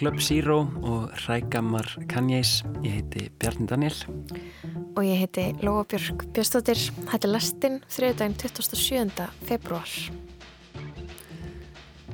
Club 0.00 0.20
Zero 0.20 0.60
og 0.80 1.10
Rægamar 1.28 1.84
Kanjæs. 2.08 2.62
Ég 2.80 2.94
heiti 2.94 3.26
Bjarni 3.36 3.66
Daniel. 3.68 3.92
Og 4.96 5.04
ég 5.04 5.18
heiti 5.20 5.42
Lóa 5.60 5.82
Björg 5.84 6.22
Björnstóttir. 6.32 6.80
Þetta 7.10 7.28
er 7.28 7.32
lastinn 7.34 7.76
þriðdægin 7.92 8.38
27. 8.40 9.26
februar. 9.44 9.92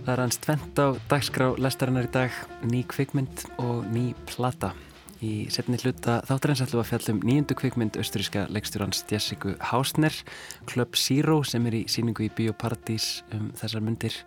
Það 0.01 0.11
er 0.17 0.25
hans 0.25 0.41
tvent 0.43 0.83
á 0.83 0.99
dagskrá 1.13 1.53
lestarinnar 1.63 2.11
í 2.11 2.13
dag, 2.19 2.35
ný 2.67 2.83
kvikmynd 2.91 3.47
og 3.63 3.87
ný 3.95 4.09
plata. 4.35 4.73
Í 5.23 5.47
setni 5.55 5.79
hluta 5.79 6.19
þáttarins 6.27 6.67
ætlum 6.67 6.83
að 6.83 6.91
fjallum 6.91 7.23
nýjundu 7.23 7.55
kvikmynd 7.63 8.03
austuríska 8.03 8.49
leikstjórans 8.51 9.07
Jessica 9.07 9.55
Hausner, 9.71 10.25
Club 10.67 10.99
Zero 10.99 11.45
sem 11.47 11.71
er 11.71 11.85
í 11.85 11.87
síningu 11.87 12.27
í 12.27 12.35
Bíóparadís 12.35 13.23
um 13.31 13.53
þessar 13.55 13.87
myndir. 13.87 14.25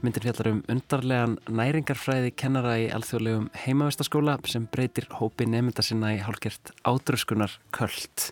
Myndir 0.00 0.24
fjallar 0.24 0.48
um 0.48 0.60
undarlegan 0.72 1.34
næringarfræði 1.52 2.30
kennara 2.32 2.78
í 2.80 2.86
alþjóðlegum 2.96 3.50
heimavistaskóla 3.66 4.38
sem 4.48 4.64
breytir 4.72 5.04
hópi 5.18 5.44
nefnda 5.44 5.84
sinna 5.84 6.14
í 6.16 6.22
hálfgert 6.24 6.72
ádröskunar 6.88 7.58
köld. 7.76 8.30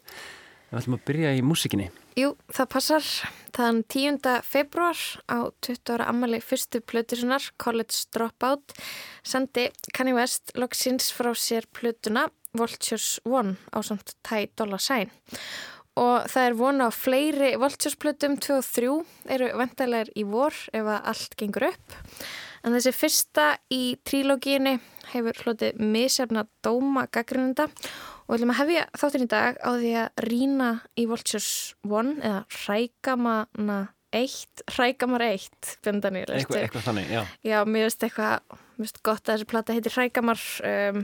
Við 0.71 0.81
ætlum 0.81 0.97
að 0.97 1.05
byrja 1.11 1.35
í 1.37 1.45
músikinni. 1.45 1.91
Jú, 2.17 2.33
það 2.57 2.71
passar. 2.73 3.13
Þann 3.53 3.83
10. 3.85 4.33
februar 4.49 5.05
á 5.29 5.53
20 5.61 5.93
ára 5.93 6.09
ammali 6.09 6.41
fyrstu 6.41 6.81
plötusunar, 6.81 7.51
College 7.61 8.09
Dropout, 8.17 8.73
sendi 9.21 9.69
Kanye 9.93 10.17
West 10.17 10.57
loksins 10.57 11.13
frá 11.13 11.35
sér 11.37 11.69
plötuna 11.69 12.31
Vultures 12.57 13.19
One 13.29 13.59
á 13.77 13.85
samt 13.85 14.17
Ty 14.25 14.49
Dolla 14.57 14.81
Sign 14.81 15.13
og 15.99 16.29
það 16.31 16.49
er 16.49 16.59
vona 16.59 16.89
á 16.89 16.91
fleiri 16.95 17.55
Vultures-plötum 17.61 18.37
2 18.43 18.59
og 18.59 18.69
3 18.77 18.93
eru 19.35 19.49
vendalegir 19.59 20.13
í 20.19 20.25
vor 20.29 20.55
ef 20.73 20.85
að 20.85 21.11
allt 21.13 21.35
gengur 21.41 21.69
upp. 21.73 21.99
En 22.67 22.75
þessi 22.75 22.93
fyrsta 22.95 23.49
í 23.73 23.83
trílógíinni 24.07 24.79
hefur 25.13 25.43
hlutið 25.45 25.79
misjafna 25.81 26.45
dóma 26.65 27.07
gaggrinunda 27.11 27.69
og 27.69 28.33
við 28.33 28.41
viljum 28.41 28.55
að 28.55 28.61
hefja 28.63 28.89
þáttinn 29.01 29.25
í 29.25 29.31
dag 29.33 29.61
á 29.63 29.71
því 29.77 29.93
að 30.03 30.25
rína 30.27 30.73
í 30.99 31.07
Vultures 31.09 31.53
1 31.87 32.19
eða 32.19 32.43
Rækamana 32.67 33.79
1 34.17 34.65
Rækamar 34.77 35.25
1 35.29 35.71
Eitthvað, 36.35 36.65
eitthvað 36.65 36.87
þannig, 36.91 37.09
já. 37.13 37.23
Já, 37.45 37.59
mér 37.69 37.89
finnst 37.89 38.05
eitthvað, 38.09 38.59
mér 38.77 38.85
finnst 38.87 39.03
gott 39.07 39.23
að 39.25 39.35
þessi 39.35 39.49
plata 39.55 39.77
heitir 39.77 39.97
Rækamar 39.97 40.45
um, 40.73 41.03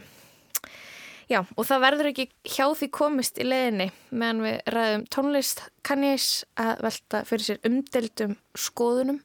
Já, 1.35 1.41
og 1.59 1.67
það 1.67 1.81
verður 1.83 2.07
ekki 2.13 2.25
hjá 2.47 2.67
því 2.79 2.87
komist 2.95 3.39
í 3.43 3.45
leðinni 3.49 3.89
meðan 4.15 4.43
við 4.45 4.69
ræðum 4.71 5.05
tónlist 5.11 5.63
kannjæs 5.83 6.27
að 6.63 6.83
velta 6.85 7.23
fyrir 7.27 7.47
sér 7.49 7.65
umdeldum 7.67 8.37
skoðunum 8.55 9.17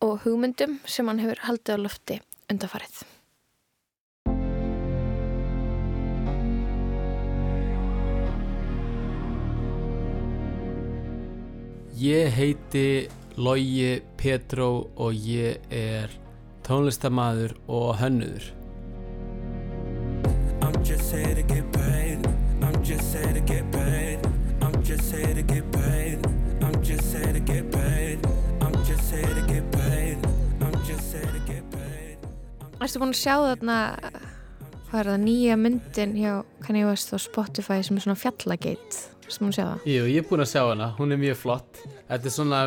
og 0.00 0.22
hugmyndum 0.22 0.78
sem 0.88 1.10
hann 1.10 1.20
hefur 1.20 1.42
haldið 1.44 1.76
á 1.76 1.84
lofti 1.84 2.16
undarfarið. 2.48 3.02
Ég 12.00 12.32
heiti 12.38 12.86
Lógi 13.36 14.00
Petró 14.16 14.70
og 14.96 15.12
ég 15.12 15.60
er 15.68 16.16
tónlistamæður 16.64 17.58
og 17.68 18.00
hönnuður. 18.00 18.48
Just 23.10 23.24
here 23.24 23.32
to 23.34 23.40
get 23.40 23.72
paid. 23.72 24.18
I'm 24.62 24.82
just 24.84 25.12
here 25.14 25.34
to 25.34 25.42
get 25.42 25.72
paid. 25.72 26.18
I'm 26.62 26.82
just 26.82 27.12
here 27.16 27.32
to 27.32 27.40
get 27.40 27.70
paid. 27.72 28.18
I'm 28.60 28.74
just 28.84 29.10
here 29.10 29.34
to 29.34 29.42
get 29.52 29.70
paid. 29.72 30.18
I'm 30.60 30.74
just 30.86 31.12
here 31.12 31.26
to 31.26 31.40
get 31.46 31.64
paid. 31.74 32.18
Erstu 32.80 33.00
búin 33.02 33.10
að 33.10 33.18
sjá 33.18 33.34
þarna 33.42 33.78
hvað 34.90 35.00
er 35.00 35.10
það 35.10 35.18
nýja 35.24 35.56
myndin 35.58 36.14
hjá 36.20 36.36
Kanye 36.62 36.86
West 36.86 37.10
og 37.16 37.22
Spotify 37.24 37.80
sem 37.82 37.98
er 37.98 38.04
svona 38.06 38.18
fjallageit 38.20 39.00
Erstu 39.26 39.42
búin 39.42 39.50
að 39.52 39.58
sjá 39.58 39.64
það? 39.66 39.84
Jú, 39.90 40.06
ég 40.14 40.22
er 40.22 40.28
búin 40.30 40.44
að 40.46 40.50
sjá 40.54 40.62
hana, 40.70 40.90
hún 41.00 41.14
er 41.14 41.20
mjög 41.20 41.38
flott 41.42 41.82
Þetta 42.08 42.30
er 42.30 42.36
svona 42.38 42.62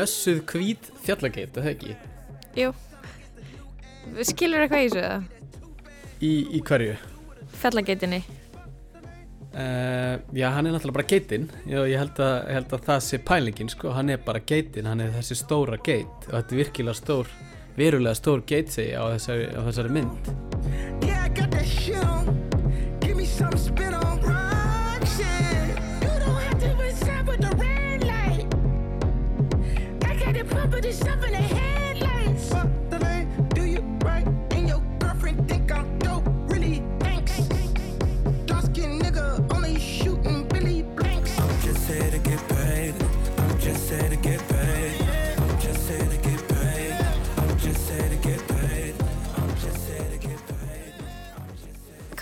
mössuð 0.00 0.42
hvít 0.50 0.88
fjallageit, 1.04 1.52
er 1.52 1.66
það 1.68 1.72
ekki? 1.76 1.96
Jú 2.62 2.72
Skilur 4.32 4.64
eitthvað 4.64 4.86
í 4.86 4.88
þessu 4.88 5.04
það? 5.04 5.32
Í, 6.22 6.32
í 6.58 6.62
hverju? 6.64 6.96
fjallageitinni? 7.62 8.22
Uh, 9.52 10.16
já, 10.32 10.46
hann 10.54 10.64
er 10.64 10.72
náttúrulega 10.72 10.96
bara 10.96 11.08
geitin 11.10 11.42
já, 11.68 11.82
ég 11.84 11.98
held 12.00 12.20
að, 12.24 12.36
held 12.54 12.70
að 12.72 12.86
það 12.86 13.02
sé 13.04 13.18
pælingin 13.20 13.68
sko, 13.68 13.90
hann 13.92 14.08
er 14.14 14.22
bara 14.24 14.40
geitin, 14.40 14.88
hann 14.88 15.04
er 15.04 15.12
þessi 15.18 15.36
stóra 15.42 15.76
geit. 15.76 16.28
Og 16.30 16.38
þetta 16.38 16.56
er 16.56 16.62
virkilega 16.62 16.96
stór 16.96 17.34
verulega 17.76 18.16
stór 18.16 18.44
geit 18.48 18.72
segi 18.72 18.96
á 18.96 19.04
þessari, 19.14 19.48
á 19.52 19.60
þessari 19.68 19.96
mynd 19.98 21.21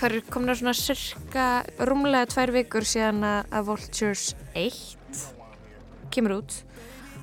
hvað 0.01 0.15
er 0.17 0.23
komin 0.33 0.49
að 0.49 0.57
svona 0.63 0.71
cirka 0.73 1.45
rúmlega 1.85 2.25
tvær 2.31 2.51
vikur 2.55 2.85
síðan 2.89 3.21
að 3.21 3.67
Vultures 3.67 4.31
1 4.57 5.19
kemur 6.09 6.39
út. 6.39 6.55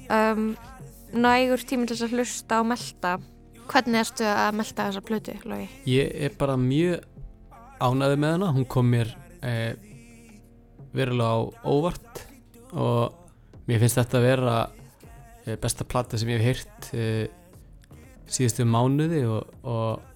Um, 0.07 0.53
nægur 1.11 1.65
tíminn 1.67 1.91
til 1.91 1.97
að 2.07 2.15
hlusta 2.15 2.61
og 2.63 2.69
melda 2.71 3.17
hvernig 3.69 3.99
erstu 4.05 4.29
að 4.31 4.61
melda 4.61 4.87
þessa 4.87 5.03
plötu, 5.09 5.35
Lógi? 5.51 5.67
Ég 5.91 6.15
er 6.29 6.37
bara 6.39 6.55
mjög 6.61 7.03
ánaði 7.83 8.21
með 8.23 8.35
hana, 8.37 8.53
hún 8.55 8.69
kom 8.71 8.93
mér 8.95 9.11
eh, 9.43 9.75
verulega 10.95 11.35
á 11.35 11.39
óvart 11.67 12.23
og 12.79 13.67
mér 13.67 13.83
finnst 13.83 13.99
þetta 13.99 14.21
að 14.21 14.29
vera 14.29 14.55
eh, 15.45 15.59
besta 15.59 15.87
platta 15.89 16.21
sem 16.21 16.31
ég 16.31 16.47
hef 16.47 16.63
heyrt 16.63 16.93
eh, 16.95 17.27
síðustu 18.31 18.69
mánuði 18.71 19.25
og, 19.27 19.51
og 19.67 20.08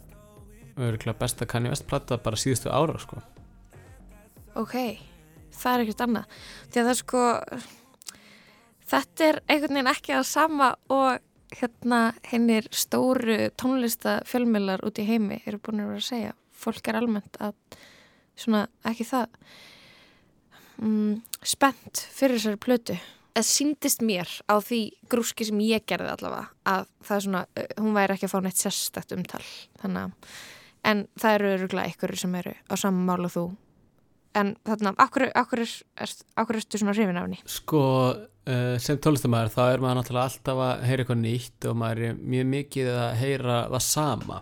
örgulega 0.76 1.18
besta 1.18 1.46
Kanye 1.48 1.72
West 1.72 1.86
platta 1.88 2.18
bara 2.22 2.38
síðustu 2.40 2.72
ára 2.72 2.98
sko. 3.02 3.20
Ok, 4.58 4.74
það 5.56 5.74
er 5.74 5.84
ekkert 5.84 6.04
annað. 6.06 6.40
Því 6.72 6.82
að 6.82 6.90
það 6.90 6.98
sko 7.00 7.22
þetta 8.92 9.28
er 9.28 9.40
einhvern 9.46 9.78
veginn 9.78 9.92
ekki 9.92 10.16
að 10.16 10.26
sama 10.28 10.72
og 10.92 11.22
hérna 11.52 12.00
hennir 12.28 12.68
stóru 12.72 13.50
tónlistafjölmilar 13.60 14.84
út 14.86 15.00
í 15.00 15.06
heimi 15.08 15.42
eru 15.46 15.60
búin 15.60 15.82
að 15.82 15.92
vera 15.92 16.02
að 16.02 16.08
segja. 16.08 16.36
Fólk 16.62 16.88
er 16.88 16.98
almennt 17.00 17.38
að 17.42 17.56
svona 18.38 18.66
ekki 18.88 19.06
það. 19.08 19.34
Mm, 20.82 21.18
spennt 21.46 22.06
fyrir 22.14 22.38
þessari 22.38 22.62
plötu. 22.62 22.96
Það 23.32 23.48
síndist 23.48 24.02
mér 24.04 24.28
á 24.44 24.60
því 24.60 24.80
grúski 25.12 25.46
sem 25.48 25.60
ég 25.64 25.84
gerði 25.88 26.10
allavega 26.12 26.50
að 26.68 26.88
það 27.00 27.16
er 27.16 27.24
svona, 27.26 27.44
hún 27.78 27.94
væri 27.96 28.16
ekki 28.16 28.28
að 28.28 28.34
fá 28.34 28.40
neitt 28.44 28.60
sérstakt 28.60 29.14
umtal. 29.16 29.44
Þannig 29.80 30.02
að 30.02 30.34
en 30.88 31.06
það 31.18 31.36
eru 31.38 31.52
öruglega 31.56 31.92
ykkur 31.92 32.14
sem 32.18 32.34
eru 32.40 32.54
á 32.66 32.74
saman 32.78 33.06
mál 33.06 33.28
og 33.28 33.32
þú. 33.32 33.44
En 34.38 34.54
þarna, 34.64 34.94
akkur, 35.02 35.26
akkur, 35.36 35.62
akkur 36.40 36.58
erstu 36.58 36.80
svona 36.80 36.94
hrifin 36.96 37.18
af 37.20 37.26
henni? 37.26 37.40
Sko, 37.52 37.82
uh, 38.48 38.76
sem 38.80 39.00
tónlistamæður 39.02 39.52
þá 39.52 39.62
er 39.66 39.82
maður 39.84 39.98
náttúrulega 40.00 40.28
alltaf 40.30 40.62
að 40.66 40.84
heyra 40.88 41.04
eitthvað 41.04 41.20
nýtt 41.20 41.66
og 41.68 41.76
maður 41.82 42.06
er 42.06 42.22
mjög 42.34 42.46
mikið 42.54 42.92
að 42.94 43.10
heyra 43.20 43.58
það 43.74 43.84
sama. 43.88 44.38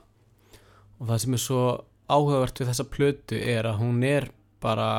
Og 1.01 1.09
það 1.11 1.25
sem 1.25 1.37
er 1.37 1.43
svo 1.47 1.65
áhugavert 2.11 2.63
við 2.63 2.71
þessa 2.71 2.87
plötu 2.93 3.41
er 3.41 3.67
að 3.67 3.81
hún 3.83 4.05
er 4.07 4.29
bara 4.63 4.91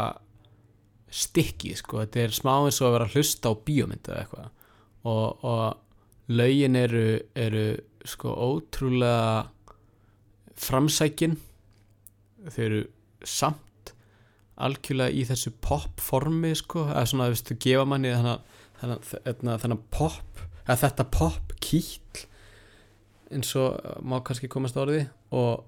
stikkið, 1.12 1.78
sko, 1.80 2.02
þetta 2.04 2.26
er 2.26 2.36
smá 2.36 2.54
eins 2.58 2.82
og 2.82 2.90
að 2.90 2.98
vera 2.98 3.08
að 3.08 3.16
hlusta 3.16 3.52
á 3.52 3.54
bíómyndu 3.68 4.12
eða 4.12 4.26
eitthvað. 4.26 4.52
Og, 5.12 5.48
og 5.48 6.36
lögin 6.36 6.78
eru, 6.80 7.06
eru 7.36 7.66
sko 8.08 8.32
ótrúlega 8.32 9.48
framsækin 10.60 11.38
þau 12.50 12.64
eru 12.66 12.82
samt 13.28 13.94
algjörlega 14.62 15.14
í 15.16 15.26
þessu 15.30 15.54
pop-formi 15.64 16.54
sko, 16.58 16.86
eða 16.92 17.06
svona, 17.10 17.30
þú 17.30 17.36
veist, 17.36 17.50
þú 17.50 17.58
gefa 17.66 17.88
manni 17.90 18.14
þennan 18.82 19.84
pop 19.94 20.44
eða 20.66 20.80
þetta 20.84 21.08
pop-kýll 21.14 22.26
eins 23.32 23.54
og 23.60 23.78
má 24.04 24.20
kannski 24.26 24.50
komast 24.52 24.78
orði 24.80 25.06
og, 25.34 25.64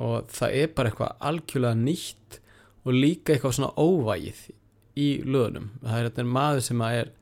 og 0.00 0.30
það 0.32 0.58
er 0.62 0.72
bara 0.74 0.90
eitthvað 0.90 1.26
algjörlega 1.30 1.80
nýtt 1.80 2.38
og 2.84 2.96
líka 2.96 3.34
eitthvað 3.34 3.58
svona 3.58 3.74
óvægið 3.76 4.46
í 5.00 5.08
löðunum, 5.26 5.70
það 5.82 5.98
er 5.98 6.08
þetta 6.08 6.26
maður 6.30 6.66
sem 6.68 6.82
er 6.86 7.12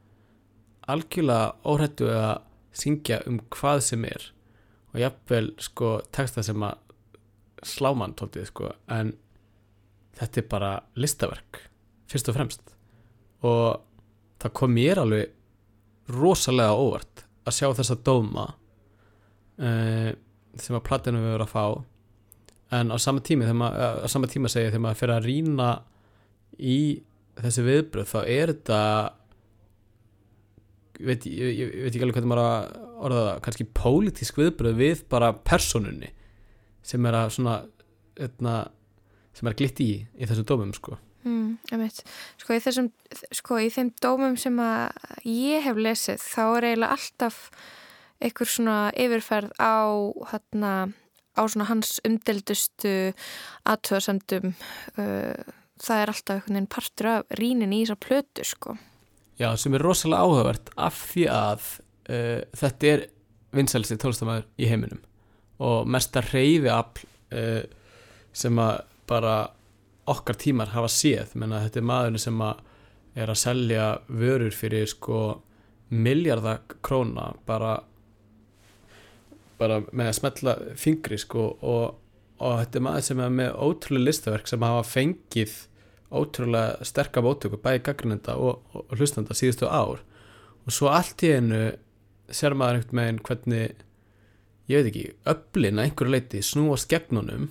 algjörlega 0.92 1.52
óhættu 1.64 2.08
að 2.12 2.32
syngja 2.76 3.20
um 3.28 3.38
hvað 3.52 3.82
sem 3.86 4.06
er 4.08 4.30
og 4.92 5.00
jafnvel 5.00 5.52
sko 5.62 5.92
texta 6.12 6.44
sem 6.44 6.64
að 6.66 6.78
sláman 7.62 8.14
tóttið 8.18 8.48
sko 8.50 8.72
en 8.92 9.12
þetta 10.18 10.42
er 10.42 10.48
bara 10.50 10.72
listaverk 10.98 11.62
fyrst 12.10 12.28
og 12.28 12.36
fremst. 12.36 12.74
Og 13.48 13.80
það 14.42 14.54
kom 14.58 14.74
mér 14.74 15.00
alveg 15.02 16.12
rosalega 16.12 16.74
óvart 16.76 17.24
að 17.46 17.56
sjá 17.56 17.70
þessa 17.78 17.96
dóma 18.04 18.50
uh, 19.62 20.10
sem 20.60 20.76
að 20.76 20.84
platinu 20.86 21.22
við 21.22 21.32
verðum 21.32 21.48
að 21.48 21.54
fá. 21.54 21.64
En 22.72 22.92
á 22.92 22.96
sama 23.00 23.22
þegar 23.24 23.56
maður, 23.56 24.04
á 24.04 24.08
sama 24.08 24.28
tíma 24.30 24.50
segja 24.52 24.72
þegar 24.72 24.84
maður 24.86 25.00
fyrir 25.00 25.16
að 25.16 25.26
rýna 25.28 25.70
í 26.58 26.78
þessi 27.40 27.64
viðbröð 27.66 28.08
þá 28.12 28.20
er 28.22 28.52
þetta 28.52 28.80
veit, 31.06 31.26
ég, 31.26 31.54
ég, 31.58 31.72
veit 31.84 31.92
ekki 31.92 32.04
alveg 32.06 32.18
hvernig 32.18 32.32
maður 32.32 32.48
að 32.48 32.88
orða 33.02 33.22
það, 33.26 33.40
kannski 33.46 33.68
pólitísk 33.78 34.40
viðbröð 34.40 34.78
við 34.78 35.04
bara 35.12 35.32
personunni 35.34 36.12
sem 36.86 37.06
er 37.08 37.18
að 37.18 37.32
svona 37.36 37.56
etna, 38.22 38.56
sem 39.36 39.48
er 39.48 39.54
að 39.54 39.62
glitt 39.62 39.82
í 39.82 39.90
í 40.02 40.28
þessum 40.28 40.48
dómum 40.48 40.74
sko. 40.76 40.98
Mm, 41.22 41.54
sko, 42.42 42.56
í 42.56 42.62
þessum, 42.62 42.90
sko 43.30 43.60
í 43.62 43.68
þeim 43.70 43.92
dómum 44.02 44.34
sem 44.40 44.58
að 44.62 45.28
ég 45.28 45.62
hef 45.68 45.78
lesið 45.78 46.18
þá 46.24 46.42
er 46.46 46.66
eiginlega 46.72 46.96
alltaf 46.96 47.44
einhver 48.22 48.50
svona 48.50 48.76
yfirferð 48.98 49.54
á 49.62 49.86
hérna 50.32 50.72
á 51.38 51.42
svona 51.46 51.68
hans 51.70 51.96
umdeldustu 52.06 53.12
aðtöðasendum 53.68 54.52
uh, 54.52 55.52
það 55.82 56.02
er 56.02 56.12
alltaf 56.12 56.36
einhvern 56.36 56.56
veginn 56.58 56.72
partur 56.74 57.10
af 57.12 57.36
rínin 57.38 57.74
í 57.74 57.84
þessar 57.84 58.02
plötu 58.02 58.46
sko 58.46 58.76
Já, 59.40 59.48
sem 59.56 59.74
er 59.74 59.84
rosalega 59.84 60.26
áhugavert 60.26 60.72
af 60.76 60.98
því 61.12 61.24
að 61.32 61.68
uh, 62.12 62.40
þetta 62.58 62.90
er 62.90 63.06
vinsælsi 63.56 63.98
tólstamæður 64.00 64.48
í 64.60 64.68
heiminum. 64.70 65.00
Og 65.62 65.88
mesta 65.88 66.22
reyfi 66.24 66.70
afl 66.72 67.06
uh, 67.36 67.62
sem 68.32 68.60
að 68.60 68.82
bara 69.08 69.36
okkar 70.12 70.38
tímar 70.40 70.72
hafa 70.74 70.90
séð. 70.90 71.34
Menna 71.38 71.62
þetta 71.64 71.80
er 71.80 71.88
maðurinn 71.88 72.22
sem 72.22 72.44
að 72.44 72.68
er 73.12 73.28
að 73.28 73.42
selja 73.42 73.86
vörur 74.08 74.54
fyrir 74.56 74.86
sko 74.88 75.18
miljardakróna 75.92 77.34
bara 77.44 77.74
bara 79.60 79.82
með 79.92 80.08
að 80.08 80.16
smetla 80.16 80.54
fingri 80.80 81.18
sko. 81.20 81.50
Og, 81.60 81.98
og 82.42 82.56
þetta 82.62 82.80
er 82.80 82.86
maður 82.88 83.06
sem 83.08 83.22
er 83.22 83.36
með 83.36 83.58
ótrúlega 83.66 84.08
listaverk 84.08 84.50
sem 84.50 84.64
hafa 84.66 84.86
fengið 84.88 85.58
ótrúlega 86.12 86.84
sterkar 86.86 87.24
móttöku 87.24 87.58
bæði 87.62 87.84
gaggrinenda 87.86 88.36
og, 88.36 88.60
og, 88.72 88.84
og 88.88 88.98
hlustanda 88.98 89.36
síðustu 89.36 89.68
ár. 89.68 90.02
Og 90.66 90.74
svo 90.74 90.92
allt 90.92 91.24
í 91.26 91.32
einu 91.36 91.62
ser 92.32 92.56
maður 92.56 92.82
einhvern 92.82 93.00
veginn 93.02 93.22
hvernig 93.26 93.82
ég 94.70 94.78
veit 94.78 94.90
ekki, 94.92 95.04
öflin 95.28 95.80
að 95.80 95.88
einhverju 95.88 96.14
leiti 96.14 96.42
snúast 96.44 96.88
gegnunum 96.90 97.50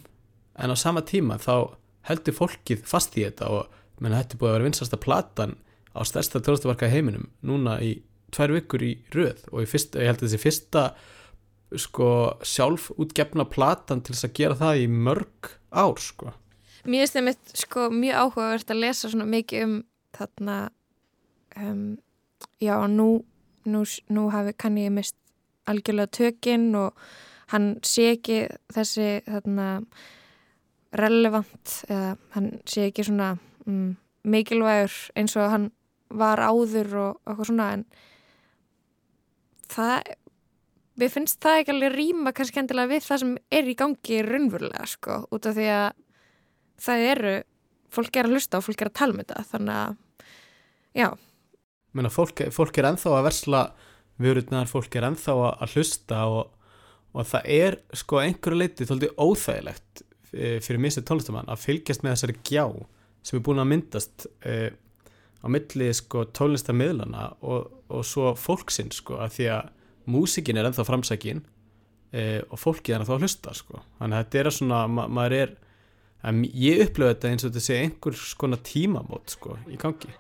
en 0.62 0.74
á 0.74 0.75
sama 0.80 1.04
tíma 1.06 1.38
þá 1.42 1.75
heldur 2.10 2.38
fólkið 2.38 2.86
fast 2.88 3.18
í 3.19 3.25
þetta 3.25 3.50
og 3.52 3.80
menn 4.02 4.16
þetta 4.16 4.38
er 4.38 4.42
búið 4.42 4.52
að 4.52 4.56
vera 4.58 4.68
vinsasta 4.69 5.02
platan 5.02 5.58
á 5.94 6.02
stærsta 6.08 6.42
tónlistavarka 6.42 6.90
heiminum 6.90 7.30
núna 7.46 7.78
í 7.84 7.98
tvær 8.31 8.56
vikur 8.56 8.84
í 8.86 8.94
röð 9.13 9.44
og 9.52 9.68
fyrst, 9.69 9.98
ég 10.00 10.08
held 10.08 10.22
að 10.22 10.28
þessi 10.30 10.42
fyrsta 10.42 10.86
sko 11.80 12.10
sjálf 12.48 12.90
útgefna 13.00 13.46
platan 13.48 14.02
til 14.04 14.16
þess 14.16 14.28
að 14.28 14.38
gera 14.40 14.60
það 14.60 14.84
í 14.86 14.88
mörg 14.92 15.52
ár 15.72 16.00
sko 16.02 16.34
Mér 16.86 17.06
finnst 17.06 17.18
það 17.18 17.57
sko, 17.62 17.89
mjög 17.94 18.22
áhugavert 18.24 18.72
að 18.74 18.81
lesa 18.81 19.10
svona 19.12 19.28
mikið 19.30 19.66
um 19.68 19.75
þarna 20.18 20.56
um, 21.57 21.83
já 22.62 22.75
nú, 22.88 23.10
nú, 23.66 23.83
nú 24.10 24.30
hafi 24.33 24.56
kann 24.57 24.80
ég 24.81 24.94
mist 24.94 25.18
algjörlega 25.69 26.12
tökinn 26.18 26.72
og 26.75 26.98
hann 27.51 27.75
sé 27.86 28.13
ekki 28.16 28.45
þessi 28.74 29.22
þarna 29.28 29.68
relevant 30.98 31.75
eða 31.88 32.16
hann 32.36 32.50
sé 32.68 32.88
ekki 32.89 33.06
svona 33.07 33.36
mm, 33.66 33.94
mikilvægur 34.27 34.95
eins 35.19 35.38
og 35.39 35.51
hann 35.54 35.69
var 36.12 36.42
áður 36.44 36.95
og 37.00 37.22
eitthvað 37.24 37.48
svona 37.48 37.68
en 37.77 37.86
það 39.72 40.12
við 41.01 41.13
finnst 41.16 41.39
það 41.44 41.62
ekki 41.62 41.75
alveg 41.75 41.95
rýma 41.95 42.34
kannski 42.36 42.62
endilega 42.62 42.92
við 42.92 43.06
það 43.07 43.22
sem 43.24 43.36
er 43.60 43.69
í 43.72 43.77
gangi 43.80 44.24
raunverulega 44.27 44.88
sko 44.92 45.22
út 45.31 45.48
af 45.48 45.56
því 45.57 45.69
að 45.75 45.89
það 46.81 47.06
eru, 47.12 47.36
fólk 47.94 48.18
er 48.18 48.30
að 48.30 48.38
hlusta 48.38 48.60
og 48.60 48.68
fólk 48.68 48.81
er 48.81 48.92
að 48.92 48.98
tala 49.01 49.16
um 49.16 49.24
þetta 49.24 49.45
þannig 49.51 49.81
að 49.81 50.00
já 51.01 51.10
Menna, 51.92 52.07
fólk, 52.07 52.45
fólk 52.56 52.78
er 52.80 52.88
enþá 52.88 53.18
að 53.18 53.25
versla 53.28 53.62
vörurnar, 54.22 54.69
fólk 54.72 54.94
er 54.95 55.10
enþá 55.10 55.33
að 55.51 55.74
hlusta 55.75 56.22
og, 56.31 56.54
og 57.12 57.28
það 57.28 57.50
er 57.51 57.78
sko 58.00 58.22
einhverju 58.22 58.62
leiti 58.62 58.88
þóldi 58.88 59.10
óþægilegt 59.19 60.06
Eh, 60.31 60.62
fyrir 60.63 60.80
mistið 60.80 61.10
tónlistamann 61.10 61.50
að 61.51 61.60
fylgjast 61.66 62.06
með 62.06 62.13
þessari 62.13 62.38
gjá 62.48 62.63
sem 63.22 63.36
er 63.36 63.42
búin 63.44 63.60
að 63.60 63.68
myndast 63.68 64.24
uh, 64.48 64.69
á 65.44 65.48
milli 65.51 65.89
sko, 65.94 66.24
tónlistamidlana 66.34 67.25
og, 67.44 67.68
og 67.92 68.06
svo 68.07 68.31
fólksinn 68.39 68.94
sko, 68.95 69.19
að 69.22 69.36
því 69.36 69.50
að 69.57 69.68
músikin 70.10 70.57
er 70.57 70.69
ennþá 70.69 70.86
framsækin 70.88 71.44
uh, 71.44 72.39
og 72.48 72.62
fólkið 72.63 72.95
er 72.95 73.04
ennþá 73.04 73.18
að 73.18 73.25
hlusta 73.27 73.54
sko. 73.60 73.84
þannig 74.00 74.18
að 74.18 74.24
þetta 74.24 74.42
er 74.42 74.50
svona, 74.56 74.80
ma 74.88 75.06
maður 75.12 75.38
er 75.42 75.54
að, 76.21 76.44
ég 76.53 76.85
upplöfu 76.85 77.15
þetta 77.15 77.31
eins 77.31 77.45
og 77.45 77.51
þetta 77.51 77.65
sé 77.65 77.79
einhver 77.81 78.18
skona 78.18 78.59
tímamót 78.62 79.35
sko, 79.38 79.57
í 79.69 79.79
gangi. 79.81 80.12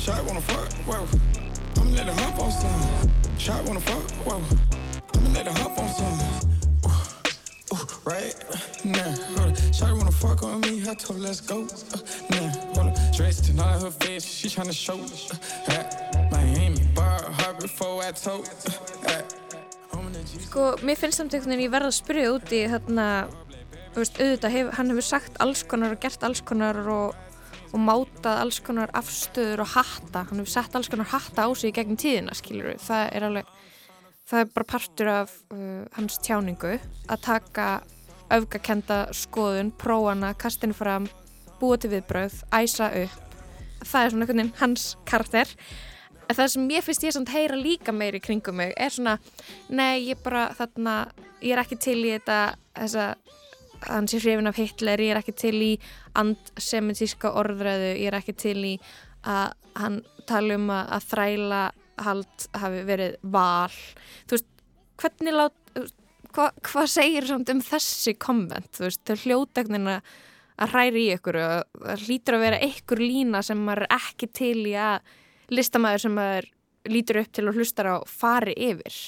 Shawty 0.00 0.26
wanna 0.26 0.40
fuck, 0.40 0.72
whoa. 0.86 1.39
I'ma 1.80 1.90
let 1.96 2.06
her 2.06 2.12
hop 2.22 2.38
on 2.38 2.50
some. 2.52 3.10
Shawty 3.38 3.66
wanna 3.66 3.80
fuck, 3.80 4.10
whoa. 4.26 4.42
I'ma 5.14 5.28
let 5.34 5.46
her 5.46 5.62
hop 5.62 5.78
on 5.78 5.88
some. 5.88 6.18
Her 6.18 6.98
her 6.98 7.30
some. 7.32 7.72
Ooh, 7.72 7.86
right 8.04 8.34
now, 8.84 9.10
hold 9.36 9.54
Shawty 9.72 9.96
wanna 9.96 10.12
fuck 10.12 10.42
on 10.42 10.60
me, 10.60 10.82
I 10.82 10.94
told 10.94 11.18
her 11.18 11.26
let's 11.26 11.40
go. 11.40 11.62
Uh, 11.64 11.98
now, 12.30 12.48
hold 12.74 12.88
up. 12.88 13.16
Dressed 13.16 13.48
in 13.48 13.58
all 13.60 13.78
her 13.80 13.90
face, 13.90 14.24
she 14.24 14.48
tryna 14.48 14.72
show. 14.72 14.98
Uh, 14.98 15.72
at 15.72 16.30
Miami, 16.30 16.82
bar, 16.94 17.22
harbor, 17.30 17.62
before 17.62 18.02
I 18.02 18.12
told. 18.12 18.48
Uh, 19.06 19.10
at 19.10 19.34
Sko, 20.50 20.74
mér 20.82 20.98
finnst 20.98 21.20
samt 21.20 21.34
einhvern 21.34 21.52
veginn 21.54 21.62
ég 21.68 21.72
verða 21.72 21.88
að 21.90 21.96
spyrja 21.96 22.30
út 22.34 22.52
í 22.54 22.60
þarna, 22.70 23.06
þú 23.94 24.02
veist, 24.02 24.16
auðvitað, 24.18 24.54
hef, 24.56 24.70
hann 24.76 24.90
hefur 24.92 25.06
sagt 25.06 25.36
alls 25.44 25.62
konar 25.70 25.94
og 25.94 26.00
gert 26.02 26.24
alls 26.26 26.42
konar 26.46 26.78
og, 26.90 27.29
og 27.70 27.82
mátað 27.82 28.42
alls 28.42 28.58
konar 28.64 28.90
afstöður 28.98 29.64
og 29.64 29.72
hatta, 29.74 30.24
hann 30.26 30.42
hefur 30.42 30.52
sett 30.52 30.76
alls 30.76 30.90
konar 30.90 31.10
hatta 31.12 31.46
á 31.46 31.48
sig 31.54 31.74
gegn 31.76 31.98
tíðina, 32.00 32.34
skilur 32.34 32.72
við, 32.72 32.82
það 32.82 33.04
er 33.14 33.26
alveg, 33.28 33.52
það 34.30 34.42
er 34.42 34.52
bara 34.56 34.70
partur 34.72 35.12
af 35.12 35.34
uh, 35.54 35.84
hans 35.96 36.18
tjáningu 36.24 36.76
að 36.80 37.22
taka 37.26 37.68
öfgakenda 38.30 39.04
skoðun, 39.16 39.72
prófana, 39.78 40.32
kastinu 40.38 40.74
fram, 40.76 41.08
búa 41.60 41.78
til 41.80 41.92
viðbröð, 41.94 42.42
æsa 42.54 42.90
upp, 43.04 43.38
það 43.84 44.04
er 44.04 44.12
svona 44.12 44.26
einhvern 44.26 44.42
veginn 44.42 44.52
hans 44.60 44.90
karakter. 45.08 45.50
En 46.30 46.38
það 46.38 46.52
sem 46.52 46.68
ég 46.70 46.86
finnst 46.86 47.04
ég 47.06 47.14
samt 47.14 47.32
heyra 47.34 47.56
líka 47.58 47.92
meiri 47.94 48.20
kringum 48.22 48.60
mig 48.60 48.74
er 48.78 48.94
svona, 48.94 49.16
nei 49.66 50.06
ég 50.06 50.20
bara 50.22 50.48
þarna, 50.54 50.94
ég 51.42 51.56
er 51.56 51.62
ekki 51.64 51.78
til 51.82 51.98
í 52.04 52.12
þetta 52.14 52.38
þessa, 52.78 53.06
hann 53.88 54.08
sé 54.10 54.20
hrifin 54.20 54.50
af 54.50 54.58
Hitler 54.60 55.00
ég 55.00 55.14
er 55.14 55.20
ekki 55.20 55.36
til 55.36 55.56
í 55.64 55.70
andsemitíska 56.18 57.32
orðræðu, 57.40 57.94
ég 58.00 58.10
er 58.10 58.18
ekki 58.20 58.36
til 58.38 58.58
í 58.72 58.74
að 59.28 59.54
hann 59.78 60.00
tala 60.28 60.56
um 60.58 60.68
að, 60.72 60.84
að 60.96 61.08
þræla 61.12 61.62
hald 62.00 62.46
hafi 62.56 62.84
verið 62.88 63.16
val. 63.34 63.78
Þú 64.26 64.36
veist, 64.36 64.50
hvernig 65.00 65.36
lát 65.36 65.56
hvað 66.30 66.60
hva 66.70 66.84
segir 66.90 67.26
samt 67.28 67.50
um 67.52 67.62
þessi 67.64 68.14
komment, 68.20 68.70
þú 68.76 68.86
veist, 68.86 69.02
þau 69.08 69.24
hljótagnina 69.24 69.96
að 70.60 70.74
hræri 70.74 71.06
í 71.06 71.14
ykkur 71.16 71.38
og 71.40 71.82
það 71.86 72.04
hlýtur 72.06 72.36
að 72.36 72.44
vera 72.44 72.62
ykkur 72.66 73.02
lína 73.02 73.42
sem 73.44 73.60
maður 73.64 73.88
ekki 73.96 74.28
til 74.36 74.58
í 74.68 74.74
að 74.78 75.00
listamæður 75.50 76.04
sem 76.04 76.16
maður 76.18 76.50
lítur 76.90 77.20
upp 77.22 77.32
til 77.34 77.48
og 77.48 77.58
hlustar 77.58 77.90
á 77.90 77.96
fari 78.08 78.54
yfir. 78.54 78.98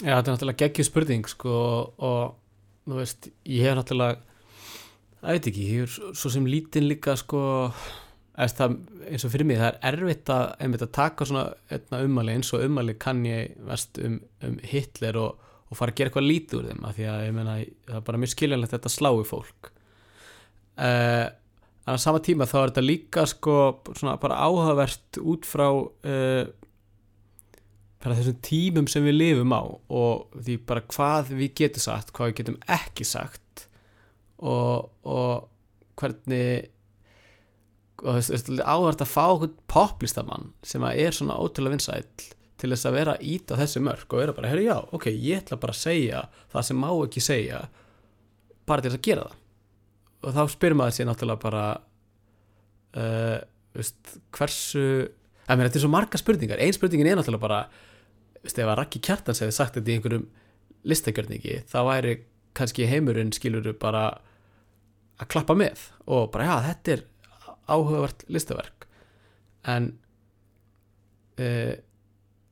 Já, 0.00 0.14
þetta 0.16 0.30
er 0.30 0.34
náttúrulega 0.34 0.62
geggjur 0.64 0.88
spurning 0.88 1.28
sko 1.28 1.56
og 2.00 2.39
þú 2.90 3.00
veist, 3.00 3.30
ég 3.48 3.66
hef 3.66 3.78
náttúrulega 3.78 4.20
það 5.20 5.34
veit 5.36 5.50
ekki, 5.50 5.66
ég 5.74 5.86
er 5.86 6.14
svo 6.16 6.32
sem 6.32 6.46
lítinn 6.48 6.88
líka 6.88 7.16
sko 7.20 7.42
það, 8.48 8.76
eins 9.10 9.26
og 9.26 9.32
fyrir 9.34 9.48
mig, 9.48 9.60
það 9.60 9.74
er 9.74 9.98
erfitt 9.98 10.32
að, 10.32 10.46
að 10.70 10.86
taka 10.96 11.28
svona 11.28 12.04
umali 12.06 12.36
eins 12.36 12.52
og 12.56 12.64
umali 12.64 12.96
kann 13.00 13.24
ég 13.28 13.58
vest 13.68 14.00
um, 14.04 14.20
um 14.46 14.56
Hitler 14.70 15.18
og, 15.20 15.50
og 15.68 15.78
fara 15.78 15.92
að 15.92 16.00
gera 16.00 16.10
eitthvað 16.12 16.30
lítið 16.30 16.60
úr 16.60 16.70
þeim 16.70 16.86
af 16.88 16.96
því 16.96 17.10
að 17.10 17.26
ég 17.26 17.36
menna, 17.36 17.58
það 17.90 17.98
er 18.00 18.06
bara 18.08 18.22
mjög 18.22 18.32
skiljanlegt 18.34 18.74
þetta 18.76 18.94
slái 18.94 19.26
fólk. 19.28 19.70
Uh, 20.80 21.26
en 21.84 21.98
á 21.98 22.00
sama 22.00 22.22
tíma 22.24 22.48
þá 22.48 22.56
er 22.60 22.72
þetta 22.72 22.86
líka 22.86 23.26
sko 23.28 23.56
svona 23.90 24.16
bara 24.22 24.40
áhugavert 24.46 25.20
út 25.20 25.48
frá 25.48 25.68
uh, 25.68 26.44
bara 28.00 28.16
þessum 28.16 28.40
tímum 28.44 28.88
sem 28.88 29.04
við 29.04 29.18
lifum 29.18 29.52
á 29.52 29.62
og 29.62 30.36
því 30.40 30.56
bara 30.68 30.84
hvað 30.88 31.32
við 31.36 31.54
getum 31.60 31.84
sagt 31.84 32.12
hvað 32.16 32.30
við 32.30 32.38
getum 32.40 32.60
ekki 32.78 33.06
sagt 33.08 33.66
og, 34.40 34.88
og 35.04 35.48
hvernig 36.00 36.70
og 38.00 38.16
þú 38.16 38.32
veist, 38.32 38.52
áhvert 38.64 39.02
að 39.04 39.12
fá 39.12 39.24
okkur 39.26 39.50
poplistamann 39.68 40.52
sem 40.64 40.84
að 40.86 41.02
er 41.04 41.16
svona 41.16 41.36
ótrúlega 41.36 41.76
vinsæll 41.76 42.30
til 42.60 42.70
þess 42.72 42.88
að 42.88 42.96
vera 42.96 43.16
ít 43.20 43.52
á 43.52 43.60
þessu 43.60 43.82
mörg 43.84 44.08
og 44.08 44.20
vera 44.20 44.34
bara, 44.36 44.50
herru 44.52 44.64
já, 44.64 44.76
ok, 44.96 45.08
ég 45.12 45.40
ætla 45.40 45.60
bara 45.60 45.74
að 45.76 45.82
segja 45.82 46.24
það 46.52 46.66
sem 46.68 46.80
má 46.80 46.88
ekki 46.92 47.22
segja 47.24 47.60
bara 48.68 48.84
til 48.84 48.92
þess 48.92 49.00
að 49.00 49.06
gera 49.08 49.28
það. 49.28 49.38
Og 50.20 50.34
þá 50.36 50.42
spyrir 50.52 50.76
maður 50.76 50.96
sér 50.96 51.08
náttúrulega 51.08 51.42
bara 51.44 51.62
uh, 53.00 53.38
veist, 53.76 54.16
hversu 54.36 54.84
að 55.46 55.56
mér, 55.56 55.70
þetta 55.70 55.80
er 55.80 55.84
svo 55.84 55.92
marga 55.92 56.20
spurningar. 56.20 56.60
Ein 56.60 56.76
spurningin 56.76 57.10
er 57.10 57.18
náttúrulega 57.18 57.46
bara 57.46 57.62
veist, 58.44 58.58
ef 58.58 58.66
að 58.66 58.78
Raki 58.80 59.02
Kjartans 59.04 59.42
hefði 59.42 59.56
sagt 59.56 59.76
þetta 59.78 59.90
í 59.92 59.96
einhverjum 59.98 60.26
listagjörningi, 60.90 61.60
þá 61.68 61.78
væri 61.88 62.16
kannski 62.56 62.88
heimurinn 62.88 63.34
skiluru 63.36 63.74
bara 63.78 64.06
að 65.20 65.30
klappa 65.32 65.56
með 65.58 65.86
og 66.08 66.30
bara 66.34 66.48
já, 66.48 66.54
þetta 66.70 66.94
er 66.94 67.06
áhugavert 67.70 68.24
listaverk 68.32 68.88
en 69.70 69.92
uh, 71.38 71.74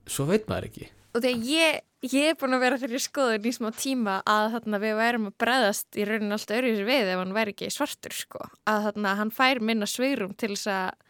svo 0.09 0.29
veit 0.29 0.49
maður 0.51 0.69
ekki 0.69 0.91
og 1.17 1.25
þegar 1.25 1.49
ég, 1.49 1.81
ég 2.05 2.31
er 2.31 2.39
búin 2.39 2.57
að 2.57 2.65
vera 2.67 2.81
þeirri 2.83 3.01
skoðun 3.03 3.49
í 3.49 3.55
smá 3.57 3.69
tíma 3.75 4.19
að 4.29 4.53
þarna, 4.55 4.83
við 4.85 4.97
værum 5.01 5.29
að 5.31 5.37
bregðast 5.43 5.99
í 5.99 6.07
raunin 6.09 6.37
alltaf 6.37 6.61
öryðis 6.61 6.87
við 6.87 7.13
ef 7.15 7.23
hann 7.23 7.37
væri 7.37 7.55
ekki 7.57 7.71
svartur 7.75 8.15
sko. 8.15 8.45
að 8.69 8.89
þarna, 8.89 9.17
hann 9.23 9.35
fær 9.35 9.63
minna 9.65 9.89
sveirum 9.89 10.37
til 10.39 10.53
þess 10.55 10.71
að 10.75 11.05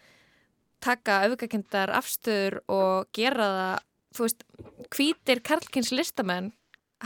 taka 0.84 1.22
auðgakendar 1.26 1.90
afstöður 1.98 2.60
og 2.70 3.08
gera 3.16 3.50
það 3.58 3.86
þú 4.18 4.26
veist, 4.26 4.44
hvítir 4.94 5.42
Karlkins 5.46 5.92
listamenn 5.94 6.52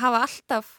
hafa 0.01 0.25
alltaf 0.27 0.79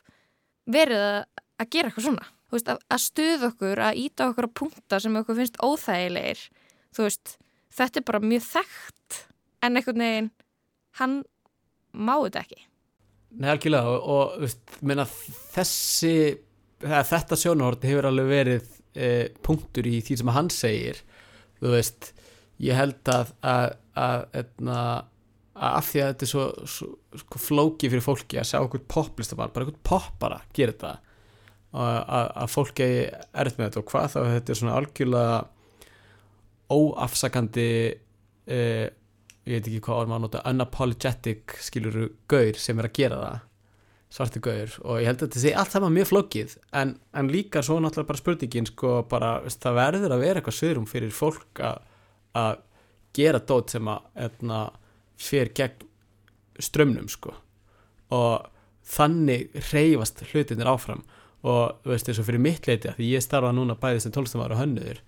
verið 0.69 1.03
að, 1.03 1.67
gera 1.69 1.89
eitthvað 1.89 2.07
svona. 2.07 2.29
Þú 2.49 2.57
veist, 2.57 2.71
að, 2.73 2.83
að 2.95 3.03
stuða 3.03 3.49
okkur, 3.51 3.81
að 3.87 3.99
íta 4.03 4.29
okkur 4.31 4.49
á 4.49 4.57
punkta 4.61 4.99
sem 5.03 5.19
okkur 5.19 5.39
finnst 5.39 5.59
óþægilegir. 5.63 6.43
Þú 6.93 7.07
veist, 7.07 7.35
þetta 7.73 8.01
er 8.01 8.07
bara 8.09 8.23
mjög 8.23 8.47
þekkt 8.49 9.19
en 9.63 9.79
einhvern 9.79 10.05
veginn 10.05 10.31
hann 10.99 11.19
má 11.93 12.15
þetta 12.25 12.43
ekki. 12.43 12.59
Nei, 13.33 13.49
algjörlega 13.49 13.93
og, 13.93 14.09
og 14.13 14.41
veist, 14.43 14.75
meina, 14.85 15.05
þessi 15.53 16.15
þetta 16.83 17.39
sjónahort 17.39 17.85
hefur 17.87 18.09
alveg 18.09 18.29
verið 18.29 18.67
e, 18.93 19.09
punktur 19.45 19.87
í 19.89 19.99
því 20.05 20.19
sem 20.19 20.33
hann 20.35 20.51
segir. 20.53 20.99
Þú 21.61 21.73
veist, 21.73 22.11
ég 22.61 22.77
held 22.77 23.09
að 23.09 23.33
að, 23.41 23.65
að, 23.97 24.25
hérna, 24.35 24.77
að 24.83 25.09
af 25.53 25.89
því 25.91 26.01
að 26.01 26.11
þetta 26.11 26.25
er 26.25 26.31
svo, 26.31 26.45
svo, 26.65 26.87
svo 27.21 27.41
flóki 27.41 27.89
fyrir 27.91 28.05
fólki 28.05 28.39
að 28.41 28.49
sjá 28.49 28.59
okkur 28.63 28.85
poplistamann 28.89 29.53
bara 29.53 29.67
okkur 29.67 29.81
poppara 29.85 30.39
gera 30.55 30.73
þetta. 30.73 30.93
Að, 31.73 32.27
að 32.37 32.49
fólki 32.53 32.87
er 33.09 33.49
með 33.57 33.63
þetta 33.67 33.81
og 33.81 33.87
hvað 33.89 34.09
þá 34.13 34.19
þetta 34.21 34.53
er 34.53 34.59
svona 34.59 34.75
algjörlega 34.77 35.37
óafsakandi 36.73 37.69
e, 38.45 38.59
ég 39.43 39.57
veit 39.57 39.69
ekki 39.69 39.81
hvað 39.83 40.03
orð 40.03 40.11
maður 40.11 40.25
nota 40.27 40.43
unapologetic 40.49 41.57
skiluru 41.65 42.11
gaur 42.29 42.59
sem 42.61 42.79
er 42.79 42.89
að 42.89 42.95
gera 42.99 43.23
það 43.23 43.41
svarti 44.13 44.41
gaur. 44.45 44.75
Og 44.85 45.01
ég 45.01 45.09
held 45.09 45.17
að 45.17 45.25
þetta 45.27 45.41
sé 45.41 45.55
allt 45.57 45.73
saman 45.73 45.95
mjög 45.95 46.11
flókið 46.11 46.53
en, 46.81 46.93
en 47.17 47.31
líka 47.33 47.63
svo 47.65 47.79
náttúrulega 47.81 48.11
bara 48.11 48.21
spurningin 48.21 48.69
sko 48.69 48.93
bara 49.09 49.33
veist, 49.45 49.61
það 49.63 49.79
verður 49.79 50.15
að 50.15 50.23
vera 50.27 50.41
eitthvað 50.41 50.59
sögurum 50.59 50.87
fyrir 50.89 51.13
fólk 51.15 51.63
að 51.63 52.61
gera 53.13 53.41
dót 53.41 53.73
sem 53.73 53.89
að 53.89 54.05
etna, 54.27 54.59
fer 55.19 55.51
gegn 55.55 55.87
strömmnum 56.61 57.09
sko. 57.11 57.33
Og 58.13 58.49
þannig 58.85 59.53
reyfast 59.71 60.21
hlutinir 60.31 60.69
áfram. 60.69 61.03
Og 61.43 61.79
þú 61.83 61.91
veist 61.91 62.09
eins 62.09 62.21
og 62.21 62.27
fyrir 62.27 62.43
mitt 62.43 62.67
leiti 62.69 62.89
að 62.91 62.99
því 62.99 63.11
ég 63.17 63.23
starfa 63.25 63.51
núna 63.55 63.75
bæðið 63.79 64.05
sem 64.05 64.15
tólstamæður 64.15 64.55
og 64.55 64.61
hönnuður 64.63 65.03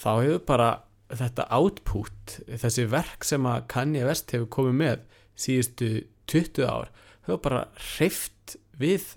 þá 0.00 0.10
hefur 0.22 0.42
bara 0.48 0.70
þetta 1.10 1.46
output 1.56 2.36
þessi 2.46 2.86
verk 2.90 3.26
sem 3.26 3.46
að 3.48 3.66
Kanye 3.72 4.06
West 4.06 4.32
hefur 4.34 4.50
komið 4.56 4.76
með 4.80 5.04
síðustu 5.40 5.90
20 6.30 6.68
ár 6.68 6.90
hefur 7.26 7.42
bara 7.44 7.62
hreift 7.96 8.56
við 8.80 9.14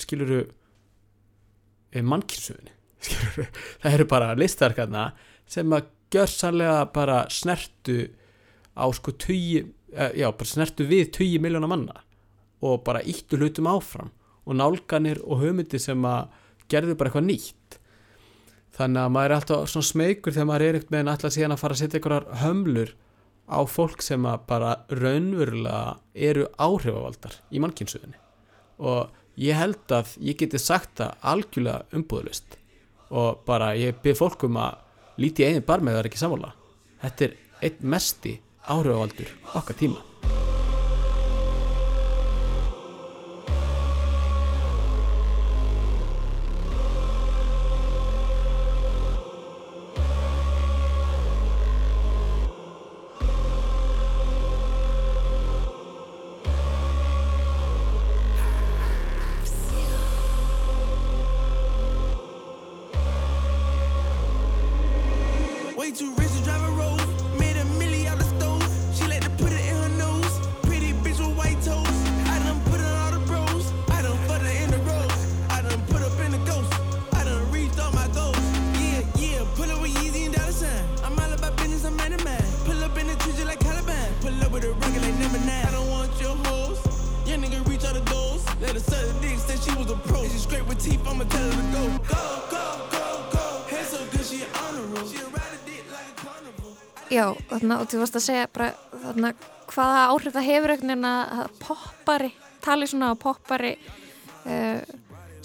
skiluru 0.00 0.42
mannkynsuðinni 1.96 2.74
það 3.80 3.92
eru 3.92 4.08
bara 4.10 4.34
listarkarna 4.36 5.10
sem 5.48 5.70
að 5.72 5.92
gjörsanlega 6.12 6.80
bara 6.94 7.22
snertu 7.32 8.00
á 8.76 8.86
sko 8.94 9.14
tugi, 9.16 9.64
já 9.92 10.28
bara 10.28 10.50
snertu 10.50 10.86
við 10.88 11.10
tugi 11.16 11.40
miljóna 11.42 11.70
manna 11.70 12.02
og 12.64 12.84
bara 12.84 13.02
íttu 13.04 13.38
hlutum 13.40 13.68
áfram 13.70 14.12
og 14.46 14.56
nálganir 14.56 15.22
og 15.24 15.42
hugmyndi 15.42 15.80
sem 15.82 16.04
að 16.06 16.28
gerðu 16.70 16.96
bara 16.96 17.10
eitthvað 17.10 17.28
nýtt. 17.30 17.80
Þannig 18.76 19.02
að 19.02 19.12
maður 19.14 19.32
er 19.32 19.36
alltaf 19.38 19.70
svona 19.72 19.88
smeykur 19.88 20.34
þegar 20.36 20.48
maður 20.50 20.66
er 20.66 20.78
ekkert 20.78 20.94
með 20.94 21.10
alltaf 21.12 21.34
síðan 21.34 21.54
að 21.54 21.62
fara 21.62 21.76
að 21.76 21.82
setja 21.82 21.98
einhverjar 21.98 22.40
hömlur 22.42 22.94
á 23.46 23.60
fólk 23.70 24.02
sem 24.02 24.26
að 24.26 24.46
bara 24.50 24.72
raunverulega 24.90 25.96
eru 26.28 26.46
áhrifavaldar 26.58 27.38
í 27.54 27.62
mannkynsuðinni 27.62 28.18
og 28.82 29.14
ég 29.40 29.58
held 29.58 29.94
að 29.94 30.16
ég 30.24 30.38
geti 30.40 30.60
sagt 30.60 30.96
það 31.00 31.28
algjörlega 31.32 31.96
umbúðlust 31.96 32.58
og 33.14 33.44
bara 33.46 33.72
ég 33.78 34.00
byrð 34.02 34.20
fólkum 34.24 34.58
að 34.60 34.82
líti 35.22 35.46
einin 35.46 35.66
bar 35.66 35.84
með 35.84 35.96
það 35.96 36.02
er 36.02 36.10
ekki 36.10 36.22
samvála 36.22 36.52
þetta 37.04 37.28
er 37.28 37.36
einn 37.68 37.90
mesti 37.94 38.34
áhrifavaldur 38.66 39.30
okkar 39.54 39.76
tíma 39.76 40.02
og 97.86 97.92
þú 97.92 98.02
varst 98.02 98.18
að 98.18 98.24
segja 98.24 98.50
bara 98.50 98.72
þarna, 99.04 99.32
hvaða 99.70 100.04
áhrif 100.10 100.34
það 100.34 100.46
hefur 100.48 100.72
einhvern 100.72 100.92
veginn 100.92 101.08
að 101.08 101.50
poppari, 101.62 102.30
tali 102.64 102.88
svona 102.90 103.12
á 103.14 103.22
poppari 103.22 103.72
uh, 103.78 104.80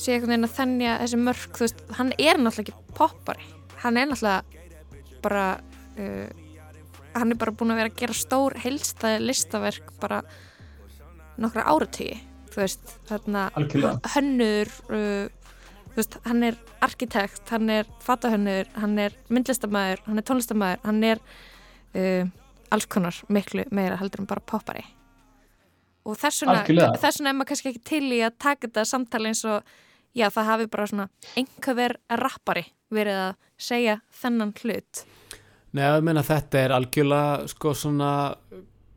sé 0.02 0.16
einhvern 0.16 0.34
veginn 0.34 0.48
að 0.48 0.56
þennja 0.58 0.96
þessi 1.04 1.20
mörg, 1.22 1.44
þú 1.58 1.66
veist, 1.68 1.84
hann 2.00 2.14
er 2.18 2.40
náttúrulega 2.42 2.64
ekki 2.66 2.96
poppari, 2.98 3.46
hann 3.84 4.00
er 4.02 4.10
náttúrulega 4.10 5.20
bara, 5.22 5.44
uh, 6.02 6.56
hann 7.14 7.36
er 7.36 7.42
bara 7.44 7.54
búin 7.60 7.76
að 7.76 7.84
vera 7.84 7.94
að 7.94 8.02
gera 8.02 8.18
stór 8.18 8.58
heilstæði 8.64 9.22
listaverk 9.28 9.94
bara 10.02 10.24
nokkra 11.42 11.68
áratögi, 11.70 12.18
þú 12.56 12.64
veist, 12.64 12.98
þarna 13.12 13.46
hönnur, 14.16 14.74
uh, 14.90 15.54
þú 15.92 16.02
veist, 16.02 16.18
hann 16.26 16.50
er 16.50 16.60
arkitekt, 16.82 17.46
hann 17.54 17.70
er 17.70 17.96
fatahönnur, 18.02 18.74
hann 18.82 18.98
er 19.06 19.14
myndlistamæður, 19.30 20.06
hann 20.10 20.18
er 20.18 20.30
tónlistamæður, 20.32 20.86
hann 20.90 21.06
er 21.14 21.26
uh, 21.96 22.26
alls 22.72 22.88
konar 22.92 23.16
miklu 23.30 23.68
meira 23.72 24.00
heldur 24.00 24.24
en 24.24 24.30
bara 24.30 24.44
poppari 24.46 24.84
og 26.08 26.18
þessuna 26.18 26.64
þessuna 27.00 27.32
er 27.32 27.38
maður 27.38 27.52
kannski 27.52 27.74
ekki 27.74 27.84
til 27.92 28.06
í 28.10 28.22
að 28.26 28.38
taka 28.42 28.68
þetta 28.68 28.86
samtali 28.90 29.32
eins 29.32 29.44
og 29.46 29.66
já 30.18 30.28
það 30.34 30.50
hafi 30.50 30.70
bara 30.72 30.88
svona 30.90 31.08
einhver 31.40 31.98
rappari 32.20 32.66
verið 32.92 33.20
að 33.28 33.36
segja 33.62 34.00
þennan 34.22 34.56
hlut. 34.62 35.04
Nei, 35.72 35.86
ég 35.86 36.04
meina 36.04 36.24
þetta 36.26 36.66
er 36.66 36.74
algjörlega 36.76 37.52
sko 37.52 37.76
svona 37.78 38.12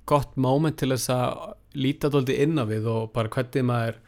gott 0.09 0.35
móment 0.41 0.79
til 0.81 0.91
þess 0.91 1.13
að 1.15 1.53
líta 1.79 2.11
doldi 2.11 2.41
inn 2.43 2.59
á 2.59 2.65
við 2.67 2.89
og 2.91 3.13
bara 3.15 3.31
hvernig 3.31 3.67
maður 3.69 4.01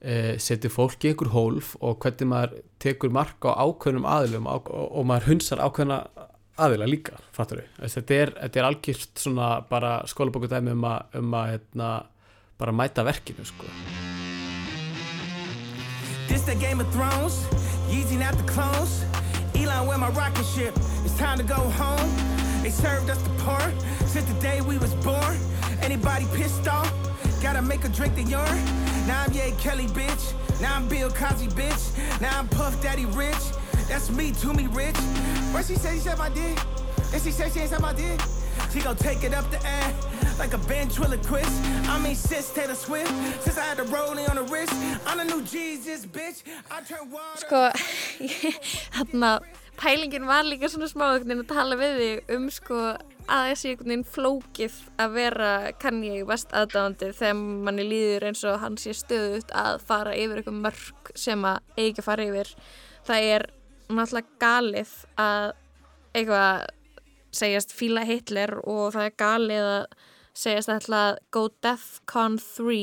e, 0.00 0.14
setur 0.42 0.72
fólk 0.72 1.02
í 1.02 1.10
einhver 1.10 1.32
hólf 1.34 1.74
og 1.80 1.98
hvernig 2.04 2.30
maður 2.30 2.62
tekur 2.82 3.12
marka 3.14 3.56
á 3.58 3.66
ákveðnum 3.66 4.06
aðlum 4.08 4.46
og, 4.50 4.70
og, 4.70 4.86
og 5.00 5.08
maður 5.10 5.32
hunsar 5.32 5.62
ákveðna 5.62 6.04
aðila 6.62 6.88
líka, 6.88 7.18
fattur 7.34 7.62
við 7.62 7.92
þetta 7.96 8.16
er, 8.18 8.32
þetta 8.44 8.60
er 8.60 8.68
algjört 8.68 9.22
svona 9.24 9.48
bara 9.68 9.92
skólabókudæmi 10.10 10.74
um 10.76 10.86
að, 10.88 11.18
um 11.20 11.36
að 11.38 11.50
hérna, 11.54 11.90
bara 12.60 12.74
mæta 12.76 13.04
verkinu 13.06 13.46
sko 13.48 13.68
This 16.28 16.42
the 16.42 16.54
Game 16.54 16.80
of 16.80 16.90
Thrones, 16.94 17.44
Yeezy 17.90 18.16
not 18.18 18.38
the 18.38 18.46
clones. 18.50 19.04
Elon 19.54 19.86
with 19.86 19.98
my 19.98 20.08
rocket 20.10 20.46
ship, 20.46 20.74
it's 21.04 21.16
time 21.18 21.36
to 21.36 21.44
go 21.44 21.60
home. 21.76 22.08
They 22.62 22.70
served 22.70 23.10
us 23.10 23.20
the 23.22 23.34
part 23.44 23.74
since 24.06 24.24
the 24.24 24.40
day 24.40 24.60
we 24.62 24.78
was 24.78 24.94
born. 25.04 25.36
Anybody 25.82 26.26
pissed 26.32 26.66
off? 26.68 26.90
Gotta 27.42 27.60
make 27.60 27.84
a 27.84 27.88
drink 27.88 28.14
the 28.14 28.22
urine. 28.22 28.64
Now 29.06 29.24
I'm 29.24 29.32
Ye 29.32 29.52
Kelly, 29.58 29.86
bitch. 29.88 30.32
Now 30.60 30.76
I'm 30.76 30.88
Bill 30.88 31.10
Cosby, 31.10 31.48
bitch. 31.48 32.20
Now 32.20 32.38
I'm 32.38 32.48
Puff 32.48 32.80
Daddy 32.82 33.04
Rich. 33.04 33.44
That's 33.88 34.10
me, 34.10 34.32
to 34.42 34.52
me 34.52 34.66
rich. 34.68 34.96
Where 35.52 35.62
she 35.62 35.74
say 35.76 35.94
she 35.94 36.00
said 36.00 36.18
my 36.18 36.28
dick? 36.30 36.58
And 37.12 37.22
she 37.22 37.30
said 37.30 37.52
she 37.52 37.60
ain't 37.60 37.70
said 37.70 37.80
my 37.80 37.92
dick. 37.92 38.20
She 38.72 38.80
gon' 38.80 38.96
take 38.96 39.22
it 39.22 39.34
up 39.34 39.50
the 39.50 39.60
air 39.66 39.94
like 40.38 40.54
a 40.54 40.56
ventriloquist. 40.56 41.52
I 41.88 41.98
mean, 41.98 42.14
sis 42.14 42.50
Taylor 42.52 42.74
Swift. 42.74 43.12
Since 43.42 43.58
I 43.58 43.64
had 43.64 43.76
the 43.76 43.84
rolling 43.84 44.26
on 44.26 44.36
the 44.36 44.44
wrist, 44.44 44.72
I'm 45.06 45.18
the 45.18 45.24
new 45.24 45.42
Jesus, 45.42 46.06
bitch. 46.06 46.42
I 46.70 46.80
turn 46.80 47.10
water. 47.10 47.44
Sko, 47.44 47.60
þarna, 48.96 49.40
pælingin 49.82 50.26
var 50.26 50.44
líka 50.48 50.70
svona 50.72 50.88
smáðugnin 50.88 51.44
að 51.44 51.52
tala 51.52 51.76
við 51.76 52.00
þig 52.00 52.34
um 52.36 52.48
sko 52.52 52.80
að 53.30 53.48
þessi 53.52 53.70
einhvern 53.70 53.90
veginn 53.92 54.10
flókið 54.16 54.76
að 55.02 55.16
vera 55.16 55.50
Kanye 55.82 56.22
West 56.28 56.52
aðdáðandi 56.56 57.12
þegar 57.18 57.40
manni 57.68 57.86
líður 57.86 58.28
eins 58.30 58.44
og 58.48 58.60
hann 58.62 58.78
sé 58.80 58.94
stöðut 58.96 59.52
að 59.54 59.82
fara 59.88 60.14
yfir 60.16 60.40
eitthvað 60.40 60.62
mörg 60.64 61.12
sem 61.18 61.44
að 61.44 61.60
eigi 61.76 62.00
að 62.00 62.08
fara 62.08 62.28
yfir. 62.30 62.54
Það 63.06 63.28
er 63.36 63.46
náttúrulega 63.98 64.40
galið 64.42 64.94
að 65.20 65.52
eitthvað 66.12 66.66
segjast 67.32 67.72
fíla 67.72 68.04
Hitler 68.08 68.58
og 68.60 68.92
það 68.96 69.08
er 69.08 69.16
galið 69.22 69.70
að 69.70 69.96
segjast 70.42 70.92
að 70.92 71.16
go 71.32 71.46
Defcon 71.64 72.38
3 72.40 72.82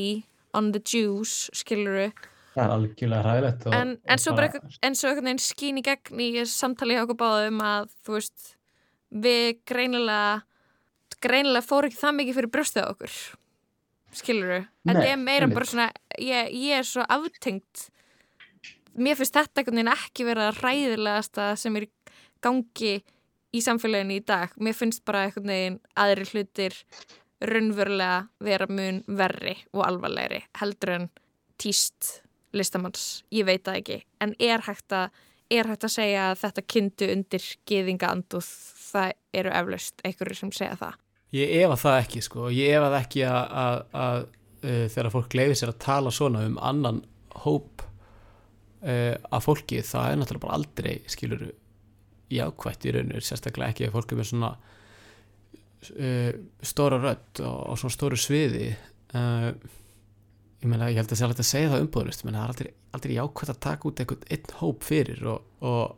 on 0.57 0.71
the 0.73 0.81
Jews, 0.81 1.49
skiluru 1.53 2.09
það 2.53 2.63
er 2.63 2.75
algjörlega 2.75 3.25
hræðilegt 3.25 3.67
og, 3.67 3.75
en, 3.75 3.91
en 4.03 4.15
og 4.17 4.23
svo 4.23 4.35
bara 4.37 4.61
en 4.85 4.97
svo 4.97 5.09
einhvern 5.11 5.29
veginn 5.29 5.43
skín 5.43 5.79
í 5.79 5.83
gegn 5.85 6.23
í 6.23 6.29
samtali 6.49 6.97
hjá 6.97 7.03
okkur 7.05 7.19
báðum 7.19 7.61
að 7.65 7.91
þú 8.05 8.15
veist 8.17 8.47
við 9.09 9.59
greinilega 9.69 10.41
greinilega 11.23 11.65
fór 11.65 11.89
ekki 11.89 11.99
það 11.99 12.17
mikið 12.19 12.39
fyrir 12.39 12.53
brjóstið 12.55 12.89
á 12.89 12.91
okkur 12.93 13.15
skiluru 14.19 14.59
en 14.63 14.97
það 14.97 15.11
er 15.11 15.21
meira 15.21 15.49
bara 15.51 15.69
svona 15.69 15.89
ég, 16.17 16.51
ég 16.55 16.81
er 16.81 16.87
svo 16.87 17.05
aftengt 17.05 17.89
mér 18.97 19.17
finnst 19.19 19.37
þetta 19.37 19.63
ekki 19.93 20.25
vera 20.27 20.49
það 20.49 20.61
ræðilegasta 20.63 21.55
sem 21.59 21.75
er 21.79 21.87
gangi 22.41 22.99
í 23.53 23.61
samfélaginu 23.61 24.19
í 24.19 24.25
dag. 24.25 24.53
Mér 24.61 24.77
finnst 24.77 25.03
bara 25.05 25.25
einhvern 25.27 25.49
veginn 25.49 25.79
aðri 25.97 26.27
hlutir 26.31 26.77
raunverulega 27.39 28.27
vera 28.43 28.67
mun 28.69 29.03
verri 29.07 29.55
og 29.73 29.85
alvarlegri 29.87 30.41
heldur 30.59 30.95
en 30.97 31.09
tíst 31.59 32.21
listamanns, 32.55 33.23
ég 33.31 33.45
veit 33.47 33.63
það 33.65 33.81
ekki. 33.81 33.99
En 34.23 34.33
er 34.41 34.63
hægt 34.65 34.93
að, 34.95 35.11
er 35.51 35.69
hægt 35.69 35.85
að 35.85 35.93
segja 35.93 36.29
að 36.31 36.39
þetta 36.43 36.65
kynntu 36.73 37.09
undir 37.13 37.45
geðinga 37.69 38.09
anduð, 38.15 38.49
það 38.89 39.13
eru 39.41 39.53
eflaust 39.61 40.03
einhverju 40.07 40.39
sem 40.39 40.53
segja 40.55 40.79
það. 40.79 40.97
Ég 41.37 41.51
efa 41.61 41.77
það 41.77 41.99
ekki 42.03 42.23
sko, 42.25 42.47
ég 42.53 42.73
efa 42.73 42.89
það 42.89 43.03
ekki 43.03 43.25
að, 43.29 43.43
að, 43.63 43.83
að 44.03 44.23
uh, 44.23 44.85
þegar 44.95 45.11
fólk 45.13 45.37
leiði 45.37 45.59
sér 45.59 45.73
að 45.73 45.81
tala 45.85 46.13
svona 46.13 46.45
um 46.47 46.57
annan 46.71 47.03
hóp 47.43 47.85
uh, 48.83 49.15
af 49.35 49.45
fólki, 49.45 49.81
það 49.85 50.11
er 50.11 50.19
náttúrulega 50.19 50.45
bara 50.45 50.57
aldrei 50.59 50.95
skilur 51.11 51.45
jákvætt 52.29 52.85
í 52.85 52.93
raunir, 52.95 53.25
sérstaklega 53.25 53.73
ekki 53.73 53.87
ef 53.87 53.95
fólk 53.95 54.13
er 54.13 54.19
með 54.19 54.29
svona 54.31 54.51
uh, 55.89 56.31
stóra 56.71 56.99
rödd 57.01 57.43
og, 57.43 57.59
og 57.71 57.79
svona 57.81 57.95
stóru 57.95 58.19
sviði 58.19 58.67
uh, 58.71 59.49
ég 60.59 60.67
meina, 60.67 60.91
ég 60.91 60.99
held 60.99 61.07
að 61.07 61.15
það 61.15 61.21
sé 61.21 61.27
alveg 61.29 61.41
að 61.45 61.49
segja 61.53 61.71
það 61.73 61.87
umbúðlust, 61.87 62.25
menn 62.25 62.37
það 62.37 62.43
er 62.43 62.53
aldrei, 62.53 62.73
aldrei 62.97 63.15
jákvætt 63.17 63.55
að 63.55 63.63
taka 63.65 63.89
út 63.89 64.03
einhvern 64.03 64.29
einn 64.35 64.53
hóp 64.59 64.85
fyrir 64.85 65.25
og, 65.33 65.49
og, 65.65 65.97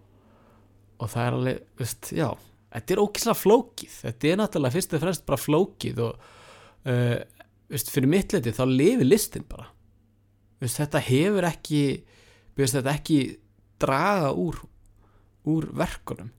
og 1.02 1.12
það 1.12 1.28
er 1.28 1.38
alveg, 1.40 1.68
veist, 1.82 2.14
já 2.16 2.30
þetta 2.72 2.94
er 2.96 3.04
ókýrslega 3.04 3.36
flókið 3.42 3.96
þetta 4.06 4.30
er 4.30 4.38
náttúrulega 4.40 4.76
fyrst 4.78 4.94
og 4.96 5.02
fremst 5.04 5.26
bara 5.28 5.42
flókið 5.42 6.04
og 6.06 6.28
veist, 7.72 7.92
fyrir 7.92 8.12
mitt 8.12 8.34
leiti 8.36 8.54
þá 8.56 8.64
lifi 8.70 9.08
listin 9.08 9.46
bara. 9.50 9.70
Veist, 10.62 10.80
þetta 10.80 11.02
hefur 11.08 11.48
ekki 11.50 11.84
veist, 12.64 12.78
þetta 12.78 12.96
ekki 12.96 13.20
draga 13.82 14.32
úr 14.38 14.62
úr 15.50 15.68
verkunum 15.74 16.32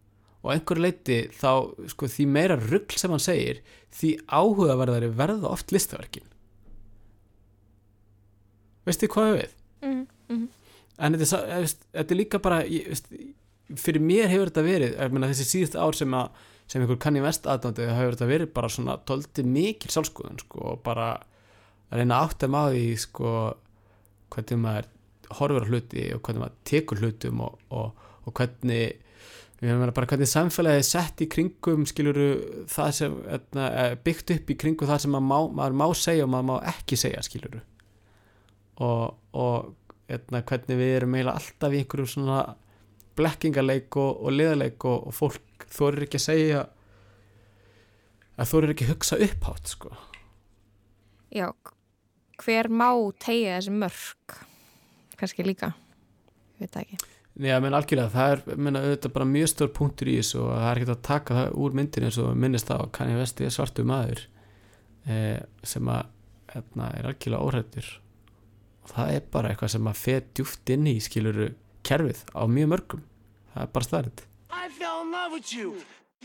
og 0.42 0.50
einhverju 0.54 0.82
leiti 0.82 1.18
þá 1.34 1.50
sko, 1.90 2.08
því 2.10 2.26
meira 2.30 2.58
rugl 2.58 2.98
sem 2.98 3.12
hann 3.14 3.22
segir 3.22 3.62
því 3.94 4.12
áhugaverðari 4.26 5.10
verða 5.18 5.52
oft 5.54 5.74
listaverkin 5.74 6.26
veistu 8.86 9.10
hvað 9.10 9.36
við? 9.36 9.52
mm 9.82 10.06
-hmm. 10.28 10.48
en 10.98 11.18
þetta 11.18 11.42
er, 11.42 11.62
eh, 11.62 11.74
þetta 11.98 12.14
er 12.14 12.18
líka 12.18 12.38
bara 12.42 12.62
ég, 12.66 13.02
fyrir 13.76 14.02
mér 14.02 14.28
hefur 14.28 14.50
þetta 14.50 14.66
verið 14.66 15.12
meina, 15.12 15.30
þessi 15.30 15.46
síðust 15.46 15.76
ár 15.76 15.94
sem, 15.94 16.14
að, 16.14 16.30
sem 16.66 16.82
einhver 16.82 16.98
kann 16.98 17.16
í 17.16 17.22
vest 17.22 17.46
aðdóndi 17.46 17.86
hefur 17.86 18.16
þetta 18.16 18.32
verið 18.32 18.52
bara 18.52 18.68
svona 18.68 18.98
tólti 19.06 19.42
mikil 19.42 19.90
sjálfskoðun 19.90 20.38
sko, 20.38 20.58
og 20.58 20.82
bara 20.82 21.22
að 21.90 21.98
reyna 21.98 22.18
að 22.18 22.28
átta 22.28 22.48
maður 22.48 22.76
í 22.76 22.96
sko, 22.96 23.54
hvernig 24.32 24.58
maður 24.58 24.90
horfur 25.38 25.66
á 25.66 25.70
hluti 25.70 26.04
og 26.14 26.22
hvernig 26.22 26.44
maður 26.44 26.60
tekur 26.68 27.02
hlutum 27.02 27.42
og, 27.46 27.58
og, 27.70 28.06
og 28.26 28.36
hvernig 28.38 28.84
bara 29.62 30.08
hvernig 30.10 30.26
samfélagið 30.26 30.80
er 30.80 30.86
sett 30.86 31.20
í 31.22 31.28
kringum 31.30 31.84
skiluru 31.86 32.30
það 32.70 32.88
sem 32.96 33.12
etna, 33.30 33.68
byggt 34.02 34.32
upp 34.34 34.50
í 34.50 34.56
kringum 34.58 34.90
það 34.90 35.04
sem 35.04 35.14
maður 35.14 35.28
má, 35.28 35.38
maður 35.60 35.76
má 35.78 35.86
segja 35.94 36.26
og 36.26 36.32
maður 36.32 36.48
má 36.48 36.56
ekki 36.72 36.98
segja 36.98 37.22
skiluru 37.22 37.62
og, 38.82 39.14
og 39.38 39.70
etna, 40.10 40.42
hvernig 40.42 40.80
við 40.80 40.96
erum 40.96 41.14
eiginlega 41.14 41.38
alltaf 41.38 41.76
í 41.76 41.82
einhverjum 41.82 42.10
svona 42.10 42.40
blekkingarleik 43.18 43.98
og, 44.02 44.24
og 44.24 44.34
liðarleik 44.34 44.86
og, 44.88 45.08
og 45.08 45.16
fólk 45.16 45.66
þorir 45.72 46.08
ekki 46.08 46.18
að 46.18 46.26
segja 46.26 46.64
að 48.40 48.50
þorir 48.50 48.74
ekki 48.74 48.88
að 48.88 48.94
hugsa 48.96 49.18
upphátt 49.28 49.74
sko. 49.76 49.92
Já, 51.32 51.48
hver 52.42 52.68
má 52.72 52.90
tegja 53.22 53.60
þessi 53.60 53.76
mörg 53.76 54.40
kannski 55.22 55.46
líka 55.46 55.72
ég 55.72 56.66
veit 56.66 56.74
það 56.76 56.84
ekki 56.86 57.10
Já, 57.32 57.54
menn 57.64 57.72
algjörlega, 57.72 58.12
það 58.12 58.32
er 58.34 58.58
menna, 58.60 58.80
auðvitað 58.84 59.12
bara 59.14 59.26
mjög 59.30 59.48
stór 59.48 59.70
punktur 59.72 60.10
í 60.12 60.18
þessu 60.18 60.42
og 60.42 60.50
það 60.52 60.66
er 60.68 60.80
ekkert 60.80 60.92
að 60.92 61.06
taka 61.08 61.36
það 61.38 61.54
úr 61.64 61.76
myndinu 61.78 62.08
eins 62.10 62.18
og 62.20 62.34
minnist 62.36 62.68
á 62.68 62.78
Kanye 62.92 63.16
West 63.16 63.40
er 63.40 63.54
svartu 63.54 63.86
maður 63.88 64.20
eh, 65.08 65.38
sem 65.64 65.88
að 65.88 66.10
hérna, 66.52 66.90
er 66.98 67.08
algjörlega 67.08 67.46
óhrættur 67.46 67.88
og 68.82 68.92
það 68.92 69.14
er 69.14 69.24
bara 69.32 69.54
eitthvað 69.54 69.72
sem 69.78 69.88
að 69.88 70.02
fer 70.02 70.28
djúft 70.36 70.74
inn 70.76 70.90
í 70.92 70.98
skiluru 71.00 71.48
kerfið 71.88 72.20
á 72.36 72.42
mjög 72.52 72.70
mörgum 72.74 73.06
það 73.54 73.64
er 73.64 73.72
bara 73.78 73.88
staðrind 73.88 74.24
I 74.52 74.68
fell 74.68 75.00
in 75.00 75.10
love 75.10 75.32
with 75.32 75.52
you. 75.56 75.76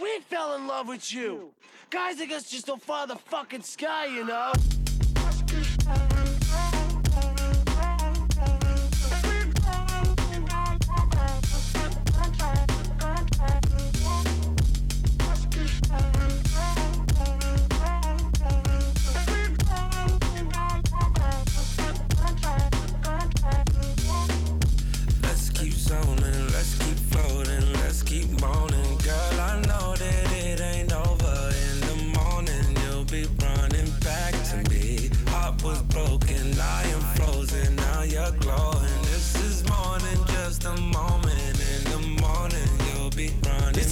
We 0.02 0.20
fell 0.30 0.56
in 0.56 0.68
love 0.68 0.88
with 0.90 1.14
you. 1.14 1.54
Guys 1.90 2.20
like 2.20 2.32
us 2.32 2.50
just 2.50 2.68
don't 2.68 2.82
follow 2.82 3.08
the 3.08 3.16
fucking 3.16 3.64
sky, 3.64 4.06
you 4.06 4.26
know? 4.26 4.52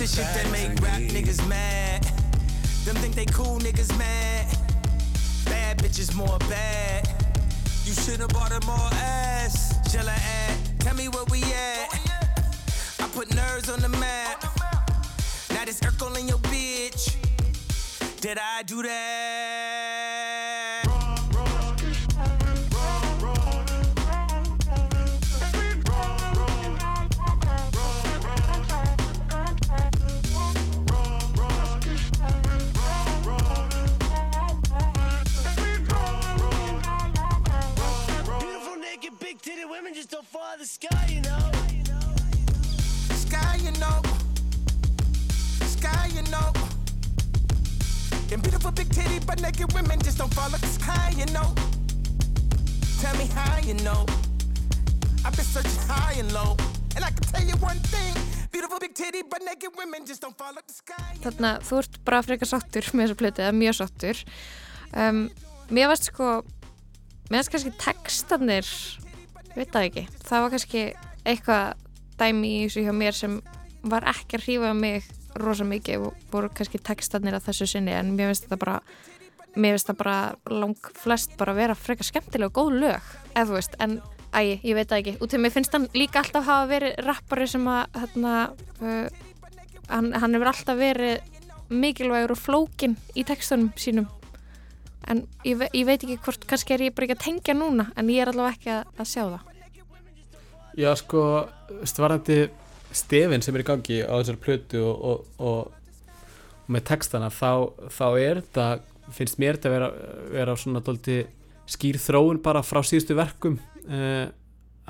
Is 0.06 0.15
shit 0.15 0.26
that 0.36 0.52
make 0.52 0.82
rap 0.82 1.02
niggas 1.02 1.48
mad. 1.48 2.04
Them 2.86 2.96
think 2.96 3.15
they 3.15 3.26
cool 3.26 3.60
niggas 3.60 3.91
mad. 3.98 4.46
Bad 5.46 5.80
bitches 5.80 6.13
more 6.15 6.38
bad. 6.50 7.10
You 7.86 7.94
should've 7.94 8.30
bought 8.30 8.52
her 8.52 8.60
more 8.65 8.89
ass. 8.94 9.74
Jella 9.91 10.15
tell 10.80 10.96
me 10.96 11.08
where 11.10 11.26
we 11.32 11.41
at. 11.44 11.89
I 13.00 13.08
put 13.13 13.34
nerves 13.34 13.70
on 13.70 13.80
the 13.80 13.89
map. 13.89 14.44
Now 15.52 15.65
this 15.65 15.80
Urkel 15.80 16.18
in 16.20 16.28
your 16.28 16.39
bitch. 16.54 17.15
Did 18.22 18.38
I 18.38 18.63
do 18.63 18.84
that? 18.84 19.94
The 40.65 40.88
sky, 40.88 41.06
you 41.10 41.21
know. 41.21 41.45
Sky, 43.25 43.56
you 43.65 43.71
know. 43.84 43.97
Sky, 45.75 46.10
you 46.15 46.23
know. 46.34 46.49
And 48.32 48.41
beautiful 48.41 48.71
big 48.71 48.89
titty, 48.89 49.19
but 49.28 49.41
naked 49.41 49.71
women 49.73 49.99
just 50.01 50.17
don't 50.17 50.36
like 50.36 50.62
the 50.62 50.73
sky, 50.80 51.13
you 51.17 51.28
know. 51.38 51.54
Tell 53.01 53.15
me 53.17 53.28
how 53.38 53.60
you 53.60 53.75
know. 53.86 54.06
I've 55.23 55.36
been 55.36 55.45
searching 55.45 55.82
high 55.88 56.15
and 56.17 56.32
low. 56.34 56.58
And 56.95 57.04
I 57.06 57.12
can 57.12 57.25
tell 57.34 57.45
you 57.45 57.56
one 57.58 57.80
thing. 57.93 58.13
Beautiful 58.51 58.80
big 58.80 58.95
titty, 58.95 59.21
but 59.30 59.43
naked 59.45 59.69
women 59.78 60.06
just 60.06 60.21
don't 60.21 60.36
fall 60.36 60.54
like 60.56 60.65
the 60.65 60.73
sky. 60.73 61.13
you 61.13 61.30
Þannig 61.30 61.49
að 61.51 61.69
þú 61.69 61.82
ert 61.84 62.04
bara 62.06 62.23
frekar 62.25 62.49
sáttur 62.49 62.89
með 62.93 63.12
þessa 63.12 63.21
plötu, 63.21 63.45
eða 63.45 63.56
mjög 63.62 63.82
sáttur. 63.84 64.28
Um, 64.97 65.25
mér 65.69 65.93
varst 65.93 66.10
sko, 66.10 66.41
mér 67.30 67.43
varst 67.43 67.54
kannski 67.54 67.73
textanir, 67.78 68.65
veit 69.56 69.74
það 69.74 69.89
ekki, 69.89 70.06
það 70.26 70.46
var 70.46 70.56
kannski 70.56 70.86
eitthvað 71.26 71.84
dæmi 72.20 72.54
í 72.56 72.63
þessu 72.65 72.86
hjá 72.86 72.94
mér 72.96 73.18
sem 73.18 73.38
var 73.86 74.08
ekki 74.10 74.39
að 74.39 74.48
hrífa 74.48 74.74
mig 74.78 75.10
rosa 75.36 75.65
mikið 75.68 76.08
voru 76.32 76.50
kannski 76.56 76.80
textanir 76.80 77.36
að 77.36 77.50
þessu 77.50 77.68
sinni 77.70 77.94
en 77.96 78.13
mér 78.15 78.32
finnst 78.32 78.48
þetta 78.48 78.62
bara 78.62 78.80
mér 79.56 79.76
finnst 79.76 79.89
það 79.91 80.02
bara 80.02 80.18
lang 80.52 80.91
flest 81.00 81.36
bara 81.39 81.56
vera 81.58 81.76
frekar 81.78 82.08
skemmtilega 82.08 82.52
og 82.52 82.58
góð 82.58 82.80
lög 82.84 83.10
eða 83.36 83.48
þú 83.50 83.58
veist, 83.58 83.78
en 83.84 84.00
æ, 84.36 84.60
ég 84.63 84.76
veit 84.76 84.89
það 84.89 85.02
ekki. 85.02 85.15
Út 85.24 85.36
af 85.36 85.44
mér 85.44 85.54
finnst 85.56 85.76
hann 85.76 85.88
líka 85.96 86.22
alltaf 86.22 86.48
hafa 86.48 86.68
verið 86.72 87.00
rappari 87.06 87.48
sem 87.50 87.68
að 87.72 88.00
hérna, 88.02 88.34
uh, 88.82 89.08
hann, 89.91 90.12
hann 90.13 90.38
hefur 90.38 90.52
alltaf 90.52 90.80
verið 90.80 91.72
mikilvægur 91.72 92.36
og 92.36 92.41
flókin 92.41 92.98
í 93.15 93.26
textunum 93.28 93.72
sínum 93.80 94.10
en 95.12 95.24
ég, 95.46 95.58
ve 95.60 95.70
ég 95.74 95.86
veit 95.88 96.02
ekki 96.02 96.18
hvort 96.26 96.48
kannski 96.50 96.76
er 96.76 96.86
ég 96.88 96.96
bara 96.96 97.08
ekki 97.08 97.18
að 97.18 97.26
tengja 97.26 97.56
núna 97.58 97.89
en 97.96 98.12
ég 98.13 98.24
er 98.24 98.32
allavega 98.32 98.56
ekki 98.58 98.74
að, 98.74 98.94
að 99.00 99.12
sjá 99.12 99.24
það. 99.24 99.52
Já 100.76 100.89
sko, 101.00 101.22
stvarandi 101.88 102.39
stefin 102.96 103.44
sem 103.44 103.56
er 103.56 103.63
í 103.63 103.68
gangi 103.68 104.02
á 104.04 104.13
þessari 104.18 104.41
plötu 104.44 104.82
og, 104.84 105.06
og, 105.12 105.26
og, 105.39 105.72
og 106.65 106.72
með 106.72 106.88
textana 106.89 107.30
þá, 107.32 107.72
þá 107.94 108.08
er 108.20 108.41
þetta 108.41 108.68
finnst 109.13 109.39
mér 109.41 109.60
þetta 109.60 109.70
að 109.70 109.76
vera, 109.76 109.89
vera 110.34 110.58
svona 110.60 110.82
dólti 110.86 111.20
skýr 111.70 112.00
þróun 112.02 112.41
bara 112.46 112.63
frá 112.65 112.82
síðustu 112.86 113.18
verkum 113.18 113.58
uh, 113.88 114.28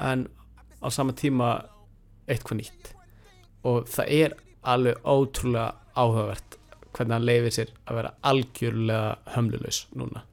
en 0.09 0.27
á 0.79 0.87
sama 0.91 1.15
tíma 1.17 1.57
eitthvað 2.29 2.61
nýtt. 2.61 2.91
Og 3.65 3.87
það 3.89 4.11
er 4.13 4.35
alveg 4.65 5.01
ótrúlega 5.05 5.73
áhugavert 5.95 6.57
hvernig 6.95 7.17
hann 7.17 7.27
leifir 7.27 7.55
sér 7.55 7.75
að 7.85 7.99
vera 7.99 8.13
algjörlega 8.31 9.35
hömlulegs 9.35 9.83
núna 9.99 10.23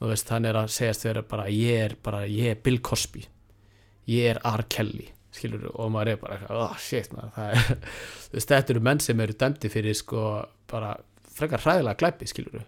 þú 0.00 0.08
veist, 0.08 0.32
hann 0.32 0.48
er 0.48 0.56
að 0.56 0.72
segjast 0.72 1.04
vera 1.04 1.22
bara 1.28 1.46
ég 1.52 1.84
er 1.84 1.96
bara, 2.02 2.24
ég 2.24 2.54
er 2.54 2.62
Bill 2.64 2.80
Cosby 2.80 3.26
ég 4.10 4.32
er 4.32 4.40
R. 4.48 4.64
Kelly 4.72 5.10
skilur 5.34 5.68
og 5.70 5.92
maður 5.94 6.14
er 6.14 6.20
bara 6.24 6.40
oh 6.56 6.74
shit 6.80 7.12
það 7.12 7.52
er, 7.52 7.62
þú 8.30 8.38
veist, 8.38 8.50
þetta 8.50 8.74
eru 8.74 8.84
menn 8.88 9.02
sem 9.04 9.22
eru 9.22 9.36
dæmdi 9.44 9.70
fyrir 9.72 9.96
sko 9.98 10.26
bara 10.70 10.96
frekar 11.30 11.62
hræðilega 11.62 12.00
glæpi 12.00 12.28
skilur 12.30 12.64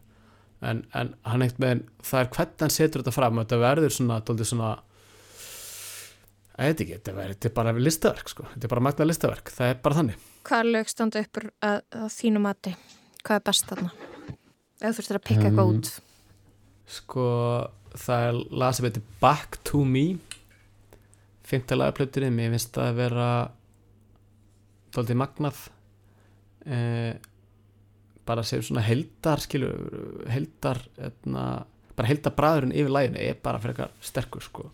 en, 0.62 0.84
en 0.94 1.14
hann 1.26 1.44
eitt 1.46 1.58
með, 1.62 1.86
það 2.06 2.24
er 2.24 2.32
hvernig 2.36 2.64
hann 2.66 2.74
setur 2.76 3.02
þetta 3.02 3.16
fram 3.16 3.42
þetta 3.42 3.60
verður 3.64 3.96
svona, 3.96 4.20
dóldi 4.22 4.46
svona 4.46 4.72
ég 6.60 6.68
veit 6.68 6.84
ekki, 6.84 6.98
þetta, 6.98 7.16
verður, 7.16 7.36
þetta 7.38 7.50
er 7.50 7.56
bara 7.56 7.76
listaverk 7.80 8.30
sko, 8.30 8.46
þetta 8.52 8.68
er 8.68 8.74
bara 8.76 8.86
magna 8.86 9.08
listaverk, 9.08 9.54
það 9.56 9.72
er 9.72 9.82
bara 9.88 10.00
þannig 10.00 10.28
Hvaða 10.42 10.72
lög 10.74 10.90
standa 10.90 11.22
uppur 11.22 11.48
að, 11.62 11.80
að 11.96 12.08
þínu 12.16 12.42
mati? 12.42 12.72
Hvað 13.22 13.38
er 13.38 13.44
best 13.46 13.68
þarna? 13.70 13.90
Ef 14.82 14.88
þú 14.88 14.96
þurftir 14.98 15.18
að 15.18 15.26
pikka 15.28 15.46
eitthvað 15.48 15.68
Um, 15.68 15.76
út. 15.78 15.90
Sko, 16.92 17.26
það 17.94 18.28
er 18.28 18.38
lag 18.62 18.74
sem 18.74 18.86
heitir 18.88 19.04
Back 19.22 19.60
to 19.68 19.84
Me. 19.86 20.06
Fymta 21.46 21.76
lagaplötunni 21.78 22.32
mér 22.34 22.50
finnst 22.56 22.72
það 22.74 22.88
að 22.90 22.98
vera 22.98 23.28
dóldi 24.92 25.16
magnað. 25.18 25.60
Eh, 26.66 27.14
bara 28.26 28.42
sem 28.46 28.62
svona 28.62 28.84
heldar 28.86 29.40
skilur, 29.42 30.26
heldar 30.30 30.78
etna, 31.02 31.64
bara 31.96 32.08
heldar 32.10 32.34
bræðurinn 32.36 32.74
yfir 32.74 32.92
læginu 32.94 33.18
er 33.22 33.38
bara 33.42 33.58
frekar 33.62 33.90
sterkur 34.04 34.44
sko. 34.44 34.68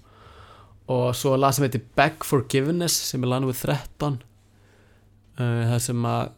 Og 0.88 1.12
svo 1.16 1.36
lag 1.36 1.52
sem 1.56 1.64
heitir 1.66 1.84
Beg 1.96 2.24
Forgiveness 2.24 2.96
sem 3.10 3.24
er 3.24 3.28
laginu 3.32 3.50
við 3.52 3.62
13 3.68 4.18
uh, 5.38 5.64
það 5.72 5.80
sem 5.84 6.04
að 6.08 6.30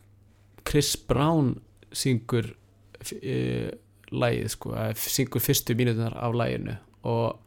Chris 0.66 0.94
Brown 1.08 1.52
syngur 1.92 2.52
uh, 2.54 3.70
lagið 4.10 4.50
sko, 4.54 4.74
eða 4.74 4.96
syngur 4.98 5.44
fyrstu 5.44 5.76
mínutunar 5.78 6.16
af 6.18 6.36
laginu. 6.36 6.76
Og, 7.08 7.38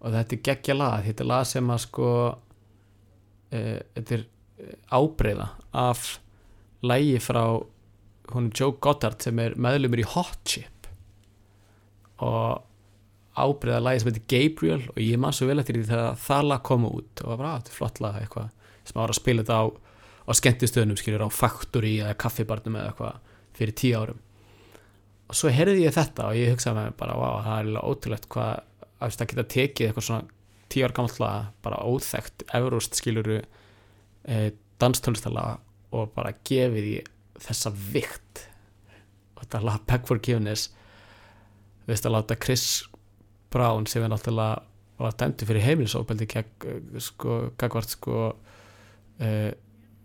og 0.00 0.14
þetta 0.14 0.36
er 0.36 0.44
geggja 0.48 0.76
lag. 0.76 1.04
Þetta 1.06 1.24
er 1.24 1.30
lag 1.32 1.48
sem 1.48 1.74
að 1.74 1.82
sko 1.86 2.10
uh, 2.30 3.78
þetta 3.96 4.16
er 4.18 4.26
ábreyða 4.92 5.46
af 5.72 6.18
lagi 6.84 7.20
frá 7.22 7.44
hún 8.30 8.50
Joe 8.54 8.76
Goddard 8.80 9.22
sem 9.24 9.38
er 9.42 9.56
meðlumur 9.58 10.02
í 10.02 10.08
Hot 10.14 10.38
Chip. 10.48 10.88
Og 12.22 12.60
ábreyða 13.40 13.82
lagi 13.82 14.02
sem 14.02 14.10
heitir 14.10 14.28
Gabriel 14.30 14.82
og 14.92 15.00
ég 15.02 15.20
man 15.20 15.34
svo 15.34 15.48
vel 15.48 15.62
eftir 15.62 15.78
því 15.78 15.88
þegar 15.88 16.20
það 16.20 16.48
lag 16.50 16.64
kom 16.66 16.86
út. 16.88 17.24
Og 17.24 17.26
það 17.26 17.40
var 17.40 17.48
að 17.48 17.56
þetta 17.58 17.72
er 17.72 17.78
flott 17.78 18.02
lag 18.04 18.20
eitthvað. 18.20 18.52
Sem 18.84 19.00
var 19.00 19.12
að 19.12 19.20
spila 19.20 19.44
þetta 19.44 19.58
á, 19.60 19.64
á 20.30 20.32
skemmtistöðunum 20.40 21.00
skilur 21.00 21.26
á 21.26 21.30
Factory 21.34 21.96
eða 22.00 22.18
kaffibarnum 22.20 22.78
eða 22.78 22.92
eitthvað 22.92 23.18
fyrir 23.60 23.76
tíu 23.76 24.00
árum. 24.00 24.18
Og 25.30 25.38
svo 25.38 25.52
heyrði 25.54 25.84
ég 25.84 25.94
þetta 25.94 26.26
og 26.30 26.38
ég 26.38 26.50
hugsaði 26.54 26.76
með 26.78 26.88
mér 26.88 26.98
bara 26.98 27.16
wow, 27.20 27.38
það 27.44 27.56
er 27.56 27.68
alveg 27.68 27.88
ótrúlegt 27.92 28.28
hvað 28.34 28.52
að 29.00 29.16
það 29.16 29.30
geta 29.30 29.46
tekið 29.54 29.86
eitthvað 29.86 30.06
svona 30.08 30.38
tíu 30.70 30.86
ár 30.86 30.94
gammalt 30.96 31.20
lag 31.22 31.48
bara 31.64 31.82
óþekkt, 31.86 32.44
eurust 32.58 32.98
skiluru 32.98 33.38
e, 33.40 34.40
danstónlistala 34.82 35.44
og 35.96 36.12
bara 36.14 36.34
gefið 36.46 36.86
því 36.88 36.96
þessa 37.46 37.72
vikt. 37.94 38.44
Og 39.36 39.44
þetta 39.44 39.62
lag 39.66 39.86
Back 39.88 40.10
Forgiveness 40.10 40.70
þú 41.84 41.92
veist 41.92 42.06
að 42.06 42.16
láta 42.16 42.38
Chris 42.38 42.66
Brown 43.50 43.86
sem 43.90 44.04
er 44.04 44.12
náttúrulega 44.12 44.66
var 45.00 45.16
dæmdi 45.16 45.46
fyrir 45.48 45.64
heimilisofbeldi 45.64 46.26
gegn 46.28 46.98
sko, 47.00 47.36
gagvart 47.58 47.94
sko 47.94 48.16
uh, 48.30 49.50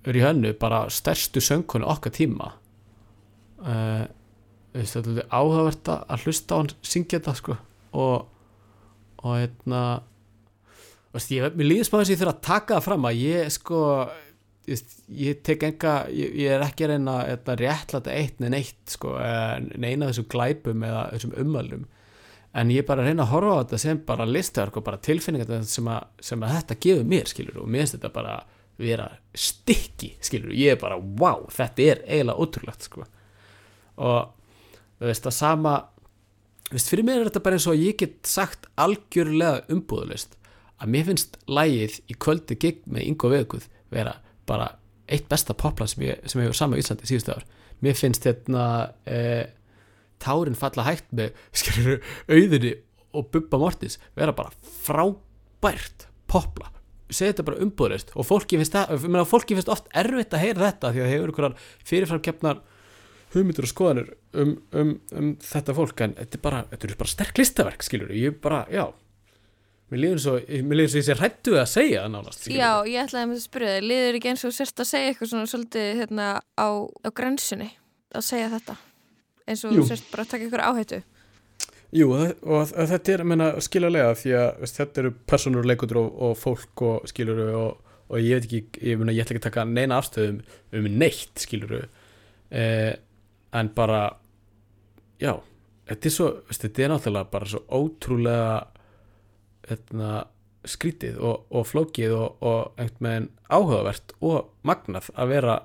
er 0.05 0.19
í 0.19 0.23
hönnu 0.23 0.53
bara 0.59 0.85
stærstu 0.93 1.43
söngkonu 1.43 1.87
okkar 1.91 2.13
tíma 2.15 2.53
uh, 3.65 4.05
veist, 4.75 4.97
þetta 4.97 5.17
er 5.23 5.33
áhugavert 5.33 5.91
að 5.95 6.25
hlusta 6.25 6.55
á 6.55 6.59
hann 6.59 6.71
syngja 6.85 7.19
þetta 7.19 7.35
sko. 7.41 7.59
Og 7.95 8.31
og 9.25 9.39
hérna 9.39 9.81
veist, 11.15 11.33
ég, 11.33 11.49
mér 11.57 11.69
líður 11.71 11.99
að 11.99 12.13
ég 12.13 12.21
þurfa 12.21 12.35
að 12.35 12.45
taka 12.45 12.77
það 12.77 12.87
fram 12.87 13.09
að 13.09 13.19
ég 13.23 13.51
sko 13.55 13.81
ég, 14.69 14.85
ég 15.25 15.41
tek 15.45 15.65
enga, 15.69 15.95
ég, 16.13 16.37
ég 16.43 16.55
er 16.55 16.65
ekki 16.65 16.85
að 16.85 16.95
reyna 16.95 17.17
að 17.33 17.53
réttlæta 17.61 18.13
eitt 18.13 18.41
neina 18.43 18.61
eitt 18.61 18.95
sko, 18.95 19.15
neina 19.73 20.11
þessum 20.11 20.29
glæpum 20.31 20.85
eða 20.85 21.05
þessum 21.15 21.37
umvælum 21.45 21.85
en 22.55 22.71
ég 22.71 22.83
er 22.83 22.87
bara 22.87 23.03
að 23.03 23.11
reyna 23.11 23.25
að 23.25 23.33
horfa 23.33 23.55
á 23.55 23.61
þetta 23.63 23.81
sem 23.83 24.03
bara 24.07 24.27
listaverk 24.29 24.77
og 24.79 24.85
bara 24.85 25.01
tilfinningar 25.03 25.65
sem, 25.67 25.89
sem 26.23 26.45
að 26.45 26.55
þetta 26.59 26.79
gefur 26.85 27.09
mér 27.15 27.31
skilur 27.31 27.63
og 27.63 27.71
mér 27.71 27.83
finnst 27.83 27.97
þetta 27.97 28.13
bara 28.15 28.37
vera 28.75 29.09
stykki 29.31 30.13
skilur, 30.23 30.53
ég 30.55 30.75
er 30.75 30.79
bara 30.79 30.99
wow, 30.99 31.45
þetta 31.51 31.83
er 31.83 32.05
eiginlega 32.05 32.43
ótrúlegt 32.43 32.87
sko 32.87 33.05
og 33.97 34.31
þú 34.99 35.09
veist 35.09 35.27
að 35.29 35.37
sama 35.37 35.75
veist, 36.71 36.89
fyrir 36.89 37.05
mér 37.07 37.21
er 37.21 37.29
þetta 37.29 37.43
bara 37.45 37.59
eins 37.59 37.67
og 37.71 37.79
ég 37.79 37.97
get 37.99 38.17
sagt 38.27 38.69
algjörlega 38.81 39.65
umbúðulist 39.73 40.37
að 40.81 40.91
mér 40.95 41.09
finnst 41.09 41.37
lægið 41.47 41.99
í 42.11 42.17
kvöldi 42.19 42.57
gig 42.59 42.81
með 42.85 43.09
Ingo 43.09 43.31
Veðguð 43.31 43.69
vera 43.93 44.17
bara 44.49 44.73
eitt 45.05 45.29
besta 45.29 45.55
popla 45.57 45.87
sem 45.87 46.03
sem 46.25 46.41
hefur 46.41 46.57
sama 46.57 46.77
í 46.77 46.81
Íslandi 46.81 47.07
síðustu 47.07 47.35
ár. 47.35 47.45
Mér 47.85 47.95
finnst 47.97 48.25
hérna 48.25 48.65
eh, 49.05 49.45
tárin 50.19 50.57
falla 50.57 50.87
hægt 50.87 51.11
með 51.15 51.35
skilur 51.59 52.01
auðinni 52.27 52.75
og 53.15 53.29
Bubba 53.31 53.59
Mortins 53.61 53.99
vera 54.17 54.35
bara 54.35 54.51
frábært 54.83 56.09
popla 56.27 56.71
segja 57.13 57.33
þetta 57.33 57.45
bara 57.47 57.61
umbúðlist 57.61 58.13
og 58.17 58.25
fólki 58.25 58.57
finnst, 58.59 58.73
það, 58.73 59.25
fólki 59.29 59.57
finnst 59.57 59.69
oft 59.71 59.89
erfitt 59.97 60.33
að 60.33 60.41
heyra 60.41 60.69
þetta 60.69 60.91
því 60.93 61.03
að 61.03 61.11
hefur 61.11 61.31
einhverjar 61.31 61.67
fyrirframkeppnar 61.91 62.61
hugmyndur 63.35 63.67
og 63.67 63.71
skoðanir 63.71 64.11
um, 64.33 64.53
um, 64.75 64.93
um 65.15 65.31
þetta 65.43 65.75
fólk 65.77 66.05
en 66.05 66.15
þetta 66.19 66.39
er 66.39 66.43
bara, 66.45 66.61
þetta 66.71 66.87
er 66.89 66.99
bara 67.01 67.13
sterk 67.13 67.41
listaverk 67.41 67.85
skilur 67.85 68.13
ég 68.15 68.39
bara, 68.43 68.65
já. 68.71 68.87
Mér 69.93 70.01
líður 70.01 70.21
svo, 70.23 70.35
mér 70.65 70.79
líður 70.79 70.91
svo 70.91 71.01
ég 71.01 71.07
sé 71.07 71.15
hrættu 71.19 71.57
að 71.61 71.67
segja 71.69 72.03
það 72.05 72.13
nánast 72.15 72.41
skilurðu. 72.41 72.61
Já, 72.63 72.71
ég 72.89 73.03
ætlaði 73.05 73.25
að 73.27 73.33
að 73.35 73.43
spyrja 73.43 73.73
þig, 73.75 73.89
liður 73.91 74.19
ekki 74.19 74.31
eins 74.31 74.45
og 74.47 74.55
sérst 74.55 74.81
að 74.81 74.89
segja 74.89 75.11
eitthvað 75.11 75.31
svona 75.31 75.49
svolítið 75.51 75.89
hérna 76.01 76.29
á, 76.41 76.67
á 77.05 77.09
grensunni 77.19 77.67
að 78.15 78.25
segja 78.25 78.47
þetta? 78.55 78.77
Eins 79.45 79.65
og 79.67 79.75
Jú. 79.77 79.83
sérst 79.85 80.07
bara 80.09 80.25
að 80.25 80.31
taka 80.33 80.47
ykkur 80.47 80.65
áhættu? 80.65 81.01
Jú, 81.95 82.09
og, 82.11 82.71
þetta 82.73 83.13
er 83.13 83.23
meina, 83.27 83.51
skiljulega 83.63 84.15
því 84.19 84.33
að 84.39 84.47
veist, 84.63 84.79
þetta 84.81 85.01
eru 85.03 85.11
personur, 85.29 85.67
leikutur 85.69 86.01
og, 86.01 86.09
og 86.27 86.33
fólk 86.39 86.83
og 86.83 87.05
skiluru 87.11 87.45
og, 87.55 87.93
og 88.09 88.25
ég 88.25 88.39
veit 88.39 88.47
ekki, 88.49 88.61
ég, 88.89 88.99
meina, 88.99 89.13
ég 89.15 89.23
ætla 89.23 89.37
ekki 89.37 89.43
að 89.43 89.47
taka 89.51 89.67
neina 89.69 89.99
afstöðum 90.01 90.41
um 90.75 90.89
neitt 90.97 91.45
skiluru 91.45 91.83
eh, 92.49 92.97
en 93.55 93.71
bara 93.75 94.03
já, 95.21 95.33
þetta 95.89 96.09
er 96.09 96.15
svo 96.15 96.29
þetta 96.51 96.85
er 96.85 96.93
náttúrulega 96.93 97.31
bara 97.31 97.51
svo 97.51 97.61
ótrúlega 97.71 98.55
hérna, 99.69 100.09
skrítið 100.65 101.19
og, 101.21 101.45
og 101.53 101.67
flókið 101.69 102.15
og, 102.17 102.43
og 102.45 102.81
einhvern 102.81 103.09
veginn 103.09 103.31
áhugavert 103.49 104.15
og 104.25 104.51
magnað 104.65 105.09
að 105.13 105.33
vera 105.33 105.57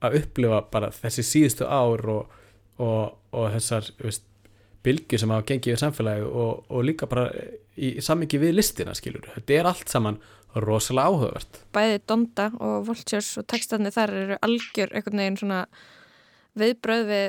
að 0.00 0.18
upplifa 0.20 0.60
bara 0.72 0.90
þessi 0.94 1.24
síðustu 1.26 1.68
ár 1.68 2.04
og, 2.08 2.34
og, 2.80 3.46
þessar 3.54 3.90
veist, 4.00 4.26
bylgjur 4.84 5.20
sem 5.20 5.32
hafa 5.32 5.46
gengið 5.50 5.76
í 5.76 5.80
samfélagi 5.80 6.28
og, 6.28 6.76
líka 6.84 7.08
bara 7.10 7.28
í, 7.76 7.96
í 7.98 8.04
samingi 8.04 8.40
við 8.40 8.56
listina 8.56 8.94
skilur. 8.96 9.28
Þetta 9.34 9.56
er 9.58 9.68
allt 9.68 9.92
saman 9.92 10.20
rosalega 10.56 11.12
áhugavert. 11.12 11.60
Bæði 11.76 12.00
Donda 12.08 12.48
og 12.58 12.86
Vultures 12.88 13.34
og 13.40 13.46
textarnir 13.50 13.94
þar 13.94 14.14
eru 14.22 14.38
algjör 14.46 14.94
einhvern 14.96 15.22
veginn 15.22 15.40
svona 15.42 15.60
viðbröð 16.58 17.04
við 17.10 17.26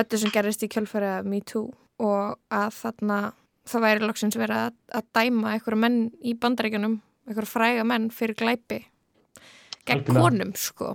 öllu 0.00 0.18
sem 0.20 0.32
gerist 0.34 0.64
í 0.66 0.70
kjölfæra 0.74 1.16
Me 1.26 1.40
Too 1.46 1.68
og 2.02 2.38
að 2.50 2.74
þarna 2.80 3.18
það 3.70 3.84
væri 3.86 4.04
loksins 4.08 4.36
verið 4.36 4.56
að, 4.66 4.74
að 4.98 5.06
dæma 5.16 5.52
einhverja 5.54 5.80
menn 5.84 6.00
í 6.20 6.34
bandaríkjunum 6.42 6.98
einhverja 7.28 7.52
fræga 7.54 7.84
menn 7.88 8.10
fyrir 8.12 8.36
glæpi 8.36 8.82
gegn 9.88 10.04
konum 10.10 10.52
sko. 10.58 10.94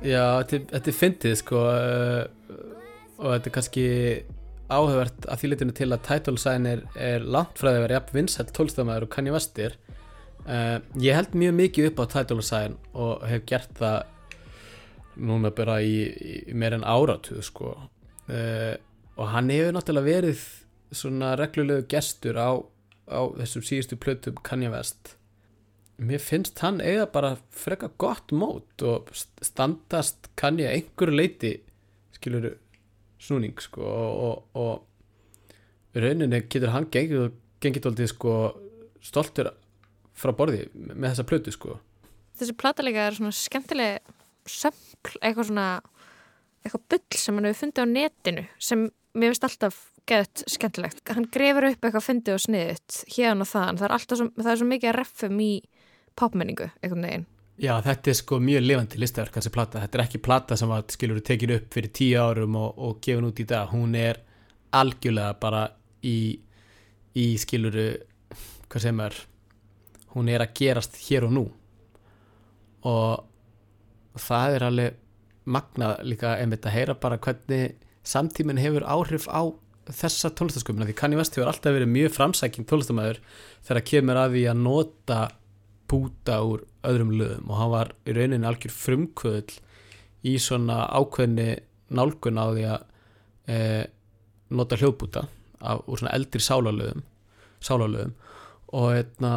Já, 0.00 0.40
þetta, 0.40 0.56
er- 0.56 0.68
þetta 0.72 0.90
er 0.90 0.96
fyndið 0.96 1.34
sko 1.42 1.60
uh, 1.60 2.58
og 3.20 3.26
þetta 3.34 3.50
er 3.50 3.54
kannski 3.56 3.82
áhugavert 4.70 5.26
að 5.28 5.40
því 5.42 5.50
litinu 5.50 5.74
til 5.76 5.88
að 5.92 6.04
sign 6.40 6.66
er, 6.70 6.82
er 6.94 7.24
langt 7.26 7.58
frá 7.58 7.70
því 7.70 7.76
að 7.78 7.84
vera 7.86 7.98
jafn 7.98 8.16
vinsætt 8.18 8.52
tólstafmaður 8.56 9.06
og 9.06 9.12
Kanye 9.14 9.34
West 9.34 9.58
er. 9.58 9.76
Uh, 10.46 10.78
ég 10.96 11.14
held 11.18 11.34
mjög 11.36 11.56
mikið 11.58 11.90
upp 11.90 12.00
á 12.00 12.04
sign 12.46 12.78
og 12.96 13.26
hef 13.28 13.44
gert 13.50 13.74
það 13.76 13.98
núna 15.20 15.50
bara 15.52 15.80
í, 15.84 15.96
í 16.48 16.54
meir 16.56 16.78
en 16.78 16.86
áratuð 16.86 17.42
sko. 17.44 17.74
Uh, 18.30 18.74
og 19.20 19.32
hann 19.34 19.50
hefur 19.52 19.74
náttúrulega 19.76 20.08
verið 20.08 20.44
svona 20.96 21.34
reglulegu 21.38 21.84
gestur 21.90 22.38
á, 22.40 22.50
á 23.10 23.20
þessum 23.36 23.66
síðustu 23.66 23.98
plötum 24.00 24.38
Kanye 24.46 24.70
West. 24.72 25.16
Mér 26.00 26.22
finnst 26.24 26.62
hann 26.64 26.80
eiga 26.80 27.04
bara 27.12 27.34
freka 27.52 27.90
gott 28.00 28.32
mót 28.32 28.80
og 28.86 29.10
st- 29.12 29.44
standast 29.44 30.30
kann 30.40 30.56
ég 30.62 30.72
einhverju 30.72 31.18
leiti 31.18 31.52
skilur 32.16 32.54
snúning 33.20 33.60
sko 33.60 33.84
og, 33.84 34.42
og, 34.54 34.82
og 35.94 36.00
rauninni 36.00 36.42
getur 36.48 36.72
hann 36.74 36.88
gengið, 36.92 37.30
gengið 37.60 37.90
aldrei 37.90 38.08
sko 38.10 38.36
stoltur 39.04 39.52
frá 40.16 40.32
borði 40.36 40.66
með 40.74 41.10
þessa 41.12 41.28
plötu 41.28 41.54
sko 41.54 41.78
þessi 42.40 42.56
platalega 42.56 43.08
er 43.08 43.18
svona 43.18 43.34
skemmtileg 43.36 44.14
sömpl, 44.48 45.16
eitthvað 45.20 45.50
svona 45.50 45.68
eitthvað 46.64 46.86
bull 46.92 47.20
sem 47.20 47.36
hann 47.36 47.48
hefur 47.48 47.60
fundið 47.64 47.84
á 47.84 47.92
netinu 47.94 48.46
sem 48.60 48.86
mér 49.16 49.32
finnst 49.32 49.46
alltaf 49.48 49.80
geðt 50.10 50.44
skemmtilegt. 50.50 51.02
Hann 51.14 51.28
grefur 51.32 51.68
upp 51.68 51.84
eitthvað 51.84 52.06
fundið 52.06 52.36
og 52.36 52.42
sniðut 52.44 53.00
hérna 53.14 53.44
og 53.44 53.50
þaðan. 53.50 53.80
Það 53.80 53.86
er 53.86 53.94
alltaf 53.96 54.20
svo, 54.20 54.26
það 54.38 54.52
er 54.52 54.60
svo 54.60 54.68
mikið 54.70 54.90
að 54.90 54.96
reffum 54.98 55.42
í 55.44 55.50
popmenningu, 56.18 56.68
einhvern 56.80 57.06
veginn. 57.06 57.26
Já, 57.60 57.74
þetta 57.84 58.08
er 58.08 58.16
sko 58.16 58.38
mjög 58.40 58.62
lifandi 58.64 59.00
listaverk 59.02 59.34
þessi 59.36 59.50
plata, 59.52 59.80
þetta 59.82 59.98
er 59.98 60.02
ekki 60.06 60.20
plata 60.24 60.56
sem 60.56 60.70
var 60.70 60.86
skilur 60.88 61.20
tekin 61.20 61.50
upp 61.58 61.74
fyrir 61.74 61.92
tíu 61.92 62.22
árum 62.22 62.54
og, 62.56 62.78
og 62.80 63.00
gefin 63.04 63.26
út 63.28 63.42
í 63.42 63.44
dag, 63.48 63.68
hún 63.68 63.92
er 63.98 64.22
algjörlega 64.72 65.34
bara 65.42 65.66
í, 66.06 66.40
í 67.20 67.26
skiluru 67.42 67.90
hvað 68.70 68.86
sem 68.86 69.02
er 69.04 69.18
hún 70.14 70.30
er 70.32 70.44
að 70.44 70.54
gerast 70.56 70.96
hér 71.04 71.26
og 71.28 71.34
nú. 71.36 71.44
Og 72.88 74.16
það 74.24 74.56
er 74.56 74.66
alveg 74.70 74.98
magnað 75.50 76.00
líka 76.06 76.36
einmitt 76.40 76.64
að 76.64 76.76
heyra 76.78 76.96
bara 77.02 77.20
hvernig 77.20 77.76
samtíminn 78.06 78.60
hefur 78.60 78.86
áhrif 78.88 79.28
á 79.28 79.52
þessa 79.90 80.30
tónlistasköpuna 80.38 80.86
því 80.88 80.96
Kanye 80.98 81.18
West 81.18 81.36
hefur 81.36 81.50
alltaf 81.50 81.74
verið 81.74 81.92
mjög 81.92 82.16
framsæking 82.16 82.66
tónlistamæður 82.70 83.20
þegar 83.66 83.86
kemur 83.92 84.20
að 84.20 84.36
því 84.36 84.44
að 84.48 84.60
nota 84.64 85.20
búta 85.90 86.36
úr 86.46 86.64
öðrum 86.86 87.12
lögum 87.16 87.50
og 87.50 87.58
hann 87.60 87.74
var 87.74 87.92
í 88.08 88.14
rauninni 88.16 88.48
algjör 88.48 88.74
frumkvöðl 88.74 89.58
í 90.30 90.36
svona 90.40 90.84
ákveðni 90.92 91.50
nálgun 91.90 92.40
á 92.40 92.46
því 92.50 92.66
að 92.70 92.82
e, 93.50 93.58
nota 94.54 94.78
hljóðbúta 94.80 95.26
úr 95.60 96.00
svona 96.00 96.14
eldri 96.16 96.40
sálarlögum 96.42 97.04
sálarlögum. 97.60 98.14
Og 98.72 98.92
eitna, 98.94 99.32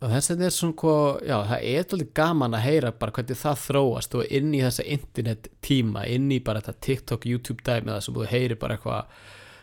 og 0.00 0.12
þess 0.12 0.32
að 0.32 0.34
þetta 0.34 0.48
er 0.48 0.54
svona 0.56 0.78
hvað, 0.82 1.08
já, 1.28 1.36
það 1.50 1.66
er 1.70 1.94
alveg 1.94 2.12
gaman 2.18 2.56
að 2.56 2.64
heyra 2.66 2.92
bara 3.02 3.14
hvernig 3.16 3.40
það 3.40 3.62
þróast 3.64 4.16
og 4.18 4.34
inn 4.38 4.54
í 4.56 4.62
þessa 4.64 4.86
internet 4.96 5.50
tíma, 5.64 6.06
inn 6.10 6.30
í 6.34 6.40
bara 6.44 6.62
þetta 6.64 6.86
TikTok, 6.86 7.28
YouTube 7.30 7.64
dæmi 7.66 7.92
það 7.92 8.02
sem 8.06 8.18
þú 8.18 8.26
heyri 8.32 8.58
bara 8.60 8.76
eitthvað 8.76 9.14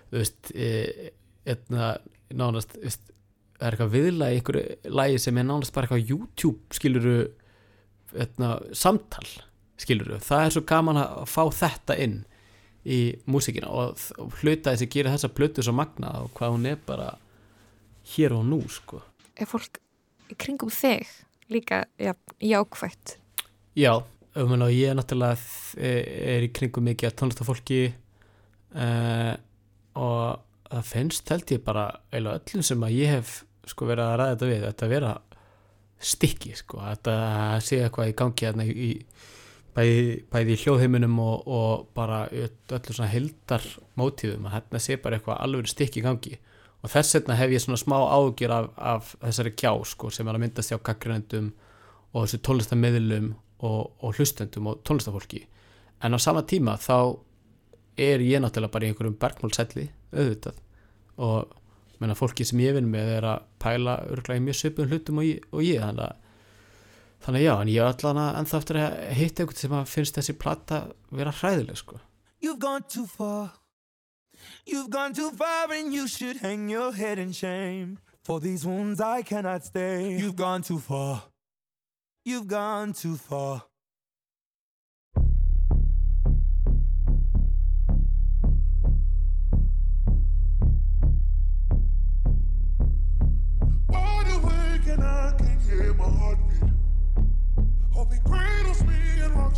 þú 0.08 0.22
veist, 0.22 0.54
e, 0.56 1.12
eitna, 1.48 1.92
nánast, 2.32 2.78
þú 2.78 2.88
veist 2.88 3.14
er 3.58 3.74
eitthvað 3.74 3.94
viðlag 3.96 4.34
í 4.34 4.40
einhverju 4.40 4.96
lægi 5.00 5.20
sem 5.22 5.38
er 5.38 5.48
nánast 5.48 5.74
bara 5.76 5.88
eitthvað 5.88 6.12
YouTube 6.12 6.78
skiluru 6.78 7.18
etna, 8.18 8.58
samtal 8.78 9.28
skiluru, 9.78 10.18
það 10.24 10.44
er 10.44 10.56
svo 10.56 10.64
gaman 10.68 11.00
að 11.02 11.24
fá 11.30 11.44
þetta 11.54 11.98
inn 12.02 12.18
í 12.88 13.00
músikina 13.30 13.70
og, 13.74 14.00
og 14.22 14.36
hluta 14.42 14.72
þess 14.72 14.86
að 14.86 14.94
gera 14.94 15.14
þessa 15.14 15.34
plötu 15.36 15.66
svo 15.66 15.76
magna 15.76 16.14
og 16.24 16.32
hvað 16.38 16.54
hún 16.56 16.70
er 16.72 16.80
bara 16.88 17.10
hér 18.16 18.38
og 18.38 18.46
nú 18.48 18.62
sko 18.72 19.02
Er 19.38 19.50
fólk 19.50 19.82
kringum 20.40 20.72
þig 20.74 21.10
líka 21.54 21.84
já, 22.00 22.14
jákvætt? 22.42 23.18
Já, 23.78 23.94
um, 24.36 24.56
og 24.58 24.72
ég 24.74 24.90
er 24.90 24.98
náttúrulega 24.98 25.38
er, 25.78 26.08
er 26.38 26.48
í 26.48 26.52
kringum 26.56 26.88
mikið 26.90 27.14
tónlistafólki 27.20 27.82
uh, 27.92 29.36
og 29.98 30.42
það 30.68 30.90
finnst 30.90 31.30
held 31.32 31.54
ég 31.54 31.64
bara 31.66 31.90
eiginlega 32.12 32.42
öllum 32.42 32.66
sem 32.66 32.88
að 32.88 32.98
ég 32.98 33.14
hef 33.18 33.36
sko 33.68 33.88
verið 33.90 34.06
að 34.06 34.16
ræða 34.22 34.34
þetta 34.34 34.52
við, 34.52 34.68
þetta 34.68 34.92
vera 34.92 35.14
stikki 35.98 36.54
sko, 36.58 36.82
þetta 36.84 37.16
sé 37.66 37.82
eitthvað 37.84 38.12
í 38.12 38.16
gangi 38.18 38.48
hérna 38.48 38.66
í, 38.68 38.90
bæði, 39.78 40.04
bæði 40.32 40.54
í 40.54 40.60
hljóðheiminum 40.64 41.18
og, 41.24 41.48
og 41.48 41.88
bara 41.98 42.26
öllu 42.30 42.94
svona 42.94 43.10
heldar 43.12 43.66
mótíðum 43.98 44.46
að 44.50 44.58
hérna 44.58 44.84
sé 44.84 45.00
bara 45.02 45.18
eitthvað 45.18 45.42
alveg 45.46 45.72
stikki 45.72 46.04
í 46.04 46.06
gangi. 46.06 46.38
Og 46.86 46.92
þess 46.94 47.18
vegna 47.18 47.38
hef 47.40 47.54
ég 47.56 47.64
svona 47.64 47.80
smá 47.82 47.98
ágjur 47.98 48.54
af, 48.54 48.68
af 48.78 49.14
þessari 49.24 49.56
gjá 49.58 49.72
sko 49.90 50.12
sem 50.14 50.28
er 50.30 50.38
að 50.38 50.44
myndast 50.46 50.72
hjá 50.72 50.78
kakgrænendum 50.78 51.52
og 52.14 52.28
þessu 52.28 52.42
tónlistamiðlum 52.46 53.32
og, 53.66 53.80
og 54.06 54.20
hlustendum 54.20 54.70
og 54.70 54.84
tónlistafólki 54.86 55.48
en 56.06 56.14
á 56.14 56.20
sama 56.22 56.44
tíma 56.46 56.78
þá 56.78 57.18
er 57.98 58.22
ég 58.22 58.42
náttúrulega 58.42 58.74
bara 58.74 58.86
í 58.86 58.92
einhverjum 58.92 59.18
bergmálsælli 59.18 59.88
auðvitað. 60.14 60.60
Og 61.18 61.57
menna, 62.02 62.16
fólki 62.18 62.46
sem 62.48 62.62
ég 62.64 62.76
vinn 62.78 62.90
með 62.92 63.14
er 63.18 63.28
að 63.34 63.46
pæla 63.62 64.00
örglega 64.14 64.42
í 64.42 64.46
mjög 64.46 64.60
svipum 64.62 64.90
hlutum 64.92 65.22
og 65.22 65.28
ég, 65.28 65.46
og 65.52 65.64
ég 65.66 65.84
þannig 65.84 66.08
að 66.08 66.26
þannig 67.26 67.42
að 67.42 67.48
já, 67.48 67.54
en 67.62 67.72
ég 67.74 67.82
er 67.82 67.92
allan 67.92 68.20
að 68.22 68.36
ennþá 68.42 68.60
eftir 68.62 68.80
að 68.82 68.98
hitta 69.18 69.44
einhvern 69.44 69.62
sem 69.64 69.78
að 69.80 69.90
finnst 69.94 70.20
þessi 70.20 70.36
plata 70.38 70.82
vera 71.10 71.34
hræðileg 71.34 71.82
sko 71.82 72.02
You've 72.40 72.60
gone 72.60 72.84
too 72.88 73.08
far. 73.08 73.54
You've 74.66 74.92
gone 74.92 75.14
too 75.14 75.32
far 75.32 75.72
and 75.72 75.92
you 75.92 76.08
should 76.08 76.38
hang 76.38 76.70
your 76.70 76.94
head 76.94 77.18
in 77.18 77.32
shame. 77.32 77.98
For 78.24 78.40
these 78.40 78.66
wounds 78.66 79.02
I 79.02 79.24
cannot 79.24 79.66
stay. 79.66 80.18
You've 80.20 80.36
gone 80.36 80.62
too 80.62 80.80
far. 80.80 81.24
You've 82.24 82.48
gone 82.48 82.94
too 82.94 83.16
far. 83.16 83.67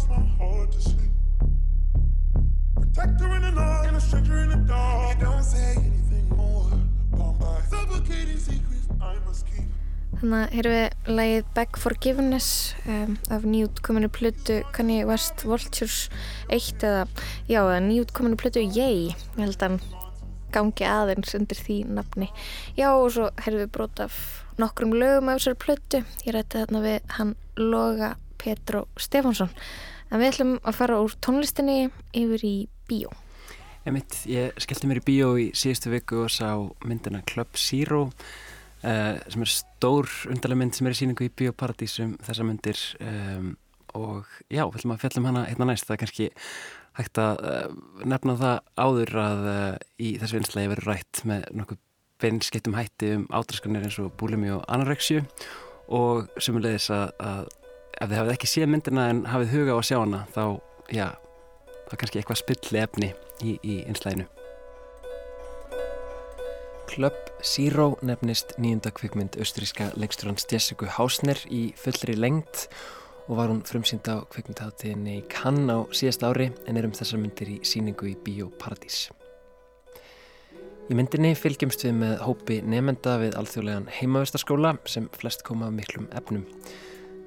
And 0.10 0.40
my 0.40 0.46
heart 0.46 0.72
to 0.72 0.82
sleep. 0.82 1.12
Protector 2.76 3.36
in 3.36 3.42
the 3.42 3.52
night 3.52 3.88
and 3.88 3.98
a 3.98 4.02
stranger 4.02 4.40
in 4.40 4.50
the 4.50 4.56
dark. 4.56 5.20
Don't 5.20 5.44
say 5.44 5.76
anything 5.78 6.30
more. 6.30 6.70
Gone 7.12 7.38
by. 7.40 7.62
Suffocating 7.70 8.38
secrets 8.38 8.88
I 9.02 9.16
must 9.26 9.46
keep. 9.46 9.68
Þannig 10.20 10.42
að 10.42 10.56
hér 10.58 10.68
við 10.74 11.14
lagið 11.16 11.52
Beg 11.56 11.78
Forgiveness 11.80 12.50
um, 12.92 13.16
af 13.32 13.46
nýjútkominu 13.48 14.10
plötu 14.12 14.58
Kanye 14.76 15.06
West 15.08 15.46
Vultures 15.48 16.10
1 16.52 16.84
eða, 16.84 17.06
já, 17.48 17.62
eða 17.62 17.80
nýjútkominu 17.86 18.40
plötu 18.40 18.66
Yay, 18.66 19.14
ég 19.14 19.40
held 19.40 19.64
að 19.64 19.80
gangi 20.52 20.88
aðeins 20.90 21.36
undir 21.38 21.60
því 21.62 21.78
nafni. 21.96 22.28
Já, 22.76 22.90
og 22.92 23.14
svo 23.16 23.30
heyrðum 23.40 23.64
við 23.64 23.72
brot 23.78 24.02
af 24.04 24.18
nokkrum 24.60 24.96
lögum 24.98 25.32
af 25.32 25.40
þessari 25.40 25.62
plötu. 25.64 26.04
Ég 26.26 26.36
rætti 26.36 26.64
þarna 26.66 26.84
við 26.84 27.16
hann 27.16 27.36
Loga 27.60 28.16
Petro 28.40 28.88
Stefánsson. 29.00 29.52
En 30.10 30.22
við 30.22 30.32
ætlum 30.32 30.54
að 30.66 30.78
fara 30.80 31.00
úr 31.04 31.16
tónlistinni 31.22 31.90
yfir 32.18 32.46
í 32.46 32.56
bíó. 32.90 33.12
Emitt, 33.88 34.24
ég 34.30 34.58
skellti 34.62 34.90
mér 34.90 35.02
í 35.02 35.06
bíó 35.06 35.32
í 35.40 35.50
síðustu 35.58 35.92
viku 35.94 36.24
og 36.26 36.32
sá 36.34 36.50
myndina 36.86 37.22
Club 37.30 37.58
Zero 37.58 38.08
uh, 38.10 39.16
sem 39.30 39.46
er 39.46 39.52
stór 39.54 40.10
undarlega 40.30 40.60
mynd 40.64 40.78
sem 40.78 40.90
er 40.90 40.96
í 40.96 41.00
síningu 41.00 41.28
í 41.28 41.34
Bíóparadís 41.34 42.00
um 42.04 42.16
þessa 42.26 42.46
myndir 42.48 42.82
um, 43.06 43.54
og 43.98 44.28
já, 44.52 44.66
við 44.66 44.82
ætlum 44.82 44.96
að 44.96 45.04
fjallum 45.06 45.30
hana 45.30 45.46
hérna 45.48 45.70
næst. 45.70 45.88
Það 45.88 45.96
er 45.96 46.02
kannski 46.04 46.30
hægt 47.00 47.22
að 47.22 47.46
uh, 47.52 47.78
nefna 48.10 48.36
það 48.42 48.58
áður 48.84 49.16
að 49.24 49.48
uh, 49.54 49.78
í 50.02 50.12
þessu 50.20 50.40
vinslægi 50.40 50.74
verður 50.74 50.92
rætt 50.94 51.24
með 51.30 51.48
nokkuð 51.62 51.82
beinskiptum 52.20 52.76
hætti 52.76 53.14
um 53.16 53.26
átraskanir 53.32 53.86
eins 53.88 54.00
og 54.02 54.12
búlimi 54.20 54.52
og 54.52 54.66
anorexju 54.68 55.24
og 55.96 56.28
sumulegis 56.42 56.90
að, 56.92 57.14
að 57.24 57.48
ef 58.00 58.08
þið 58.08 58.20
hafið 58.22 58.34
ekki 58.36 58.50
séð 58.50 58.70
myndina 58.72 59.08
en 59.12 59.24
hafið 59.28 59.56
huga 59.58 59.76
á 59.76 59.80
að 59.80 59.88
sjá 59.90 59.98
hana 60.00 60.22
þá, 60.36 60.44
já, 60.96 61.08
það 61.86 61.96
er 61.96 62.02
kannski 62.04 62.22
eitthvað 62.22 62.42
spilli 62.42 62.84
efni 62.84 63.10
í, 63.44 63.56
í 63.60 63.76
einslæginu. 63.90 64.30
Club 66.90 67.18
Zero 67.46 67.92
nefnist 68.02 68.56
nýjunda 68.58 68.92
kvikmynd 68.96 69.38
austríska 69.40 69.92
leikstjórans 70.00 70.48
Jessica 70.50 70.90
Hausner 70.96 71.38
í 71.54 71.70
fullri 71.78 72.16
lengt 72.18 72.66
og 73.30 73.38
var 73.38 73.52
hún 73.52 73.62
frumsýnd 73.68 74.10
á 74.10 74.26
kvikmyndháttiðinni 74.34 75.20
í 75.20 75.26
Cannes 75.30 75.70
á 75.70 75.78
síðast 75.94 76.26
ári 76.26 76.50
en 76.66 76.80
er 76.80 76.88
um 76.90 76.96
þessar 76.98 77.22
myndir 77.22 77.52
í 77.54 77.60
síningu 77.68 78.10
í 78.10 78.16
Bíó 78.26 78.50
Paradís. 78.58 79.10
Í 80.90 80.98
myndinni 80.98 81.36
fylgjumst 81.38 81.86
við 81.86 82.00
með 82.00 82.16
hópi 82.26 82.56
nefnda 82.66 83.20
við 83.22 83.36
alþjóðlegan 83.38 83.92
heimavistarskóla 84.00 84.74
sem 84.90 85.06
flest 85.14 85.46
koma 85.46 85.70
miklum 85.70 86.10
efnum. 86.18 86.48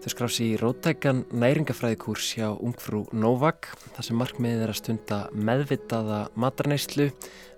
Þau 0.02 0.10
skrási 0.10 0.46
í 0.50 0.54
rótækan 0.58 1.20
næringafræðikúrs 1.30 2.32
hjá 2.34 2.48
ungfrú 2.50 3.04
Novak 3.14 3.68
þar 3.94 4.06
sem 4.08 4.16
markmiðið 4.18 4.62
er 4.64 4.72
að 4.72 4.78
stunda 4.80 5.18
meðvitaða 5.30 6.16
matarneyslu, 6.42 7.06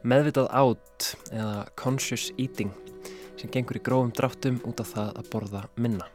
meðvitað 0.05 0.51
átt 0.61 1.07
eða 1.33 1.63
conscious 1.81 2.27
eating 2.37 2.75
sem 3.41 3.49
gengur 3.49 3.81
í 3.81 3.83
grófum 3.87 4.13
dráttum 4.13 4.61
út 4.69 4.85
af 4.85 4.93
það 4.93 5.23
að 5.23 5.33
borða 5.33 5.65
minna. 5.81 6.11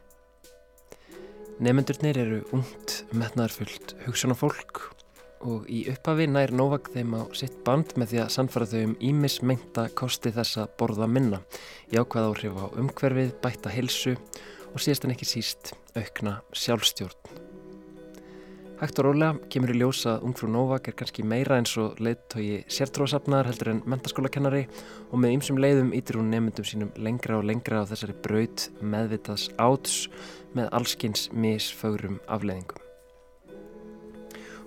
Nefndurnir 1.57 2.21
eru 2.21 2.43
ungt, 2.53 2.99
metnaðarfullt 3.09 3.97
hugsanafólk 4.05 4.85
og 5.49 5.65
í 5.65 5.81
upphafi 5.89 6.29
nær 6.29 6.53
Novak 6.53 6.93
þeim 6.93 7.17
á 7.17 7.25
sitt 7.33 7.57
band 7.65 7.97
með 7.97 8.13
því 8.13 8.23
að 8.27 8.33
sannfara 8.37 8.69
þau 8.69 8.79
um 8.83 8.97
ímis 9.01 9.41
mengta 9.41 9.89
kosti 9.97 10.29
þess 10.37 10.61
að 10.61 10.77
borða 10.77 11.09
minna, 11.09 11.41
jákvæð 11.89 12.29
áhrif 12.29 12.61
á 12.61 12.65
umhverfið, 12.69 13.37
bætta 13.41 13.73
hilsu 13.73 14.19
og 14.69 14.77
síðast 14.77 15.09
en 15.09 15.17
ekki 15.17 15.33
síst 15.33 15.78
aukna 15.99 16.39
sjálfstjórn. 16.55 17.47
Hægt 18.79 18.99
og 19.01 19.09
rólega 19.09 19.49
kemur 19.51 19.73
í 19.73 19.79
ljósa 19.81 20.13
að 20.13 20.21
ungfrú 20.29 20.47
Novak 20.47 20.85
er 20.87 20.95
kannski 20.95 21.25
meira 21.27 21.57
eins 21.59 21.73
og 21.81 21.97
leiðtói 21.99 22.61
sértróðsafnar 22.71 23.49
heldur 23.49 23.73
en 23.73 23.81
mentaskólakennari 23.91 24.61
og 25.09 25.19
með 25.19 25.35
ymsum 25.35 25.59
leiðum 25.59 25.91
ítir 25.97 26.15
hún 26.15 26.31
nefndum 26.31 26.69
sínum 26.69 26.93
lengra 26.95 27.41
og 27.41 27.49
lengra 27.49 27.83
á 27.83 27.89
þessari 27.91 28.15
braut 28.23 28.69
meðvitaðs 28.79 29.49
áts 29.59 29.97
með 30.55 30.71
allskins 30.79 31.27
misfögrum 31.35 32.21
afleðingum. 32.31 32.79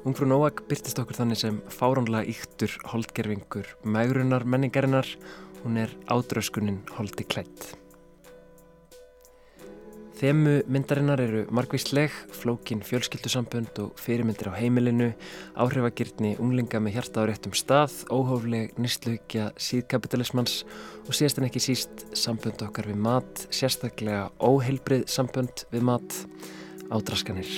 Ungfrú 0.04 0.28
Novak 0.28 0.66
byrtist 0.68 1.00
okkur 1.00 1.22
þannig 1.22 1.40
sem 1.40 1.62
fáránlega 1.72 2.28
yktur 2.36 2.76
holdgerfingur 2.92 3.78
megrunar 3.96 4.44
menningarinnar, 4.44 5.08
hún 5.64 5.80
er 5.86 5.96
ádrauskunin 6.12 6.82
holdi 6.98 7.24
klætt. 7.24 7.78
Þemu 10.22 10.60
myndarinnar 10.70 11.18
eru 11.18 11.40
margvísleg, 11.50 12.12
flókin 12.38 12.78
fjölskyldusambönd 12.86 13.74
og 13.82 13.96
fyrirmyndir 13.98 14.52
á 14.52 14.54
heimilinu, 14.54 15.08
áhrifagirtni 15.58 16.36
unglinga 16.38 16.78
með 16.78 16.94
hjarta 16.94 17.24
á 17.26 17.26
réttum 17.26 17.56
stað, 17.58 17.96
óhófleg 18.06 18.78
nýstlaukja 18.78 19.48
síðkapitalismans 19.58 20.60
og 21.08 21.10
síðast 21.18 21.42
en 21.42 21.48
ekki 21.48 21.64
síst 21.66 22.04
sambönd 22.14 22.62
okkar 22.62 22.86
við 22.92 23.02
mat, 23.02 23.48
sérstaklega 23.50 24.28
óheilbrið 24.38 25.08
sambönd 25.10 25.66
við 25.74 25.90
mat, 25.90 26.20
ádraskanir. 26.94 27.50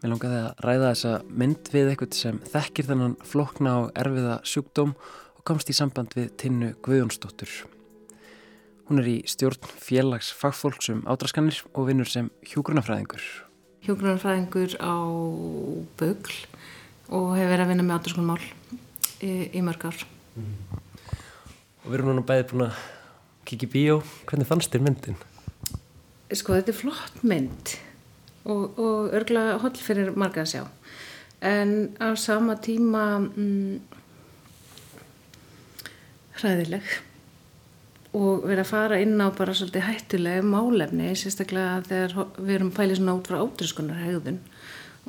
Mér 0.00 0.14
langaði 0.14 0.36
að 0.40 0.60
ræða 0.64 0.90
þessa 0.94 1.10
mynd 1.28 1.66
við 1.74 1.88
eitthvað 1.90 2.14
sem 2.16 2.36
þekkir 2.48 2.86
þennan 2.88 3.16
flokna 3.28 3.72
og 3.82 3.90
erfiða 4.00 4.38
sjúkdóm 4.48 4.94
og 4.96 5.42
komst 5.44 5.68
í 5.68 5.74
samband 5.76 6.14
við 6.16 6.30
Tinnu 6.40 6.70
Guðjónsdóttur. 6.86 7.52
Hún 8.88 9.02
er 9.02 9.10
í 9.12 9.18
stjórn 9.28 9.68
félags 9.76 10.30
fagfólks 10.32 10.88
um 10.94 11.02
ádraskanir 11.04 11.58
og 11.74 11.90
vinnur 11.90 12.08
sem 12.08 12.30
hjúgrunafræðingur. 12.48 13.26
Hjúgrunafræðingur 13.84 14.78
á 14.80 14.96
Bögl 16.00 16.38
og 17.12 17.36
hefur 17.36 17.52
verið 17.52 17.66
að 17.66 17.70
vinna 17.74 17.86
með 17.90 18.00
ádraskunmál 18.00 18.40
í, 19.20 19.34
í 19.52 19.60
mörg 19.66 19.84
ár. 19.84 20.00
Mm. 20.40 20.80
Og 21.84 21.90
við 21.90 21.98
erum 21.98 22.12
núna 22.14 22.24
bæðið 22.24 22.48
búin 22.54 22.66
að 22.70 22.82
kikið 23.52 23.68
í 23.68 23.72
bíó. 23.76 24.00
Hvernig 24.24 24.48
fannst 24.48 24.72
þér 24.72 24.88
myndin? 24.88 25.22
Sko 26.32 26.56
þetta 26.56 26.72
er 26.72 26.80
flott 26.80 27.24
mynd 27.26 27.76
og, 28.44 28.78
og 28.78 29.14
örgulega 29.16 29.58
holl 29.62 29.76
fyrir 29.76 30.12
marga 30.18 30.44
að 30.44 30.52
sjá. 30.54 30.64
En 31.40 31.94
á 32.00 32.12
sama 32.20 32.56
tíma 32.60 33.04
mm, 33.20 33.78
hræðileg. 36.40 36.96
Og 38.16 38.42
verið 38.42 38.64
að 38.64 38.72
fara 38.72 38.98
inn 38.98 39.20
á 39.22 39.30
bara 39.30 39.54
svolítið 39.54 39.86
hættuleg 39.86 40.42
málefni 40.42 41.12
sérstaklega 41.14 41.84
þegar 41.86 42.32
við 42.40 42.56
erum 42.56 42.72
pælið 42.74 42.98
svona 42.98 43.14
út 43.20 43.30
frá 43.30 43.38
átrúskunar 43.38 44.00
hegðun 44.02 44.40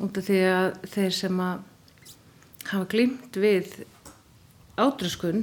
út 0.02 0.18
af 0.18 0.28
því 0.28 0.38
að 0.48 0.68
þeir 0.92 1.16
sem 1.16 1.40
að 1.42 1.64
hafa 2.70 2.86
glimt 2.92 3.40
við 3.42 3.74
átrúskun 4.78 5.42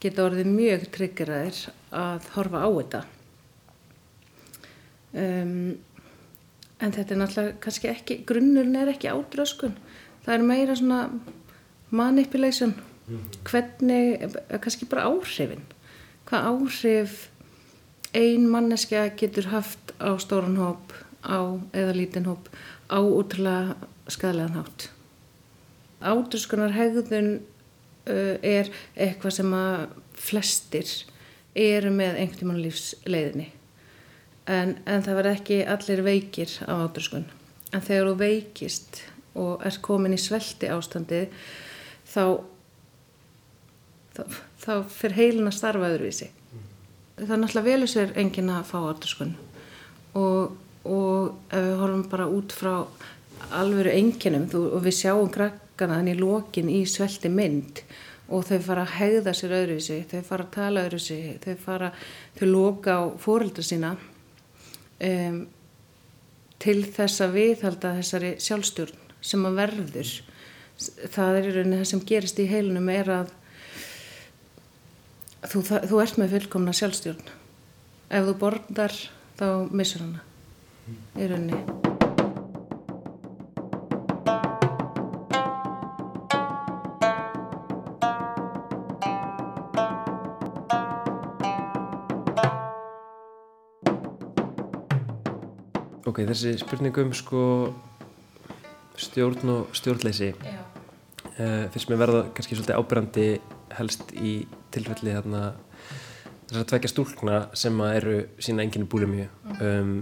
geta 0.00 0.24
orðið 0.28 0.52
mjög 0.54 0.86
tryggeraðir 0.94 1.60
að 1.96 2.30
horfa 2.36 2.62
á 2.62 2.68
þetta. 2.78 3.02
Um 5.16 5.60
en 6.80 6.92
þetta 6.92 7.14
er 7.14 7.20
náttúrulega 7.22 7.60
kannski 7.64 7.88
ekki 7.88 8.18
grunnurinn 8.28 8.76
er 8.76 8.92
ekki 8.92 9.08
átröskun 9.08 9.76
það 10.26 10.34
er 10.34 10.44
meira 10.46 10.76
svona 10.76 11.00
manipulation. 11.94 12.74
Hvernig, 13.46 14.36
kannski 14.62 14.88
bara 14.90 15.06
áhrifin. 15.06 15.62
Hvað 16.26 16.48
áhrif 16.50 17.18
ein 18.16 18.48
manneskja 18.50 19.06
getur 19.18 19.52
haft 19.52 19.94
á 20.02 20.18
stóran 20.18 20.58
hóp 20.58 20.94
á, 21.22 21.54
eða 21.70 21.94
lítinn 21.94 22.26
hóp 22.26 22.50
á 22.90 22.98
útrúlega 22.98 23.76
skadlegan 24.10 24.58
hátt? 24.58 24.88
Átröskunar 26.02 26.74
hegðun 26.74 27.36
uh, 28.10 28.34
er 28.42 28.72
eitthvað 28.96 29.38
sem 29.38 29.54
að 29.54 29.86
flestir 30.18 30.90
eru 31.54 31.92
með 31.94 32.18
einhvern 32.18 32.40
tíman 32.42 32.64
lífsleiðinni 32.64 33.52
en, 34.46 34.76
en 34.86 35.04
það 35.04 35.18
verð 35.20 35.32
ekki 35.34 35.60
allir 35.74 36.02
veikir 36.06 36.52
af 36.66 36.86
átröskun. 36.86 37.26
En 37.74 37.82
þegar 37.84 38.10
þú 38.12 38.18
veikist 38.20 39.02
og 39.36 39.64
er 39.66 39.80
komin 39.84 40.16
í 40.16 40.20
svelti 40.20 40.70
ástandi 40.72 41.26
þá 42.08 42.38
þá, 44.16 44.22
þá 44.62 44.72
fyrir 44.92 45.18
heilin 45.18 45.50
að 45.50 45.58
starfa 45.58 45.90
öðruvísi. 45.90 46.30
Það 47.16 47.34
er 47.34 47.42
náttúrulega 47.42 47.70
velið 47.70 47.92
sér 47.92 48.16
engin 48.20 48.52
að 48.52 48.70
fá 48.70 48.78
átröskun. 48.84 49.36
Og, 50.16 50.56
og 50.88 51.52
ef 51.52 51.68
við 51.68 51.78
horfum 51.82 52.08
bara 52.12 52.30
út 52.32 52.56
frá 52.56 52.74
alveru 53.56 53.92
enginum 53.92 54.48
og 54.56 54.80
við 54.84 55.00
sjáum 55.02 55.30
krakkana 55.32 56.00
þannig 56.00 56.20
lókin 56.20 56.72
í 56.72 56.82
svelti 56.88 57.30
mynd 57.32 57.82
og 58.32 58.46
þau 58.48 58.58
fara 58.64 58.86
að 58.86 58.94
hegða 58.96 59.34
sér 59.36 59.54
öðruvísi 59.60 60.00
þau 60.10 60.22
fara 60.26 60.46
að 60.46 60.54
tala 60.56 60.84
öðruvísi 60.86 61.18
þau 61.44 61.52
fara, 61.62 61.90
þau 62.38 62.46
lóka 62.48 62.96
á 62.98 63.02
fóreldra 63.22 63.64
sína 63.66 63.92
um, 65.04 65.40
til 66.62 66.78
þess 66.84 67.24
að 67.24 67.36
viðhalda 67.36 67.96
þessari 67.98 68.34
sjálfstjórn 68.42 69.02
sem 69.20 69.48
að 69.48 69.58
verður. 69.60 70.12
Það 71.12 71.40
er 71.40 71.48
í 71.48 71.56
rauninni 71.56 71.80
það 71.80 71.90
sem 71.92 72.04
gerist 72.10 72.40
í 72.42 72.48
heilunum 72.50 72.92
er 72.92 73.12
að 73.14 73.34
þú, 75.46 75.62
það, 75.62 75.90
þú 75.90 76.00
ert 76.04 76.20
með 76.20 76.36
fullkomna 76.36 76.76
sjálfstjórn. 76.76 77.34
Ef 78.06 78.30
þú 78.30 78.38
borðar 78.44 78.96
þá 79.36 79.48
missur 79.72 80.06
hana 80.06 80.24
í 81.16 81.26
rauninni 81.26 81.95
Ok, 96.16 96.22
þessi 96.30 96.54
spurningum 96.56 97.10
sko 97.12 97.40
stjórn 98.96 99.50
og 99.52 99.74
stjórnleysi. 99.76 100.30
Uh, 101.36 101.66
finnst 101.74 101.90
mér 101.92 101.98
verða 102.00 102.22
kannski 102.32 102.56
svolítið 102.56 102.78
ábyrgandi 102.80 103.26
helst 103.76 104.14
í 104.16 104.30
tilfelli 104.72 105.12
þarna 105.12 105.42
þess 106.46 106.62
að 106.62 106.64
tvekja 106.70 106.92
stúlkna 106.94 107.42
sem 107.52 107.84
að 107.84 107.98
eru 107.98 108.16
sína 108.40 108.64
enginu 108.64 108.88
búlimíu 108.88 109.26
mm. 109.28 109.60
um, 109.60 109.92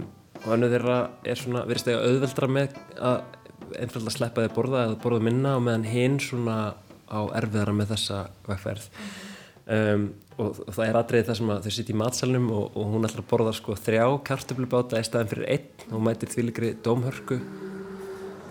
og 0.45 0.49
önnu 0.55 0.71
þeirra 0.71 0.97
er 1.27 1.43
svona 1.43 1.65
verist 1.67 1.91
þegar 1.91 2.07
auðveldra 2.07 2.51
með 2.61 2.79
að 2.95 3.19
einfalda 3.83 4.15
sleppa 4.15 4.47
þið 4.47 4.55
borða 4.55 4.87
eða 4.87 4.99
borða 5.03 5.27
minna 5.27 5.57
og 5.59 5.67
meðan 5.67 5.87
hinn 5.91 6.19
svona 6.23 6.57
á 7.11 7.19
erfiðara 7.41 7.75
með 7.75 7.91
þessa 7.91 8.23
vegferð 8.47 8.87
um, 9.65 10.07
og, 10.37 10.61
og 10.65 10.71
það 10.75 10.87
er 10.87 10.99
aðrið 10.99 11.27
það 11.29 11.39
sem 11.39 11.51
að 11.55 11.65
þau 11.65 11.75
sitt 11.77 11.91
í 11.91 11.97
matsalnum 11.97 12.47
og, 12.53 12.65
og 12.75 12.95
hún 12.95 13.07
ætlar 13.07 13.23
að 13.23 13.29
borða 13.31 13.53
sko 13.55 13.77
þrjá 13.79 14.05
kartöflubáta 14.29 15.01
í 15.01 15.07
staðin 15.07 15.31
fyrir 15.31 15.51
einn 15.55 15.87
og 15.89 15.93
hún 15.97 16.07
mætir 16.09 16.33
þvíligri 16.33 16.73
dómhörku 16.85 17.39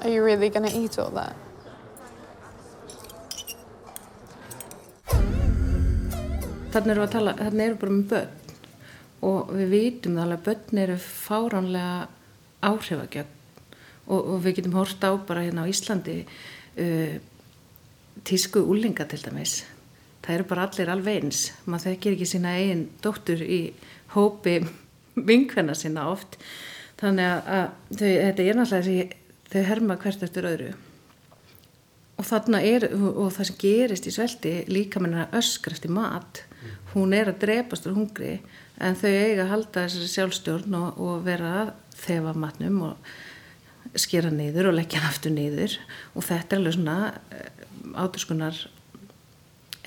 Are 0.05 0.13
you 0.13 0.25
really 0.25 0.51
gonna 0.51 0.69
eat 0.69 0.99
all 0.99 1.13
that? 1.17 1.37
Þannig 6.75 6.91
erum 6.91 7.05
við 7.05 7.07
að 7.07 7.13
tala, 7.15 7.37
þannig 7.39 7.65
erum 7.65 7.77
við 7.77 7.81
bara 7.85 7.95
með 7.95 8.09
börn 8.11 8.41
og 9.25 9.53
við 9.55 9.71
vitum 9.71 10.17
það 10.17 10.25
alveg 10.25 10.41
að 10.41 10.49
börn 10.49 10.81
eru 10.83 10.97
fáránlega 11.05 11.95
áhrifagjögn 12.65 13.31
og, 14.05 14.19
og 14.19 14.41
við 14.45 14.57
getum 14.59 14.75
hort 14.77 15.07
á 15.07 15.11
bara 15.29 15.45
hérna 15.47 15.65
á 15.65 15.71
Íslandi 15.71 16.17
uh, 16.25 17.15
tísku 18.27 18.61
úlinga 18.61 19.07
til 19.09 19.23
dæmis. 19.23 19.63
Það 20.25 20.35
eru 20.37 20.49
bara 20.49 20.69
allir 20.69 20.93
alveg 20.93 21.21
eins. 21.21 21.43
Maður 21.69 21.91
þekkir 21.91 22.17
ekki 22.17 22.31
sína 22.31 22.55
eigin 22.57 22.87
dóttur 23.05 23.43
í 23.45 23.61
hópi 24.15 24.57
vinkvenna 25.15 25.77
sína 25.77 26.09
oft. 26.13 26.39
Þannig 27.01 27.29
að, 27.29 27.69
þau, 27.91 28.09
þetta 28.09 28.49
er 28.49 28.59
náttúrulega 28.59 28.81
þessi, 28.89 29.23
þau 29.53 29.63
herma 29.69 30.01
hvert 30.01 30.27
eftir 30.27 30.49
öðru 30.49 30.73
og 32.15 32.27
þarna 32.29 32.61
er 32.63 32.87
og 32.95 33.31
það 33.35 33.49
sem 33.49 33.61
gerist 33.61 34.07
í 34.07 34.13
svelti 34.15 34.53
líka 34.71 35.03
með 35.03 35.17
hennar 35.17 35.39
öskra 35.41 35.75
eftir 35.75 35.93
mat 35.95 36.45
hún 36.93 37.15
er 37.17 37.33
að 37.33 37.41
drepast 37.43 37.89
úr 37.89 37.97
hungri 37.97 38.37
en 38.79 38.99
þau 38.99 39.11
eiga 39.11 39.45
að 39.45 39.51
halda 39.51 39.87
þessari 39.87 40.11
sjálfstjórn 40.13 40.77
og, 40.79 41.01
og 41.03 41.25
vera 41.27 41.53
að 41.63 41.73
þefa 42.05 42.35
matnum 42.39 42.81
og 42.91 43.99
skera 43.99 44.31
niður 44.35 44.71
og 44.71 44.79
leggja 44.79 45.03
aftur 45.09 45.35
niður 45.35 45.77
og 46.15 46.27
þetta 46.27 46.57
er 46.57 46.63
alveg 46.63 46.77
svona 46.79 46.97
áturskunar 48.05 48.63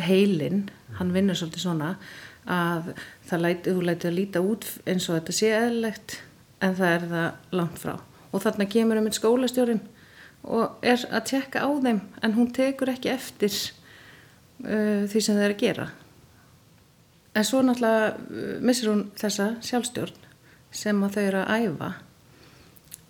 heilin, 0.02 0.68
hann 0.98 1.14
vinnur 1.16 1.38
svolítið 1.38 1.64
svona 1.64 1.92
að 2.48 2.94
það 3.28 3.44
læti, 3.44 3.74
þú 3.74 3.84
læti 3.84 4.10
að 4.10 4.18
líta 4.18 4.42
út 4.44 4.68
eins 4.88 5.08
og 5.10 5.18
þetta 5.18 5.36
sé 5.36 5.52
eðlegt 5.58 6.18
en 6.64 6.76
það 6.78 6.94
er 6.94 7.08
það 7.12 7.58
langt 7.60 7.82
frá. 7.82 7.94
Og 8.32 8.44
þarna 8.44 8.70
kemur 8.72 9.00
um 9.00 9.08
einn 9.10 9.18
skólastjórin 9.18 9.84
og 10.48 10.86
er 10.86 11.04
að 11.12 11.26
tjekka 11.32 11.64
á 11.66 11.70
þeim 11.84 12.02
en 12.24 12.36
hún 12.38 12.52
tekur 12.56 12.92
ekki 12.94 13.12
eftir 13.12 13.54
uh, 14.64 15.04
því 15.10 15.24
sem 15.24 15.40
þeir 15.40 15.56
að 15.56 15.64
gera. 15.64 15.88
En 17.38 17.46
svo 17.46 17.62
náttúrulega 17.66 18.14
uh, 18.16 18.54
missir 18.64 18.92
hún 18.92 19.08
þessa 19.20 19.56
sjálfstjórn 19.66 20.24
sem 20.72 21.04
að 21.04 21.18
þau 21.18 21.24
eru 21.26 21.44
að 21.44 21.68
æfa 21.68 21.92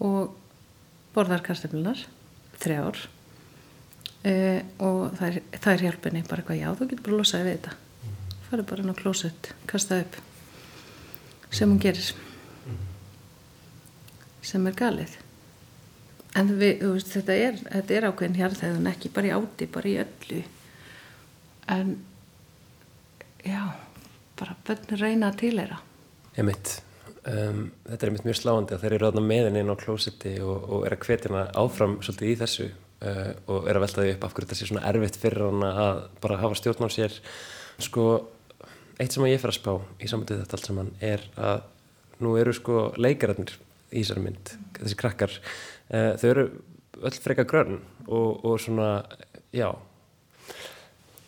og 0.08 0.36
borðar 1.16 1.46
karteflunar 1.46 2.04
þrjár 2.62 3.06
uh, 4.26 4.60
og 4.88 5.18
það 5.20 5.28
er, 5.28 5.38
það 5.58 5.74
er 5.74 5.86
hjálpinni 5.86 6.24
bara 6.28 6.44
eitthvað 6.44 6.62
já 6.62 6.68
þú 6.72 6.90
getur 6.90 7.06
bara 7.06 7.16
að 7.16 7.22
losa 7.22 7.38
þig 7.42 7.48
við 7.48 7.58
þetta. 7.58 7.76
Farið 8.48 8.68
bara 8.72 8.84
inn 8.84 8.96
á 8.96 9.02
klósett, 9.02 9.52
kasta 9.68 10.02
upp. 10.04 10.20
Sem 11.52 11.72
hún 11.72 11.82
gerir. 11.84 12.12
Sem 14.48 14.68
er 14.68 14.78
galið. 14.78 15.18
En 16.38 16.54
við, 16.60 16.84
veist, 16.84 17.12
þetta, 17.12 17.36
er, 17.48 17.58
þetta 17.66 17.98
er 17.98 18.08
ákveðin 18.08 18.38
hjarðhæðun 18.38 18.92
ekki 18.92 19.12
bara 19.16 19.30
í 19.30 19.36
áti, 19.36 19.68
bara 19.74 19.90
í 19.90 19.98
öllu. 20.04 20.44
En 21.74 21.98
já 23.48 23.62
bara 24.38 24.56
börnir 24.68 25.02
reyna 25.02 25.32
að 25.32 25.40
tilera 25.42 25.80
Einmitt. 26.38 26.82
Um, 27.28 27.72
þetta 27.88 28.06
er 28.06 28.12
einmitt 28.12 28.28
mjög 28.28 28.38
sláandi 28.40 28.76
að 28.76 28.84
þeir 28.84 28.94
eru 28.94 29.08
ráðna 29.08 29.22
með 29.26 29.48
henni 29.48 29.64
inn 29.64 29.72
á 29.74 29.82
klósetti 29.82 30.36
og, 30.40 30.68
og 30.70 30.84
er 30.88 30.94
að 30.96 31.08
hvetjana 31.08 31.42
áfram 31.60 31.98
svolítið 32.06 32.30
í 32.30 32.36
þessu 32.40 32.68
uh, 33.04 33.32
og 33.52 33.68
er 33.70 33.78
að 33.78 33.86
velta 33.86 34.04
því 34.04 34.14
upp 34.16 34.26
af 34.28 34.36
hverju 34.36 34.48
þetta 34.48 34.60
sé 34.60 34.70
svona 34.70 34.86
erfitt 34.90 35.20
fyrir 35.22 35.48
hana 35.48 35.72
að 35.84 36.02
bara 36.24 36.40
hafa 36.42 36.60
stjórn 36.60 36.88
á 36.88 36.90
sér. 36.94 37.18
Sko, 37.84 38.06
eitt 38.98 39.14
sem 39.14 39.26
að 39.26 39.34
ég 39.34 39.42
fer 39.44 39.54
að 39.54 39.60
spá 39.60 39.74
í 40.02 40.10
samvætið 40.10 40.44
þetta 40.44 40.58
allt 40.58 40.70
saman 40.70 40.94
er 41.04 41.26
að 41.38 41.66
nú 42.26 42.34
eru 42.42 42.54
sko 42.58 42.88
leikararnir 42.98 43.54
í 43.92 44.02
þessari 44.02 44.26
mynd, 44.26 44.56
þessi 44.80 45.00
krakkar. 45.00 45.36
Uh, 45.92 46.14
þau 46.18 46.30
eru 46.32 46.48
öll 47.08 47.20
freka 47.22 47.46
grönn 47.48 47.82
og, 48.08 48.46
og 48.48 48.58
svona, 48.62 49.04
já. 49.54 49.70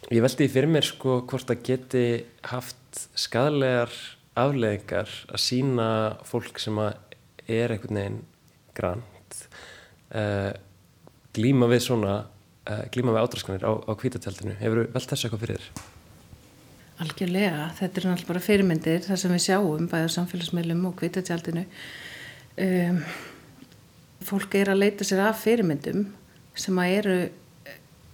Ég 0.09 0.23
veldi 0.25 0.47
fyrir 0.49 0.71
mér 0.71 0.87
sko 0.87 1.19
hvort 1.29 1.51
það 1.51 1.67
geti 1.67 2.05
haft 2.49 3.03
skadalegar 3.13 3.93
afleðingar 4.39 5.11
að 5.29 5.43
sína 5.43 5.89
fólk 6.27 6.59
sem 6.61 6.77
að 6.81 6.97
er 7.49 7.73
einhvern 7.73 7.99
veginn 7.99 8.19
grant 8.77 9.37
uh, 10.13 10.51
glíma 11.35 11.69
við 11.71 11.85
svona 11.85 12.17
uh, 12.23 12.83
glíma 12.93 13.15
við 13.15 13.23
ádraskanir 13.23 13.65
á, 13.65 13.71
á 13.71 13.91
kvítatjaldinu 13.99 14.57
hefur 14.59 14.83
þú 14.83 14.93
velt 14.95 15.13
þessu 15.13 15.27
eitthvað 15.27 15.43
fyrir 15.45 15.63
þér? 15.63 15.87
Algjörlega, 16.99 17.65
þetta 17.77 18.01
er 18.01 18.07
náttúrulega 18.09 18.29
bara 18.33 18.43
fyrirmyndir 18.43 19.03
þar 19.05 19.19
sem 19.21 19.33
við 19.33 19.43
sjáum 19.45 19.85
bæðið 19.91 20.15
samfélagsmeilum 20.17 20.87
og 20.89 20.95
kvítatjaldinu 20.99 21.65
um, 22.65 23.03
fólk 24.29 24.57
er 24.59 24.73
að 24.73 24.81
leita 24.83 25.07
sér 25.07 25.23
af 25.29 25.39
fyrirmyndum 25.45 26.09
sem 26.59 26.81
að 26.81 26.95
eru 26.97 27.17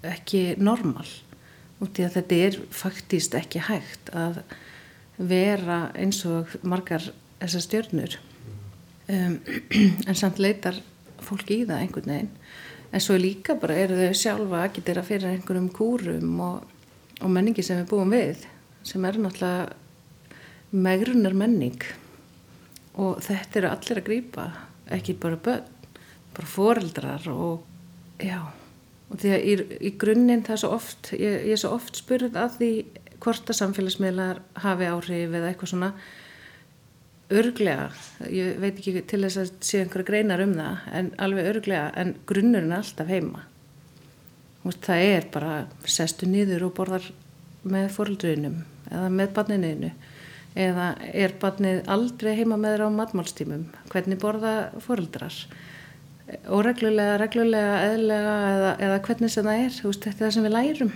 ekki 0.05 0.43
normal. 0.61 1.07
Út 1.81 1.97
í 1.99 2.05
að 2.05 2.19
þetta 2.19 2.39
er 2.45 2.59
faktíst 2.73 3.35
ekki 3.37 3.63
hægt 3.65 4.11
að 4.15 4.43
vera 5.17 5.87
eins 5.97 6.21
og 6.29 6.53
margar 6.61 7.03
þessar 7.41 7.65
stjörnur. 7.65 8.19
Um, 9.09 9.39
en 10.09 10.17
samt 10.17 10.41
leitar 10.41 10.77
fólk 11.25 11.49
í 11.53 11.63
það 11.65 11.81
einhvern 11.81 12.13
veginn 12.13 12.31
en 12.95 13.03
svo 13.03 13.17
líka 13.19 13.57
bara 13.59 13.75
eru 13.83 13.97
þau 13.99 14.15
sjálfa 14.15 14.61
að 14.63 14.77
geta 14.77 15.03
fyrir 15.03 15.33
einhverjum 15.33 15.67
kúrum 15.75 16.39
og, 16.45 16.63
og 17.19 17.31
menningi 17.31 17.65
sem 17.65 17.81
við 17.81 17.89
búum 17.91 18.15
við 18.15 18.45
sem 18.87 19.03
er 19.05 19.19
náttúrulega 19.19 19.75
megrunar 20.71 21.35
menning 21.35 21.83
og 22.95 23.19
þetta 23.25 23.59
eru 23.59 23.71
allir 23.71 23.99
að 23.99 24.07
grýpa 24.07 24.45
ekki 24.95 25.17
bara 25.19 25.39
börn 25.43 25.71
bara 26.35 26.51
foreldrar 26.51 27.27
og 27.31 27.63
já. 28.19 28.41
Og 29.09 29.19
því 29.21 29.31
að 29.31 29.45
í, 29.45 29.53
í 29.87 29.91
grunninn 29.99 30.43
það 30.43 30.55
er 30.55 30.61
svo 30.63 30.71
oft 30.75 31.11
ég, 31.15 31.35
ég 31.47 31.55
er 31.55 31.61
svo 31.61 31.75
oft 31.77 31.99
spurð 31.99 32.35
að 32.39 32.57
því 32.59 32.69
hvort 33.23 33.49
að 33.51 33.59
samfélagsmiðlar 33.59 34.41
hafi 34.63 34.89
áhrif 34.89 35.35
eða 35.37 35.51
eitthvað 35.51 35.71
svona 35.71 35.91
örglega, 37.33 37.89
ég 38.29 38.59
veit 38.61 38.77
ekki 38.77 39.01
til 39.09 39.23
þess 39.25 39.41
að 39.41 39.51
sé 39.65 39.81
einhverja 39.81 40.09
greinar 40.09 40.43
um 40.45 40.55
það 40.57 40.87
en 40.99 41.11
alveg 41.25 41.51
örglega, 41.53 41.91
en 41.97 42.15
grunnurinn 42.29 42.73
er 42.73 42.83
alltaf 42.83 43.09
heima. 43.09 43.45
Það 44.65 45.05
er 45.05 45.29
bara 45.33 45.55
sestu 45.89 46.29
nýður 46.29 46.67
og 46.69 46.75
borðar 46.77 47.11
með 47.65 47.89
fóröldruðinum 47.93 48.59
eða 48.91 49.09
með 49.13 49.33
barninu 49.35 49.91
eða 50.55 50.91
er 51.11 51.33
barnið 51.41 51.81
aldrei 51.91 52.35
heima 52.37 52.57
með 52.57 52.75
þér 52.75 52.85
á 52.87 52.97
matmálstímum? 52.99 53.65
Hvernig 53.91 54.21
borða 54.21 54.53
fóröldrar 54.83 55.35
og 56.49 56.63
reglulega, 56.65 57.17
reglulega, 57.21 57.75
eðlega 57.91 58.37
eða, 58.53 58.71
eða 58.87 59.01
hvernig 59.05 59.33
sem 59.33 59.45
það 59.45 59.65
er. 59.65 59.75
Veist, 59.85 60.07
þetta 60.07 60.15
er 60.15 60.23
það 60.23 60.33
sem 60.37 60.47
við 60.47 60.55
lærum. 60.55 60.93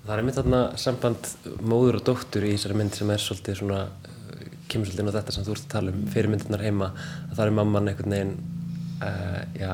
Það 0.00 0.12
er 0.14 0.22
einmitt 0.22 0.38
þarna 0.38 0.60
samband 0.80 1.32
móður 1.60 2.00
og 2.00 2.06
dóttur 2.08 2.46
í 2.48 2.54
þessari 2.54 2.78
mynd 2.80 2.96
sem 2.96 3.10
er 3.12 3.22
svolítið 3.22 3.58
svona, 3.60 3.82
kemur 4.70 4.88
svolítið 4.88 5.04
inn 5.04 5.12
á 5.12 5.16
þetta 5.18 5.34
sem 5.36 5.46
þú 5.46 5.54
ert 5.54 5.64
að 5.66 5.74
tala 5.74 5.94
um, 5.94 6.02
fyrirmyndirnar 6.14 6.64
heima, 6.66 6.90
að 7.28 7.36
það 7.38 7.44
er 7.46 7.56
mamman 7.58 7.90
einhvern 7.90 8.14
veginn, 8.16 8.34
uh, 9.06 9.40
já, 9.58 9.72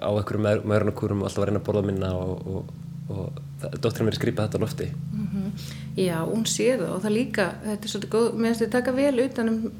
á 0.00 0.10
einhverjum 0.10 0.46
maðurinn 0.46 0.92
og 0.92 1.04
alltaf 1.26 1.42
að 1.42 1.48
reyna 1.50 1.62
að 1.62 1.66
borða 1.68 1.84
minna 1.88 2.12
og, 2.16 2.46
og, 2.54 2.72
og 3.10 3.42
dótturinn 3.82 4.08
verið 4.10 4.20
skrýpað 4.20 4.48
þetta 4.48 4.60
á 4.60 4.64
lofti. 4.64 4.88
Mm 5.12 5.26
-hmm. 5.32 5.50
Já, 5.96 6.18
hún 6.24 6.46
sér 6.46 6.78
það 6.78 6.94
og 6.94 7.02
það 7.02 7.16
líka, 7.18 7.44
þetta 7.64 7.84
er 7.84 7.92
svolítið 7.92 8.14
góð, 8.14 8.32
mér 8.34 8.48
finnst 8.48 8.60
þetta 8.60 8.78
taka 8.78 8.92
vel 8.92 9.20
utanum 9.24 9.72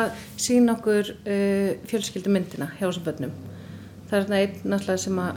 að 0.00 0.10
sína 0.36 0.72
okkur 0.72 1.14
uh, 1.26 1.70
fjölskyldumyndina 1.86 2.70
hjá 2.78 2.86
þessum 2.86 3.04
bönnum. 3.04 3.32
Það 4.08 4.18
er 4.18 4.24
þarna 4.24 4.40
einn 4.40 4.56
náttúrulega 4.64 4.98
sem 4.98 5.18
að 5.18 5.34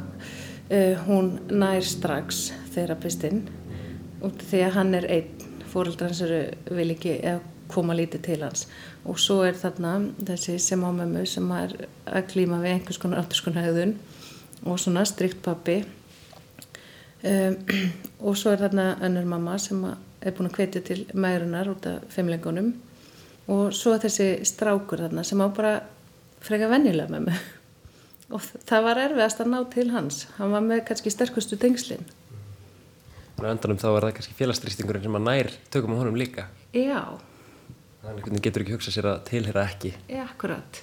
Uh, 0.71 0.95
hún 1.05 1.41
nær 1.51 1.83
strax 1.83 2.53
þerapistinn 2.71 3.41
út 4.23 4.39
því 4.47 4.61
að 4.63 4.77
hann 4.77 4.95
er 4.95 5.07
einn 5.11 5.49
fóröldar 5.69 6.13
hans 6.13 6.21
eru 6.23 6.39
vil 6.77 6.93
ekki 6.93 7.17
koma 7.73 7.95
lítið 7.97 8.23
til 8.27 8.39
hans. 8.43 8.67
Og 9.09 9.19
svo 9.21 9.41
er 9.47 9.57
þarna 9.57 9.95
þessi 10.19 10.59
sem 10.61 10.83
á 10.85 10.89
mömmu 10.93 11.25
sem 11.29 11.51
er 11.57 11.75
að 12.05 12.29
klíma 12.31 12.61
við 12.63 12.77
einhvers 12.77 13.01
konar 13.01 13.23
afturskonhægðun 13.23 13.97
og 14.63 14.79
svona 14.79 15.03
strikt 15.09 15.41
pappi 15.43 15.81
um, 15.83 17.57
og 18.27 18.39
svo 18.39 18.53
er 18.53 18.63
þarna 18.63 18.87
önnur 19.03 19.27
mamma 19.35 19.57
sem 19.61 19.83
er 19.83 20.37
búin 20.37 20.51
að 20.51 20.59
hvetja 20.59 20.83
til 20.87 21.01
mærunar 21.13 21.71
út 21.73 21.89
af 21.89 22.07
feimlengunum 22.13 22.73
og 23.51 23.75
svo 23.75 23.97
þessi 23.99 24.37
strákur 24.47 25.03
þarna 25.03 25.25
sem 25.27 25.41
á 25.43 25.47
bara 25.51 25.75
freka 26.43 26.71
vennilega 26.71 27.11
mömmu. 27.11 27.35
Og 28.33 28.41
það 28.65 28.85
var 28.85 28.99
erfiðast 29.03 29.41
að 29.43 29.49
ná 29.51 29.57
til 29.69 29.83
hans. 29.93 30.23
Hann 30.39 30.53
var 30.55 30.63
með 30.65 30.79
kannski 30.87 31.11
sterkustu 31.11 31.57
tengslinn 31.59 32.07
og 33.43 33.51
endanum 33.51 33.79
þá 33.81 33.87
var 33.91 34.07
það 34.07 34.15
kannski 34.19 34.35
félagstrýstingurinn 34.37 35.05
sem 35.05 35.19
að 35.19 35.25
nær 35.27 35.51
tökum 35.73 35.95
á 35.97 36.01
honum 36.01 36.17
líka. 36.19 36.47
Já 36.75 37.19
Þannig 38.03 38.25
að 38.27 38.41
getur 38.43 38.65
ekki 38.65 38.75
hugsað 38.75 38.97
sér 38.97 39.09
að 39.13 39.21
tilhera 39.29 39.61
ekki. 39.63 39.93
Ja, 40.11 40.25
akkurat. 40.27 40.81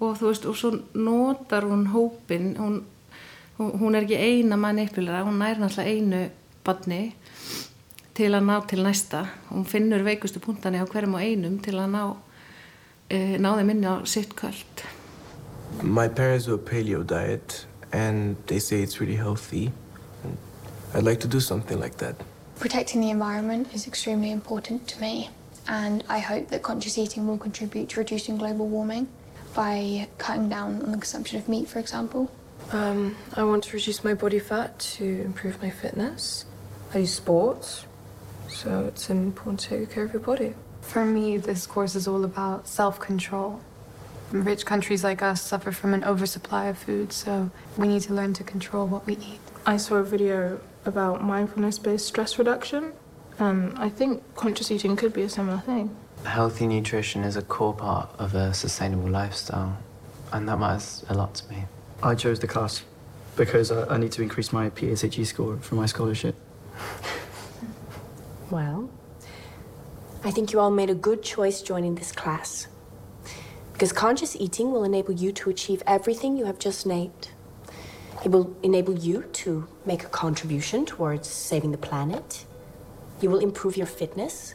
Og 0.00 0.16
þú 0.20 0.26
veist, 0.28 0.48
og 0.48 0.56
svo 0.60 0.72
notar 0.96 1.64
hún 1.68 1.86
hópin, 1.92 2.52
hún, 2.60 2.82
hún 3.56 3.72
hún 3.80 3.96
er 3.96 4.04
ekki 4.04 4.18
eina 4.20 4.56
manipulara, 4.60 5.24
hún 5.24 5.40
nær 5.40 5.60
náttúrulega 5.60 5.88
einu 5.88 6.20
badni 6.64 7.00
til 8.16 8.32
að 8.36 8.46
ná 8.48 8.56
til 8.68 8.84
næsta. 8.84 9.24
Hún 9.50 9.64
finnur 9.64 10.04
veikustu 10.04 10.40
punktani 10.40 10.80
á 10.80 10.84
hverjum 10.84 11.16
og 11.16 11.24
einum 11.24 11.58
til 11.64 11.76
að 11.80 11.90
ná, 11.96 12.04
e, 13.08 13.38
ná 13.40 13.50
þeim 13.56 13.72
inn 13.74 13.84
á 13.84 13.94
sitt 14.04 14.36
kvöld. 14.36 14.84
My 15.82 16.08
parents 16.08 16.46
do 16.46 16.54
a 16.54 16.58
paleo 16.58 17.02
diet 17.02 17.66
and 17.92 18.36
they 18.46 18.58
say 18.58 18.82
it's 18.82 19.00
really 19.00 19.16
healthy. 19.16 19.72
And 20.24 20.36
I'd 20.94 21.04
like 21.04 21.20
to 21.20 21.28
do 21.28 21.40
something 21.40 21.80
like 21.80 21.96
that. 21.98 22.16
Protecting 22.58 23.00
the 23.00 23.10
environment 23.10 23.68
is 23.74 23.86
extremely 23.86 24.30
important 24.30 24.86
to 24.88 25.00
me, 25.00 25.30
and 25.70 26.02
I 26.08 26.18
hope 26.18 26.48
that 26.48 26.64
conscious 26.64 26.98
eating 26.98 27.28
will 27.28 27.38
contribute 27.38 27.90
to 27.90 28.00
reducing 28.00 28.36
global 28.36 28.66
warming 28.66 29.06
by 29.54 30.08
cutting 30.18 30.48
down 30.48 30.82
on 30.82 30.90
the 30.90 30.98
consumption 30.98 31.38
of 31.38 31.48
meat, 31.48 31.68
for 31.68 31.78
example. 31.78 32.28
Um, 32.72 33.16
I 33.34 33.44
want 33.44 33.62
to 33.64 33.76
reduce 33.76 34.02
my 34.02 34.14
body 34.14 34.40
fat 34.40 34.78
to 34.80 35.04
improve 35.04 35.62
my 35.62 35.70
fitness. 35.70 36.44
I 36.92 36.98
do 36.98 37.06
sports, 37.06 37.86
so 38.48 38.86
it's 38.88 39.08
important 39.10 39.60
to 39.60 39.78
take 39.78 39.90
care 39.90 40.04
of 40.04 40.12
your 40.12 40.22
body. 40.22 40.54
For 40.80 41.04
me, 41.04 41.36
this 41.36 41.66
course 41.66 41.94
is 41.94 42.08
all 42.08 42.24
about 42.24 42.66
self 42.66 42.98
control. 42.98 43.60
Rich 44.32 44.66
countries 44.66 45.04
like 45.04 45.22
us 45.22 45.40
suffer 45.40 45.70
from 45.70 45.94
an 45.94 46.02
oversupply 46.02 46.66
of 46.66 46.78
food, 46.78 47.12
so 47.12 47.50
we 47.76 47.86
need 47.86 48.02
to 48.02 48.14
learn 48.14 48.32
to 48.34 48.44
control 48.44 48.88
what 48.88 49.06
we 49.06 49.14
eat. 49.14 49.40
I 49.66 49.76
saw 49.76 49.96
a 49.96 50.04
video 50.04 50.60
about 50.84 51.22
mindfulness 51.22 51.78
based 51.78 52.06
stress 52.06 52.38
reduction, 52.38 52.92
and 53.40 53.78
I 53.78 53.88
think 53.88 54.22
conscious 54.36 54.70
eating 54.70 54.96
could 54.96 55.12
be 55.12 55.22
a 55.22 55.28
similar 55.28 55.58
thing. 55.58 55.94
Healthy 56.24 56.66
nutrition 56.66 57.24
is 57.24 57.36
a 57.36 57.42
core 57.42 57.74
part 57.74 58.10
of 58.18 58.34
a 58.34 58.52
sustainable 58.52 59.08
lifestyle, 59.08 59.78
and 60.32 60.48
that 60.48 60.58
matters 60.58 61.04
a 61.08 61.14
lot 61.14 61.34
to 61.36 61.50
me. 61.50 61.64
I 62.02 62.14
chose 62.14 62.40
the 62.40 62.46
class 62.46 62.82
because 63.36 63.70
I, 63.70 63.94
I 63.94 63.96
need 63.98 64.12
to 64.12 64.22
increase 64.22 64.52
my 64.52 64.70
PSHE 64.70 65.26
score 65.26 65.56
for 65.56 65.74
my 65.74 65.86
scholarship. 65.86 66.36
Well, 68.50 68.90
I 70.24 70.32
think 70.32 70.52
you 70.52 70.58
all 70.58 70.72
made 70.72 70.90
a 70.90 70.94
good 70.94 71.22
choice 71.22 71.62
joining 71.62 71.94
this 71.94 72.10
class. 72.10 72.66
Because 73.72 73.92
conscious 73.92 74.34
eating 74.34 74.72
will 74.72 74.82
enable 74.82 75.14
you 75.14 75.30
to 75.32 75.50
achieve 75.50 75.84
everything 75.86 76.36
you 76.36 76.46
have 76.46 76.58
just 76.58 76.84
named. 76.84 77.28
It 78.24 78.32
will 78.32 78.56
enable 78.64 78.98
you 78.98 79.22
to 79.22 79.68
make 79.86 80.02
a 80.02 80.08
contribution 80.08 80.84
towards 80.84 81.28
saving 81.28 81.70
the 81.70 81.78
planet. 81.78 82.44
You 83.20 83.28
will 83.30 83.38
improve 83.38 83.76
your 83.76 83.86
fitness. 83.86 84.54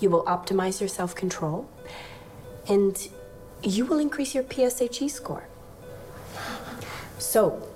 You 0.00 0.10
will 0.10 0.24
optimize 0.24 0.80
your 0.80 0.88
self 0.88 1.14
control. 1.14 1.68
And 2.68 2.96
you 3.62 3.84
will 3.84 3.98
increase 3.98 4.34
your 4.34 4.44
PSHE 4.44 5.10
score. 5.10 5.48
So, 7.18 7.68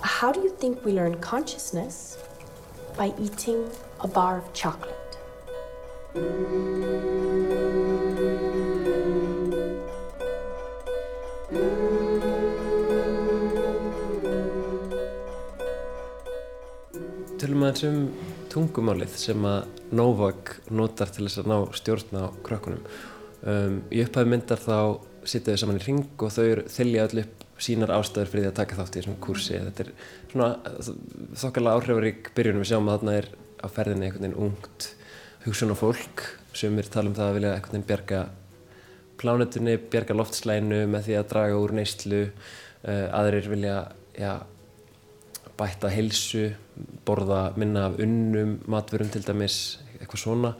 how 0.00 0.32
do 0.32 0.40
you 0.40 0.50
think 0.50 0.84
we 0.84 0.92
learn 0.92 1.20
consciousness? 1.20 2.18
By 2.96 3.12
eating 3.18 3.68
a 4.00 4.06
bar 4.06 4.38
of 4.38 4.52
chocolate. 4.54 4.94
Um 17.82 18.23
tungumálið 18.54 19.16
sem 19.18 19.48
að 19.48 19.66
Novak 19.94 20.56
notar 20.70 21.10
til 21.12 21.26
þess 21.26 21.42
að 21.42 21.50
ná 21.50 21.56
stjórn 21.76 22.20
á 22.22 22.24
krökkunum. 22.46 22.84
Um, 23.44 23.80
í 23.92 24.00
upphæðu 24.04 24.30
myndar 24.30 24.62
þá 24.62 24.78
sitja 25.28 25.54
þau 25.54 25.62
saman 25.64 25.80
í 25.80 25.84
ring 25.84 26.22
og 26.24 26.32
þau 26.32 26.64
þylja 26.70 27.08
öll 27.08 27.22
upp 27.24 27.42
sínar 27.64 27.92
ástæður 27.94 28.30
fyrir 28.30 28.44
því 28.44 28.50
að 28.50 28.58
taka 28.58 28.78
þátt 28.78 28.96
í 28.96 29.00
þessum 29.00 29.18
kursi. 29.22 29.58
Þetta 29.68 29.84
er 29.84 29.90
svona 30.32 30.48
þokkarlega 31.42 31.80
áhrifarík 31.80 32.30
byrjun 32.36 32.60
við 32.62 32.70
sjáum 32.70 32.88
að 32.90 32.96
þarna 32.98 33.18
er 33.20 33.28
á 33.64 33.66
ferðinni 33.72 34.08
einhvern 34.08 34.26
veginn 34.26 34.40
ungt 34.48 34.88
hugsun 35.44 35.74
og 35.74 35.80
fólk 35.80 36.24
sem 36.56 36.78
er 36.78 36.90
tala 36.90 37.10
um 37.10 37.16
það 37.16 37.30
að 37.30 37.38
vilja 37.38 37.52
einhvern 37.54 37.76
veginn 37.76 37.88
bjarga 37.90 38.22
plánetunni, 39.20 39.76
bjarga 39.92 40.16
loftslæinu 40.18 40.80
með 40.90 41.08
því 41.08 41.16
að 41.18 41.28
draga 41.32 41.60
úr 41.62 41.74
neyslu 41.78 42.22
uh, 42.24 43.06
aðrir 43.14 43.48
vilja 43.52 43.76
ja, 44.18 44.34
bætta 45.58 45.90
heilsu 45.92 46.48
borða 47.06 47.52
minna 47.60 47.86
af 47.88 48.00
unnum 48.02 48.58
matverum 48.70 49.10
til 49.12 49.22
dæmis, 49.26 49.78
eitthvað 50.00 50.22
svona. 50.24 50.54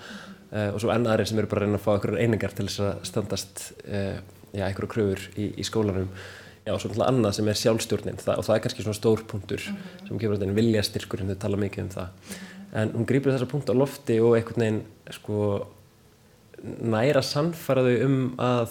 Uh, 0.55 0.71
og 0.71 0.79
svo 0.83 0.93
enn 0.95 1.09
aðrir 1.11 1.27
sem 1.27 1.41
eru 1.41 1.51
bara 1.51 1.65
að 1.65 1.69
reyna 1.69 1.81
að 1.81 1.85
fá 1.85 1.93
einhverjar 1.97 2.23
einingar 2.23 2.55
til 2.55 2.69
þess 2.69 2.83
að 2.85 3.05
standast 3.11 3.63
uh, 3.89 4.19
ja, 4.55 4.69
einhverju 4.69 4.91
kröfur 4.93 5.23
í, 5.35 5.51
í 5.59 5.67
skólanum. 5.67 6.11
Já, 6.65 6.73
og 6.73 6.81
svo 6.81 6.89
náttúrulega 6.89 7.11
annað 7.13 7.37
sem 7.37 7.49
er 7.51 7.61
sjálfstjórnin. 7.61 8.21
Það, 8.23 8.39
og 8.41 8.47
það 8.47 8.57
er 8.57 8.63
kannski 8.65 8.85
svona 8.87 8.99
stór 9.01 9.25
punktur 9.29 9.61
mm 9.61 9.77
-hmm. 9.77 10.09
sem 10.09 10.19
gefur 10.19 10.39
þetta 10.39 10.59
vilja 10.61 10.83
styrkur 10.83 11.21
en 11.21 11.33
þau 11.33 11.41
tala 11.43 11.57
mikið 11.57 11.83
um 11.83 11.91
það. 11.97 12.09
En 12.75 12.93
hún 12.93 13.07
grýpur 13.07 13.33
þessa 13.33 13.51
punkt 13.51 13.69
á 13.71 13.75
lofti 13.75 14.21
og 14.21 14.37
einhvern 14.37 14.61
veginn 14.61 14.83
sko 15.11 15.67
næra 16.83 17.23
sannfara 17.23 17.83
þau 17.83 18.05
um 18.05 18.35
að 18.39 18.71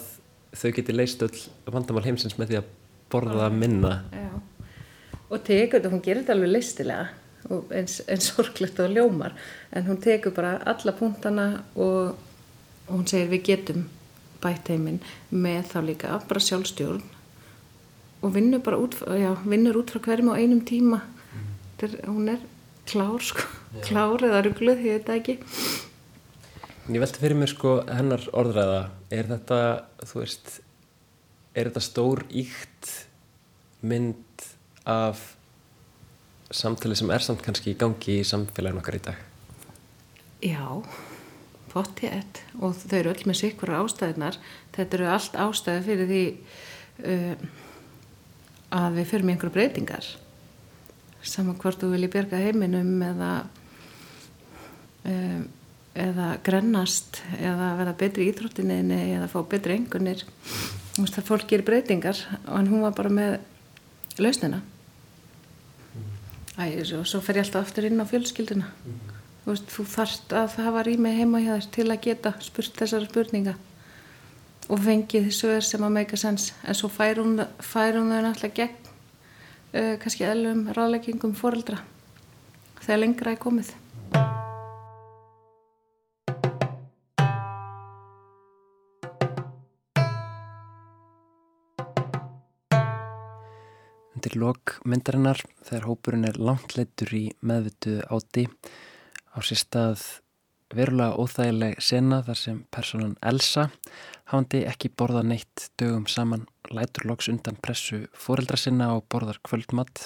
þau 0.53 0.71
geti 0.71 0.93
leist 0.93 1.21
öll 1.21 1.39
vandamál 1.65 2.03
heimsins 2.05 2.37
með 2.37 2.47
því 2.47 2.57
að 2.57 2.71
borða 3.13 3.49
minna. 3.49 4.03
Já. 4.11 4.52
Og 5.33 5.43
tekur 5.47 5.79
þetta, 5.79 5.91
hún 5.93 6.03
gerir 6.05 6.23
þetta 6.23 6.35
alveg 6.37 6.53
listilega 6.53 7.07
og 7.51 7.73
eins, 7.75 7.97
eins 8.07 8.29
sorglegt 8.29 8.79
og 8.79 8.93
ljómar. 8.93 9.35
En 9.73 9.87
hún 9.89 9.99
tekur 10.03 10.35
bara 10.35 10.55
alla 10.69 10.93
punktana 10.95 11.47
og, 11.75 12.13
og 12.87 12.93
hún 12.93 13.07
segir 13.09 13.31
við 13.33 13.45
getum 13.49 13.87
bætt 14.43 14.71
heiminn 14.71 15.01
með 15.31 15.73
þá 15.73 15.79
líka 15.87 16.19
bara 16.29 16.43
sjálfstjórn. 16.43 17.03
Og 18.23 18.31
vinnur 18.31 18.63
bara 18.63 18.79
út, 18.79 18.95
já, 19.19 19.33
vinnur 19.43 19.81
út 19.81 19.91
frá 19.91 19.99
hverjum 20.05 20.31
á 20.31 20.39
einum 20.39 20.61
tíma. 20.63 21.01
Er, 21.83 21.97
hún 22.07 22.29
er 22.31 22.43
klár 22.87 23.19
sko. 23.19 23.43
Klár 23.83 24.23
eða 24.23 24.45
ruggluð, 24.45 24.85
ég 24.85 25.01
veit 25.01 25.09
ekki. 25.17 25.35
Ég 26.87 27.01
velti 27.03 27.19
fyrir 27.19 27.35
mér 27.39 27.51
sko 27.51 27.81
hennar 27.91 28.23
orðræða. 28.31 28.85
Er 29.11 29.27
þetta, 29.27 29.59
þú 30.07 30.21
veist 30.21 30.53
er 31.53 31.69
þetta 31.69 31.83
stór 31.83 32.23
íkt 32.31 32.93
mynd 33.83 34.32
af 34.89 35.21
samtali 36.53 36.95
sem 36.97 37.11
er 37.13 37.23
samt 37.23 37.43
kannski 37.45 37.73
í 37.73 37.79
gangi 37.79 38.19
í 38.19 38.27
samfélaginu 38.27 38.81
okkar 38.81 38.99
í 38.99 39.03
dag? 39.07 39.21
Já 40.43 40.83
pottið 41.73 42.41
og 42.61 42.75
þau 42.77 42.97
eru 42.99 43.13
öll 43.13 43.25
með 43.25 43.39
sikkur 43.39 43.73
ástæðinar 43.79 44.37
þetta 44.75 44.97
eru 44.99 45.07
allt 45.09 45.37
ástæði 45.41 45.85
fyrir 45.87 46.11
því 46.11 46.23
uh, 47.09 47.47
að 48.77 48.99
við 48.99 49.09
fyrir 49.09 49.25
með 49.25 49.35
einhverju 49.35 49.55
breytingar. 49.57 50.11
Saman 51.23 51.57
hvort 51.61 51.81
þú 51.81 51.93
vilji 51.93 52.11
berga 52.13 52.41
heiminum 52.41 52.93
eða 53.07 53.31
um, 55.09 55.45
eða 55.93 56.27
grennast 56.45 57.21
eða 57.37 57.73
verða 57.77 57.95
betri 57.97 58.25
í 58.25 58.33
íþróttinniðinni 58.33 59.01
eða 59.17 59.29
fá 59.29 59.39
betri 59.49 59.77
engunir 59.77 60.23
þú 60.25 61.03
veist 61.03 61.17
það 61.19 61.27
fólk 61.27 61.49
gerir 61.51 61.67
breytingar 61.67 62.21
og 62.47 62.69
hún 62.71 62.81
var 62.81 62.95
bara 62.97 63.11
með 63.13 63.35
lausnina 64.21 64.63
Æ, 66.53 66.83
svo, 66.85 67.01
svo 67.01 67.21
fer 67.23 67.39
ég 67.39 67.47
alltaf 67.47 67.65
aftur 67.65 67.87
inn 67.87 68.01
á 68.01 68.05
fjölskylduna. 68.05 68.67
Þú 69.43 69.49
veist, 69.49 69.71
þú 69.73 69.85
þarft 69.89 70.35
að 70.37 70.57
hafa 70.61 70.83
rými 70.85 71.13
heima 71.17 71.41
hjá 71.41 71.55
þér 71.55 71.69
til 71.75 71.87
að 71.89 72.03
geta 72.05 72.33
spurt 72.45 72.77
þessara 72.77 73.09
spurninga 73.09 73.55
og 74.69 74.79
fengið 74.85 75.27
þessu 75.27 75.49
er 75.57 75.65
sem 75.67 75.83
að 75.83 75.95
make 75.97 76.15
a 76.15 76.21
sense. 76.21 76.53
En 76.63 76.77
svo 76.77 76.91
fær 76.93 77.19
hún, 77.23 77.41
fær 77.59 77.97
hún 77.97 78.13
þau 78.13 78.21
náttúrulega 78.27 78.59
gegn 78.61 78.93
uh, 79.73 79.95
kannski 80.03 80.29
eðlum 80.29 80.69
ráðleggingum 80.77 81.35
foreldra 81.37 81.81
þegar 82.83 83.03
lengra 83.03 83.33
er 83.33 83.41
komið 83.41 83.73
Undir 94.23 94.39
lok 94.39 94.71
myndarinnar 94.87 95.41
þegar 95.67 95.85
hópurinn 95.89 96.23
er 96.23 96.37
langt 96.39 96.77
leittur 96.77 97.09
í 97.11 97.25
meðvitu 97.43 97.97
áti 98.07 98.45
á 99.35 99.43
sér 99.43 99.59
stað 99.59 100.03
verulega 100.71 101.17
óþægileg 101.19 101.81
sena 101.83 102.21
þar 102.23 102.39
sem 102.39 102.61
personan 102.71 103.17
Elsa 103.19 103.65
hafandi 104.31 104.61
ekki 104.69 104.93
borða 104.95 105.25
neitt 105.27 105.65
dögum 105.75 106.05
saman 106.07 106.45
lætur 106.71 107.09
loks 107.09 107.27
undan 107.33 107.59
pressu 107.59 108.05
fóreldra 108.15 108.55
sinna 108.61 108.93
og 108.95 109.03
borðar 109.11 109.41
kvöldmatt. 109.43 110.05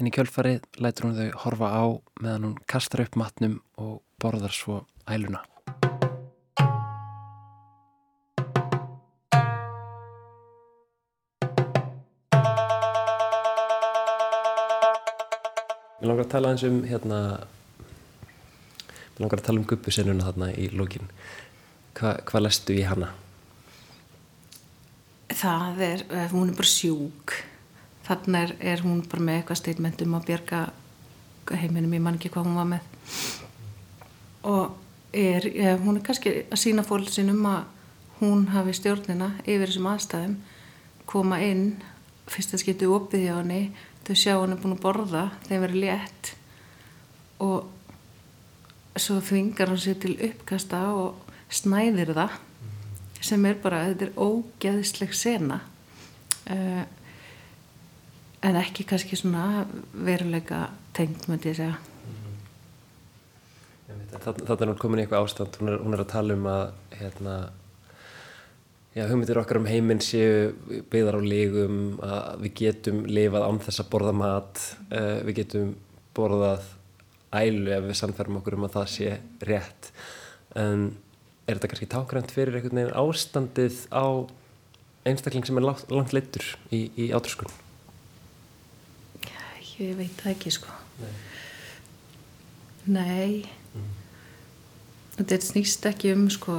Henni 0.00 0.14
kjölfarið 0.16 0.64
lætur 0.80 1.10
hún 1.10 1.18
þau 1.20 1.42
horfa 1.44 1.68
á 1.76 1.84
meðan 2.24 2.48
hún 2.48 2.56
kastar 2.64 3.04
upp 3.04 3.20
matnum 3.20 3.60
og 3.76 4.00
borðar 4.16 4.56
svo 4.56 4.86
æluna. 5.04 5.44
Mér 16.06 16.12
langar 16.12 16.26
að 16.28 16.34
tala 16.36 16.50
eins 16.54 16.62
um 16.62 16.74
hérna 16.86 17.16
Þú 19.16 19.22
langar 19.24 19.40
að 19.40 19.46
tala 19.48 19.58
um 19.58 19.64
gubbusennuna 19.66 20.26
þarna 20.28 20.48
í 20.54 20.66
lókin. 20.70 21.08
Hva, 21.98 22.12
hvað 22.28 22.44
lestu 22.44 22.76
í 22.76 22.84
hana? 22.86 23.08
Það 25.32 25.80
er, 25.82 26.04
eh, 26.14 26.28
hún 26.30 26.52
er 26.52 26.54
bara 26.60 26.70
sjúk. 26.70 27.34
Þannig 28.06 28.38
er, 28.38 28.54
er 28.60 28.84
hún 28.84 29.02
bara 29.02 29.24
með 29.26 29.40
eitthvað 29.40 29.58
statement 29.58 30.04
um 30.06 30.14
að 30.14 30.28
bjerga 30.28 30.60
heiminum, 31.50 31.98
ég 31.98 32.04
man 32.06 32.20
ekki 32.20 32.30
hvað 32.36 32.46
hún 32.46 32.60
var 32.60 32.70
með. 32.70 32.86
Og 34.44 34.78
er, 35.10 35.50
ja, 35.56 35.74
hún 35.76 35.98
er 35.98 36.06
kannski 36.06 36.36
að 36.44 36.62
sína 36.62 36.86
fólksin 36.86 37.34
um 37.34 37.42
að 37.50 37.64
hún 38.20 38.46
hafi 38.54 38.78
stjórnina 38.78 39.32
yfir 39.42 39.66
þessum 39.66 39.90
aðstæðum, 39.90 40.38
koma 41.06 41.42
inn, 41.42 41.82
fyrst 42.30 42.56
að 42.56 42.62
skiptu 42.64 42.90
opið 42.94 43.26
hjá 43.26 43.34
henni, 43.38 43.62
þau 44.06 44.14
sjá 44.18 44.34
hann 44.34 44.54
er 44.54 44.60
búin 44.62 44.76
að 44.76 44.82
borða, 44.84 45.24
þeim 45.46 45.64
verið 45.64 45.82
létt. 45.84 46.32
Og 47.44 47.72
svo 48.96 49.20
þvingar 49.20 49.72
hann 49.72 49.82
sér 49.82 49.98
til 50.02 50.16
uppkasta 50.30 50.82
og 50.96 51.32
snæðir 51.52 52.14
það 52.16 52.38
sem 53.26 53.48
er 53.48 53.58
bara, 53.62 53.86
þetta 53.90 54.06
er 54.06 54.18
ógeðisleg 54.20 55.14
sena. 55.16 55.60
Uh, 56.46 56.84
en 58.46 58.58
ekki 58.60 58.86
kannski 58.86 59.18
svona 59.18 59.66
veruleika 60.06 60.68
tengt, 60.94 61.26
möndi 61.30 61.50
ég 61.50 61.58
segja. 61.58 61.76
Þannig 64.16 64.50
er 64.50 64.70
hún 64.70 64.78
komin 64.80 65.00
í 65.00 65.04
eitthvað 65.04 65.26
ástand, 65.26 65.56
hún 65.60 65.72
er, 65.72 65.80
hún 65.82 65.96
er 65.96 66.02
að 66.02 66.12
tala 66.12 66.36
um 66.36 66.46
að 66.50 66.62
hérna, 67.00 67.34
já, 68.96 69.04
hugmyndir 69.04 69.40
okkar 69.40 69.60
um 69.60 69.68
heiminn 69.68 70.00
séu 70.04 70.54
byggðar 70.90 71.20
á 71.20 71.22
lígum, 71.22 71.80
að 72.00 72.46
við 72.46 72.54
getum 72.62 73.02
lifað 73.10 73.46
án 73.46 73.60
þess 73.66 73.82
að 73.84 73.90
borða 73.92 74.14
mat, 74.16 74.62
uh, 74.88 75.18
við 75.28 75.42
getum 75.42 75.74
borðað 76.16 76.70
ælu 77.36 77.74
ef 77.76 77.84
við 77.90 78.00
samferðum 78.00 78.40
okkur 78.40 78.56
um 78.56 78.66
að 78.68 78.78
það 78.78 78.88
sé 78.94 79.12
rétt. 79.44 79.90
En 80.56 80.88
er 81.46 81.58
þetta 81.58 81.70
kannski 81.72 81.90
tákrænt 81.92 82.32
fyrir 82.34 82.56
einhvern 82.56 82.80
veginn 82.80 82.96
ástandið 82.96 83.84
á 83.92 84.24
einstakling 85.06 85.46
sem 85.46 85.60
er 85.60 85.66
langt, 85.68 85.86
langt 85.92 86.16
leittur 86.16 86.48
í, 86.74 86.88
í 86.96 87.12
átrúskun? 87.14 87.52
Ég 89.76 89.92
veit 89.98 90.22
það 90.22 90.32
ekki 90.32 90.50
sko. 90.56 90.72
Nei. 91.02 91.12
Nei. 92.96 93.65
Þetta 95.16 95.40
snýst 95.46 95.86
ekki 95.88 96.12
um 96.12 96.26
sko, 96.32 96.58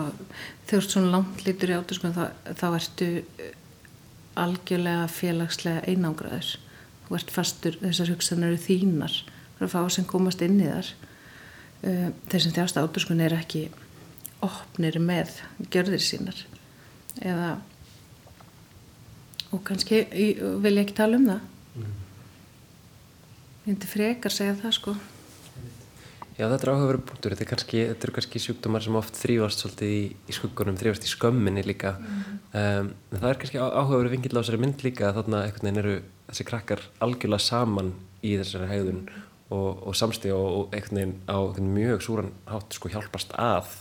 þegar 0.69 0.87
svona 0.87 1.11
langt 1.13 1.43
lítur 1.45 1.73
í 1.73 1.77
átrúskun 1.77 2.15
þá, 2.15 2.23
þá 2.57 2.67
ertu 2.71 3.09
algjörlega 4.37 5.09
félagslega 5.13 5.83
einangraður. 5.89 6.55
Þú 7.07 7.17
ert 7.19 7.33
fastur, 7.33 7.77
þessar 7.81 8.13
hugsanir 8.13 8.51
eru 8.51 8.61
þínar. 8.61 9.19
Það 9.57 9.61
er 9.61 9.67
að 9.67 9.75
fá 9.75 9.93
sem 9.93 10.07
komast 10.09 10.41
inn 10.45 10.57
í 10.61 10.69
þar. 10.69 10.93
Þeir 11.83 12.43
sem 12.43 12.55
þjást 12.57 12.81
átrúskun 12.81 13.21
er 13.23 13.37
ekki 13.37 13.67
opnir 14.43 14.97
með 15.01 15.39
gjörðir 15.73 16.03
sínar 16.03 16.39
eða 17.25 17.57
og 19.55 19.61
kannski 19.65 20.03
vil 20.61 20.75
ég 20.75 20.83
ekki 20.83 20.97
tala 20.97 21.17
um 21.17 21.25
það 21.25 21.39
mm. 21.79 21.93
ég 23.65 23.69
myndi 23.69 23.89
frekar 23.89 24.33
segja 24.33 24.57
það 24.61 24.75
sko 24.77 24.95
Já 26.37 26.45
þetta 26.51 26.67
er 26.67 26.69
áhugaveru 26.75 26.99
punktur. 27.01 27.33
Þetta 27.33 27.43
er 27.43 27.49
kannski, 27.49 27.79
þetta 27.89 28.11
kannski 28.13 28.39
sjúkdómar 28.43 28.83
sem 28.85 28.97
oft 28.99 29.15
þrýfast 29.17 29.63
svolítið 29.63 29.93
í, 29.93 30.01
í 30.29 30.33
skuggunum, 30.37 30.75
þrýfast 30.77 31.07
í 31.07 31.09
skömminni 31.09 31.63
líka. 31.65 31.95
Mm. 31.97 32.35
um, 32.59 32.91
það 33.15 33.29
er 33.31 33.39
kannski 33.41 33.61
áhugaveru 33.63 34.11
vingill 34.13 34.37
á 34.37 34.39
þessari 34.43 34.59
mynd 34.61 34.83
líka 34.85 35.09
þarna 35.15 35.39
einhvern 35.47 35.65
veginn 35.65 35.81
eru 35.81 35.95
þessi 36.27 36.45
krakkar 36.45 36.83
algjörlega 37.01 37.45
saman 37.47 37.89
í 38.21 38.35
þessari 38.37 38.67
hegðun 38.69 38.99
og, 39.49 39.81
og 39.89 39.97
samstíð 39.97 40.35
og, 40.35 40.45
og 40.59 40.77
einhvern 40.77 40.99
veginn 40.99 41.15
á 41.25 41.37
einhvern 41.39 41.73
mjög 41.79 42.05
súran 42.05 42.29
hátt 42.51 42.77
sko 42.77 42.93
hjálpast 42.93 43.33
að. 43.41 43.73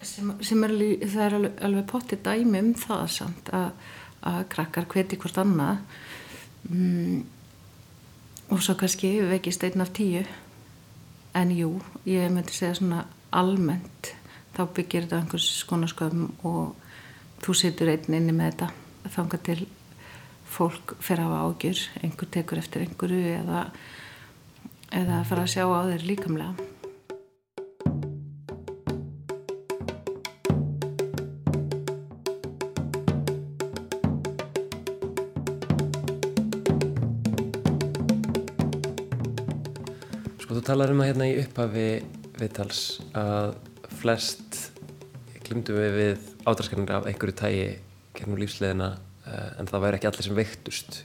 Sem, 0.00 0.32
sem 0.40 0.64
er, 0.64 0.74
það 1.04 1.26
er 1.26 1.38
alveg, 1.42 1.60
alveg 1.68 1.86
potti 1.92 2.20
dæmi 2.24 2.64
um 2.64 2.72
það 2.80 3.04
samt 3.18 3.52
að, 3.52 3.92
að 4.32 4.40
krakkar 4.56 4.88
hveti 4.88 5.20
hvort 5.20 5.44
annað. 5.44 5.84
Mm, 6.72 7.22
og 8.48 8.64
svo 8.64 8.78
kannski 8.80 9.18
vekist 9.28 9.68
einn 9.68 9.84
af 9.84 9.92
tíu 9.92 10.24
en 11.36 11.52
jú, 11.52 11.70
ég 12.08 12.30
myndi 12.32 12.54
segja 12.54 12.78
svona 12.78 13.04
almennt 13.36 14.12
þá 14.56 14.62
byggir 14.76 15.04
þetta 15.04 15.20
einhvers 15.20 15.48
skonarsköfum 15.60 16.30
og 16.48 16.76
þú 17.44 17.56
situr 17.60 17.92
einn 17.92 18.16
inni 18.18 18.34
með 18.36 18.54
þetta 18.54 19.12
þanga 19.16 19.40
til 19.48 19.58
fólk 20.56 20.96
fer 21.04 21.20
að 21.20 21.34
hafa 21.34 21.42
ágjur 21.50 21.82
einhver 22.00 22.30
tekur 22.32 22.62
eftir 22.62 22.86
einhverju 22.86 23.34
eða 23.36 23.66
eða 24.96 25.20
fara 25.28 25.44
að 25.44 25.52
sjá 25.52 25.64
á 25.66 25.80
þeir 25.90 26.06
líkamlega 26.08 26.68
talar 40.66 40.92
um 40.92 41.02
að 41.02 41.10
hérna 41.12 41.28
í 41.30 41.36
upphafi 41.42 41.88
viðtals 42.36 42.84
að 43.16 43.56
flest 44.00 44.62
glimtu 45.46 45.76
við 45.76 45.92
við 45.96 46.30
ádraskanir 46.46 46.94
af 46.96 47.10
einhverju 47.10 47.36
tægi 47.38 47.66
gegnum 48.16 48.40
lífsleðina 48.40 48.94
en 49.58 49.68
það 49.68 49.84
væri 49.84 49.98
ekki 49.98 50.08
allir 50.10 50.26
sem 50.26 50.38
veiktust. 50.38 51.02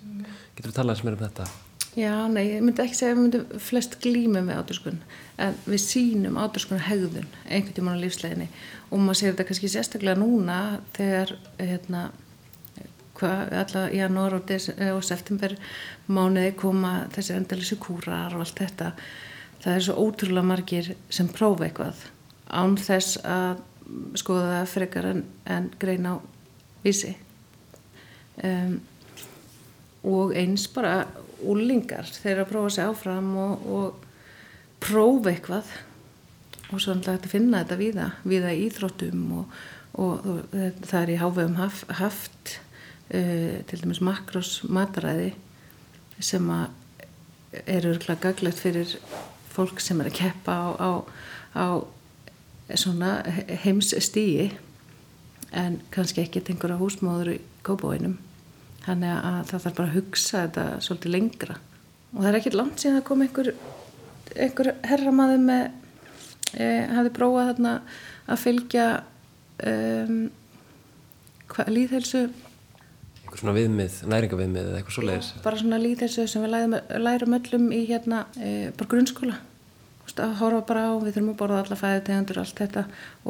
Getur 0.55 0.71
þú 0.71 0.77
talað 0.79 0.99
sem 0.99 1.11
er 1.11 1.17
um 1.17 1.23
þetta? 1.25 1.45
Já, 1.91 2.13
nei, 2.31 2.45
ég 2.53 2.61
myndi 2.63 2.79
ekki 2.85 2.95
segja 2.95 3.11
að 3.11 3.17
við 3.17 3.23
myndum 3.25 3.63
flest 3.65 3.97
glíma 3.99 4.41
með 4.45 4.61
átrúskun 4.61 4.99
en 5.43 5.57
við 5.65 5.81
sínum 5.83 6.37
átrúskunar 6.39 6.85
hegðun 6.87 7.27
einhvern 7.49 7.75
tíman 7.75 7.97
á 7.99 8.03
lífsleginni 8.03 8.47
og 8.87 9.01
maður 9.01 9.19
sér 9.19 9.33
þetta 9.33 9.47
kannski 9.49 9.71
sérstaklega 9.73 10.21
núna 10.21 10.59
þegar 10.95 11.33
hérna 11.59 12.05
hvað 13.19 13.51
alla 13.59 13.83
í 13.91 13.99
janúar 13.99 14.37
og, 14.37 14.53
og 14.95 15.03
september 15.03 15.57
mánuði 16.07 16.53
koma 16.61 16.93
þessi 17.11 17.35
endalísu 17.35 17.77
kúrar 17.83 18.37
og 18.37 18.45
allt 18.45 18.63
þetta 18.63 18.93
það 19.61 19.75
er 19.75 19.85
svo 19.85 19.97
ótrúlega 20.01 20.47
margir 20.47 20.93
sem 21.13 21.29
prófa 21.31 21.67
eitthvað 21.67 22.05
án 22.51 22.77
þess 22.79 23.19
að 23.23 23.61
skoða 24.19 24.47
það 24.55 24.71
frekar 24.71 25.07
en, 25.11 25.25
en 25.45 25.67
greina 25.79 26.15
á 26.15 26.23
vísi. 26.83 27.13
Um, 28.41 28.79
og 30.07 30.33
eins 30.37 30.65
bara 30.73 31.05
úlingar 31.45 32.07
þeir 32.09 32.43
að 32.43 32.51
prófa 32.51 32.73
sér 32.75 32.91
áfram 32.91 33.29
og, 33.37 33.67
og 33.67 34.81
prófa 34.81 35.33
eitthvað. 35.33 35.71
Og 36.71 36.79
svo 36.79 36.95
er 36.95 37.03
þetta 37.03 37.29
að 37.29 37.33
finna 37.33 37.63
þetta 37.63 37.79
viða 37.79 38.09
viða 38.23 38.53
í 38.55 38.65
íþróttum 38.67 39.23
og, 39.41 39.55
og, 39.99 40.27
og 40.31 40.59
það 40.87 40.99
er 41.01 41.13
í 41.13 41.21
hávegum 41.21 41.57
haf, 41.59 41.83
haft 41.99 42.55
uh, 43.11 43.59
til 43.67 43.81
dæmis 43.83 44.03
makrós 44.03 44.61
mataræði 44.71 45.33
sem 46.21 46.47
að 46.53 46.69
eru 47.67 47.91
örgulega 47.91 48.29
gaglegt 48.29 48.61
fyrir 48.61 48.95
fólk 49.51 49.81
sem 49.83 50.01
er 50.01 50.09
að 50.11 50.17
keppa 50.21 50.57
á, 50.57 50.69
á, 50.79 50.89
á 51.55 51.67
svona 52.79 53.13
heimsstíi 53.63 54.51
en 55.51 55.81
kannski 55.91 56.23
ekki 56.23 56.43
einhverja 56.45 56.79
húsmáður 56.79 57.33
í 57.35 57.39
kópáinum 57.67 58.17
þannig 58.85 59.13
að 59.13 59.41
það 59.51 59.63
þarf 59.65 59.77
bara 59.77 59.89
að 59.89 59.97
hugsa 59.97 60.43
þetta 60.45 60.65
svolítið 60.85 61.15
lengra. 61.15 61.57
Og 62.11 62.19
það 62.21 62.29
er 62.29 62.37
ekkert 62.39 62.57
langt 62.57 62.81
síðan 62.81 62.99
að 62.99 63.07
koma 63.07 63.27
einhver, 63.27 63.49
einhver 64.35 64.71
herramaður 64.89 65.43
með 65.45 65.63
e, 66.55 66.69
hafi 66.95 67.11
prófað 67.15 67.51
þarna 67.51 67.73
að 68.31 68.41
fylgja 68.45 68.87
um, 69.71 70.23
líðhelsu 71.71 72.25
eitthvað 73.31 73.45
svona 73.45 73.55
viðmið, 73.55 73.93
næringaviðmið 74.11 74.65
eða 74.67 74.79
eitthvað 74.81 74.95
svo 74.97 75.03
leiðis 75.07 75.27
bara 75.45 75.59
svona 75.61 75.77
líðhelsu 75.79 76.25
sem 76.27 76.43
við 76.43 76.51
lærum, 76.51 76.73
lærum 76.99 77.35
öllum 77.37 77.69
í 77.71 77.79
hérna 77.87 78.25
e, 78.35 78.71
bara 78.75 78.91
grunnskóla. 78.91 79.37
Að 80.11 80.33
horfa 80.41 80.65
bara 80.67 80.81
á, 80.91 80.93
við 80.99 81.13
þurfum 81.15 81.29
að 81.31 81.37
borða 81.39 81.59
alla 81.61 81.75
fæðutegundur 81.79 82.39
allt 82.41 82.57
þetta. 82.59 82.81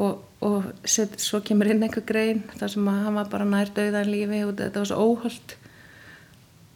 Og, 0.02 0.22
og 0.42 0.64
set, 0.88 1.14
svo 1.22 1.38
kemur 1.46 1.70
inn 1.70 1.84
einhver 1.86 2.02
grein 2.08 2.40
þar 2.56 2.72
sem 2.72 2.88
að 2.90 3.04
hann 3.04 3.18
var 3.20 3.28
bara 3.30 3.46
nær 3.46 3.70
döðan 3.76 4.10
lífi 4.10 4.40
og 4.42 4.56
þetta 4.58 4.82
var 4.82 4.90
svo 4.90 5.04
óhald 5.12 5.54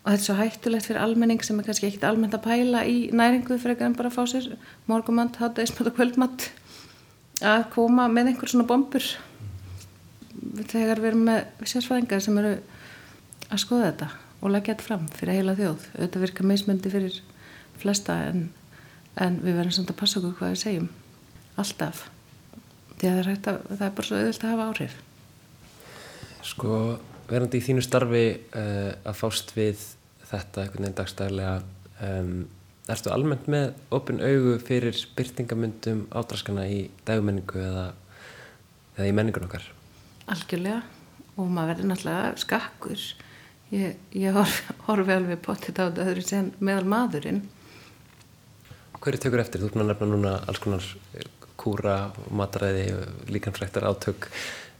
og 0.05 0.13
þetta 0.13 0.21
er 0.21 0.23
svo 0.23 0.37
hættulegt 0.39 0.87
fyrir 0.87 1.03
almenning 1.03 1.43
sem 1.43 1.59
er 1.59 1.67
kannski 1.67 1.89
ekkit 1.89 2.07
almennt 2.07 2.37
að 2.39 2.45
pæla 2.47 2.85
í 2.87 3.09
næringu 3.11 3.59
fyrir 3.59 3.75
ekki 3.75 3.89
en 3.89 3.99
bara 3.99 4.13
að 4.13 4.21
fá 4.21 4.31
sér 4.31 4.47
morgumant, 4.87 5.41
hátægismat 5.43 5.91
og 5.91 5.99
kvöldmat. 5.99 6.47
Að 7.43 7.67
koma 7.75 8.07
með 8.07 8.31
einhver 8.31 8.53
svona 8.53 8.69
bombur. 8.71 9.11
Þegar 10.71 11.03
við 11.03 11.11
erum 11.11 11.27
með 11.27 11.67
sérsfæðingar 11.67 12.23
sem 12.23 12.39
eru 12.45 12.55
að 13.51 13.63
skoða 13.63 13.91
þetta 13.91 14.13
og 14.41 14.53
leggja 14.53 14.75
þetta 14.75 14.89
fram 14.89 15.09
fyrir 15.17 15.41
heila 15.41 15.57
þjóð. 15.59 15.89
Auðvitað 15.97 16.25
virka 16.27 16.47
meismyndi 16.47 16.93
fyrir 16.93 17.19
flesta 17.81 18.21
en 18.29 18.49
en 19.23 19.39
við 19.41 19.59
verðum 19.59 19.75
samt 19.75 19.93
að 19.93 20.01
passa 20.01 20.21
okkur 20.21 20.37
hvað 20.41 20.55
við 20.55 20.63
segjum. 20.63 20.89
Alltaf. 21.61 22.07
Því 22.97 23.09
að 23.09 23.19
það 23.19 23.21
er, 23.21 23.31
að, 23.35 23.61
það 23.71 23.87
er 23.87 23.95
bara 23.99 24.09
svo 24.09 24.19
auðvilt 24.19 24.45
að 24.45 24.53
hafa 24.53 24.67
áhrif. 24.71 24.97
Sko, 26.47 26.81
verðandi 27.31 27.61
í 27.61 27.65
þínu 27.67 27.85
starfi 27.85 28.25
uh, 28.37 28.93
að 29.09 29.19
fást 29.19 29.55
við 29.57 29.87
þetta 30.27 30.63
einhvern 30.63 30.87
veginn 30.87 30.99
dagstæðilega 31.01 31.55
um, 32.07 32.35
ertu 32.93 33.13
almennt 33.13 33.49
með 33.51 33.71
opin 33.97 34.21
augu 34.23 34.57
fyrir 34.63 35.01
byrtingamundum 35.17 36.05
ádraskana 36.15 36.67
í 36.71 36.87
dagmenningu 37.09 37.63
eða, 37.63 37.87
eða 38.99 39.09
í 39.09 39.17
menningun 39.17 39.49
okkar? 39.49 39.65
Algjörlega. 40.33 40.83
Og 41.37 41.49
maður 41.53 41.75
verður 41.75 41.91
náttúrulega 41.91 42.29
skakkur 42.41 43.01
ég, 43.73 43.97
ég 44.13 44.37
horfi, 44.37 44.77
horfi 44.89 45.15
alveg 45.17 45.43
potið 45.45 45.81
á 45.81 45.85
þetta 45.89 46.07
öðru 46.07 46.27
sem 46.27 46.53
meðal 46.59 46.91
maðurinn. 46.93 47.43
Hverju 49.01 49.23
tökur 49.23 49.43
eftir? 49.43 49.63
Þú 49.63 49.71
erum 49.71 49.85
að 49.85 49.91
nefna 49.93 50.11
núna 50.11 50.37
alls 50.51 50.63
konar 50.63 50.87
eh, 51.15 51.29
kúra, 51.61 51.97
mataræði, 52.35 52.87
líkanfræktar 53.31 53.87
átök. 53.89 54.31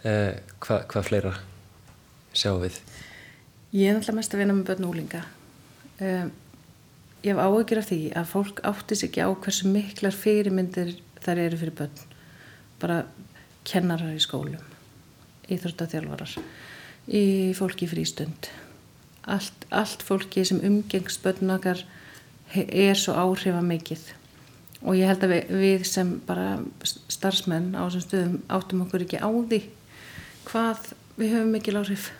Eh, 0.07 0.39
hvað 0.63 0.87
hva 0.93 1.05
fleira 1.07 1.35
sjáum 2.37 2.63
við? 2.65 2.81
Ég 3.75 3.91
er 3.91 3.97
náttúrulega 3.97 4.21
mest 4.21 4.35
að 4.35 4.43
vinna 4.43 4.57
með 4.57 4.69
börn 4.71 4.87
úlinga 4.87 5.23
um, 6.01 6.29
ég 7.25 7.33
hef 7.33 7.41
áhugir 7.43 7.81
af 7.81 7.89
því 7.89 7.99
að 8.17 8.29
fólk 8.31 8.61
áttis 8.69 9.03
ekki 9.07 9.25
á 9.25 9.29
hversu 9.33 9.71
miklar 9.73 10.15
fyrirmyndir 10.15 10.95
þær 11.25 11.43
eru 11.43 11.59
fyrir 11.61 11.77
börn. 11.81 12.05
Bara 12.81 13.01
kennarar 13.67 14.15
í 14.15 14.23
skólum 14.23 14.63
íþróttaþjálfarar 15.51 16.37
í 17.07 17.25
fólki 17.59 17.89
frístund 17.91 18.51
allt, 19.27 19.67
allt 19.71 20.05
fólki 20.07 20.45
sem 20.47 20.63
umgengst 20.65 21.23
börnakar 21.25 21.83
er 22.55 22.95
svo 22.99 23.17
áhrifa 23.19 23.63
mikið 23.65 24.05
og 24.87 24.95
ég 24.95 25.09
held 25.11 25.25
að 25.25 25.33
við, 25.33 25.57
við 25.63 25.87
sem 25.89 26.13
bara 26.27 26.61
starfsmenn 27.11 27.73
á 27.75 27.87
þessum 27.87 28.05
stöðum 28.05 28.37
áttum 28.53 28.85
okkur 28.85 29.07
ekki 29.07 29.19
á 29.23 29.29
því 29.29 29.61
hvað 30.47 30.93
við 31.17 31.35
höfum 31.35 31.53
mikil 31.57 31.79
áhrif. 31.81 32.11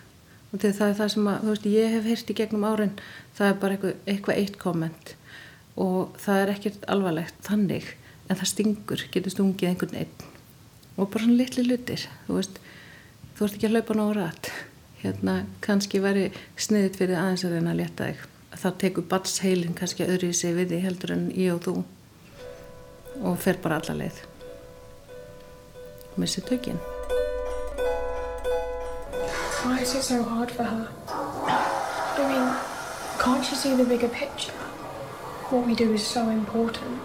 Og 0.51 0.63
það 0.63 0.87
er 0.89 0.97
það 0.99 1.11
sem 1.13 1.29
að, 1.31 1.43
þú 1.43 1.53
veist, 1.53 1.69
ég 1.75 1.95
hef 1.95 2.09
heyrt 2.11 2.31
í 2.31 2.37
gegnum 2.39 2.67
árin, 2.67 2.95
það 3.37 3.49
er 3.49 3.59
bara 3.63 3.77
eitthvað, 3.77 3.97
eitthvað 4.07 4.41
eitt 4.41 4.59
komment. 4.63 5.13
Og 5.77 6.17
það 6.23 6.43
er 6.43 6.53
ekkert 6.55 6.87
alvarlegt 6.91 7.43
þannig 7.47 7.91
en 8.27 8.39
það 8.41 8.51
stingur, 8.53 9.05
getur 9.13 9.35
stungið 9.35 9.71
einhvern 9.71 10.01
einn. 10.01 10.31
Og 10.97 11.11
bara 11.11 11.27
svona 11.27 11.43
litli 11.43 11.67
lutir 11.67 12.07
þú 12.27 12.39
veist, 12.39 12.63
þú 13.37 13.47
ert 13.47 13.59
ekki 13.59 13.69
að 13.69 13.77
laupa 13.77 13.99
nára 13.99 14.31
rætt 14.31 14.51
hérna, 15.07 15.45
kannski 15.65 16.03
væri 16.05 16.31
sniðit 16.61 16.99
fyrir 17.01 17.21
aðeins 17.21 17.47
að 17.47 17.57
reyna 17.57 17.75
að 17.75 17.81
leta 17.85 18.11
þig 18.11 18.25
þá 18.57 18.69
tekur 18.81 19.07
batsheilin 19.11 19.77
kannski 19.77 20.07
öðru 20.07 20.33
í 20.33 20.37
sig 20.37 20.55
við 20.57 20.73
því 20.73 20.83
heldur 20.85 21.13
en 21.17 21.25
ég 21.37 21.55
og 21.55 21.63
þú 21.67 21.75
og 23.27 23.39
fer 23.41 23.59
bara 23.63 23.81
alla 23.81 23.97
leið 24.03 24.21
missi 26.21 26.45
tökinn 26.45 26.81
Why 29.67 29.81
is 29.83 29.95
it 29.97 30.03
so 30.03 30.23
hard 30.23 30.51
for 30.51 30.63
her? 30.63 30.89
I 31.09 32.29
mean, 32.29 32.55
can't 33.19 33.45
she 33.45 33.57
see 33.57 33.75
the 33.75 33.85
bigger 33.85 34.09
picture? 34.09 34.53
What 35.51 35.67
we 35.67 35.75
do 35.75 35.93
is 35.93 36.07
so 36.07 36.31
important. 36.31 37.01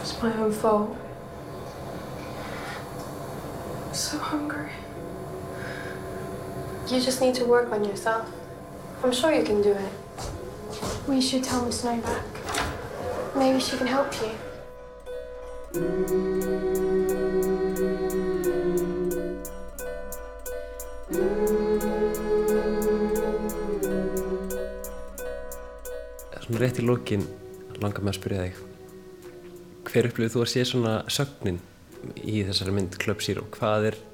It's 0.00 0.20
my 0.20 0.32
own 0.38 0.50
fault. 0.52 0.96
I'm 3.86 3.94
so 3.94 4.18
hungry. 4.18 4.72
You 6.88 7.00
just 7.00 7.20
need 7.20 7.34
to 7.34 7.44
work 7.44 7.72
on 7.72 7.82
yourself. 7.82 8.30
I'm 9.02 9.12
sure 9.12 9.32
you 9.32 9.42
can 9.42 9.60
do 9.60 9.72
it. 9.72 9.92
We 11.08 11.20
should 11.20 11.42
tell 11.42 11.64
Miss 11.66 11.82
Novak. 11.82 12.22
Maybe 13.34 13.58
she 13.58 13.76
can 13.76 13.88
help 13.88 14.14
you. 14.22 14.30
Svona 26.46 26.62
rétt 26.62 26.78
í 26.78 26.86
lókin 26.86 27.26
langar 27.82 28.06
með 28.06 28.12
að 28.14 28.18
spyrja 28.20 28.44
þig 28.46 28.62
hver 29.90 30.06
upplifið 30.12 30.36
þú 30.36 30.44
að 30.44 30.52
sé 30.54 30.62
svona 30.70 30.98
sögnin 31.10 31.58
í 32.22 32.44
þessari 32.46 32.78
mynd 32.78 32.94
Club 33.02 33.26
Zero 33.26 33.42
hvað 33.50 33.90
er 33.90 34.04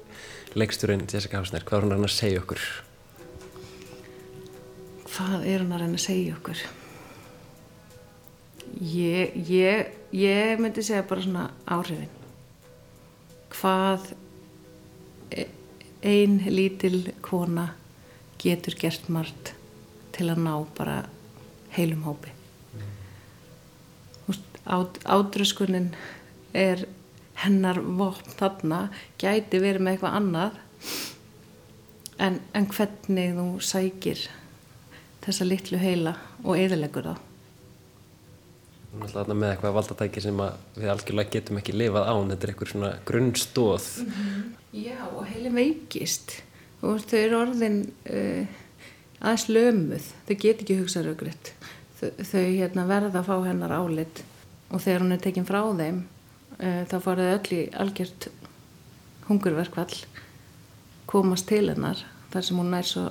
leiksturinn 0.59 1.07
Jessica 1.09 1.39
Hausner 1.41 1.65
hvað 1.65 1.79
er 1.79 1.85
hún 1.85 1.93
að 1.93 1.99
reyna 1.99 2.09
að 2.09 2.15
segja 2.17 2.41
okkur? 2.43 2.63
Hvað 5.13 5.45
er 5.49 5.63
hún 5.63 5.73
að 5.73 5.83
reyna 5.83 5.99
að 5.99 6.05
segja 6.05 6.35
okkur? 6.37 6.63
Ég, 8.93 9.35
ég, 9.49 9.91
ég 10.17 10.61
myndi 10.61 10.83
segja 10.85 11.05
bara 11.09 11.23
svona 11.25 11.47
áhrifin. 11.69 12.11
Hvað 13.53 14.13
e- 15.33 15.49
ein 16.03 16.39
lítil 16.49 17.13
kona 17.21 17.69
getur 18.41 18.75
gert 18.79 19.05
margt 19.13 19.53
til 20.13 20.29
að 20.29 20.41
ná 20.43 20.55
bara 20.77 21.03
heilum 21.77 22.03
hópi. 22.07 22.33
Át, 24.63 24.99
ádröskunin 25.03 25.89
er 26.55 26.85
hennar 27.41 27.81
vopn 27.81 28.37
þarna 28.37 28.79
gæti 29.21 29.59
verið 29.61 29.81
með 29.81 29.95
eitthvað 29.95 30.17
annað 30.19 30.61
en, 32.21 32.39
en 32.53 32.67
hvernig 32.71 33.37
þú 33.39 33.47
sækir 33.63 34.25
þessa 35.23 35.47
litlu 35.47 35.79
heila 35.81 36.17
og 36.43 36.59
eðilegur 36.59 37.13
er 37.13 37.21
alltaf 39.01 39.29
með 39.33 39.51
eitthvað 39.51 39.77
valdatæki 39.77 40.21
sem 40.21 40.41
við 40.75 40.89
algjörlega 40.93 41.33
getum 41.33 41.57
ekki 41.57 41.73
lifað 41.73 42.09
án. 42.09 42.27
Þetta 42.29 42.45
er 42.45 42.51
eitthvað 42.51 42.71
svona 42.73 42.91
grunnstóð 43.07 43.87
mm 44.03 44.11
-hmm. 44.11 44.43
Já 44.73 44.99
og 45.15 45.25
heilin 45.25 45.55
veikist. 45.55 46.43
Og 46.81 46.99
þau 46.99 47.17
eru 47.17 47.37
orðin 47.39 47.79
uh, 48.09 48.45
aðeins 49.21 49.47
lömuð. 49.49 50.05
Þau 50.27 50.35
get 50.35 50.61
ekki 50.61 50.79
hugsað 50.79 51.05
raugrætt 51.05 51.53
þau, 51.99 52.09
þau 52.31 52.45
hérna, 52.57 52.87
verða 52.87 53.19
að 53.19 53.27
fá 53.27 53.35
hennar 53.47 53.71
álit. 53.71 54.23
Og 54.71 54.81
þegar 54.81 55.01
hún 55.01 55.11
er 55.11 55.21
tekinn 55.23 55.45
frá 55.45 55.61
þeim 55.77 56.03
þá 56.59 56.97
farið 57.03 57.31
öll 57.33 57.57
í 57.57 57.61
algjört 57.83 58.29
hungurverkvall 59.27 59.93
komast 61.09 61.47
til 61.49 61.67
hennar 61.69 61.99
þar 62.33 62.45
sem 62.47 62.59
hún 62.59 62.71
nær 62.73 62.87
svo 62.87 63.07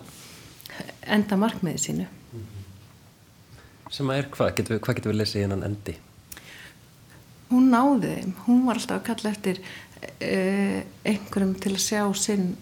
enda 1.02 1.38
markmiði 1.38 1.82
sínu. 1.82 2.08
Sem 3.92 4.08
að 4.08 4.22
er 4.22 4.28
hvað, 4.32 4.54
getur 4.56 4.76
við, 4.76 4.82
hvað 4.86 4.98
getur 4.98 5.12
við 5.12 5.18
lesið 5.20 5.44
hennan 5.44 5.66
endi? 5.66 5.94
Hún 7.52 7.68
náði 7.72 8.14
þeim, 8.16 8.30
hún 8.46 8.62
var 8.64 8.80
alltaf 8.80 9.02
að 9.02 9.08
kalla 9.10 9.32
eftir 9.34 9.60
uh, 9.60 10.78
einhverjum 11.04 11.52
til 11.60 11.74
að 11.74 11.84
sjá 11.84 12.02
sinn 12.16 12.52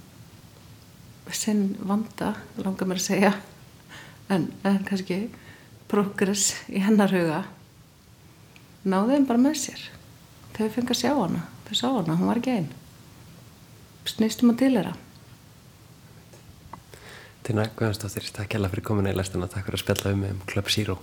sinn 1.30 1.76
vanda 1.86 2.32
langar 2.58 2.88
mér 2.90 2.98
að 2.98 3.04
segja 3.04 3.28
en, 4.34 4.48
en 4.66 4.80
kannski 4.88 5.28
progress 5.90 6.56
í 6.66 6.82
hennar 6.82 7.14
huga. 7.14 7.44
Náði 8.82 9.14
þeim 9.14 9.28
bara 9.28 9.42
með 9.44 9.56
sér 9.62 9.84
þau 10.60 10.76
fengið 10.76 10.94
að 10.96 11.02
sjá 11.02 11.12
hana. 11.16 11.48
Þau 11.68 11.74
sá 11.80 11.88
hana, 11.88 12.20
hún 12.20 12.30
var 12.30 12.42
ekki 12.42 12.58
einn 12.58 12.70
snýstum 14.08 14.52
að 14.54 14.60
tilera 14.64 14.96
Tina 17.44 17.64
Guðansdóttir, 17.76 18.26
takk 18.36 18.54
hella 18.54 18.68
fyrir 18.70 18.84
kominu 18.86 19.10
í 19.10 19.16
læstuna 19.16 19.48
takk 19.50 19.66
fyrir 19.66 19.80
að 19.80 19.82
spjalla 19.84 20.12
um, 20.14 20.24
um 20.28 20.42
Club 20.46 20.68
Zero. 20.70 20.98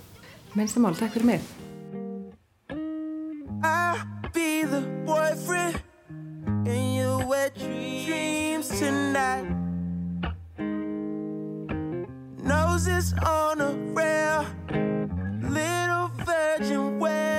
Minnst 0.53 0.77
það 0.77 0.83
mál, 0.85 0.93
takk 0.95 1.15
fyrir 1.15 1.25
mig. 1.27 1.47
I'll 3.65 4.05
be 4.31 4.63
the 4.69 4.83
boyfriend 5.03 5.81
in 6.69 6.93
your 6.93 7.25
wet 7.25 7.57
dreams 7.57 8.69
tonight. 8.79 9.49
Noses 12.45 13.13
on 13.25 13.65
a 13.65 13.73
rail 13.97 14.45
Little 15.41 16.11
virgin 16.23 16.99
wears 16.99 17.36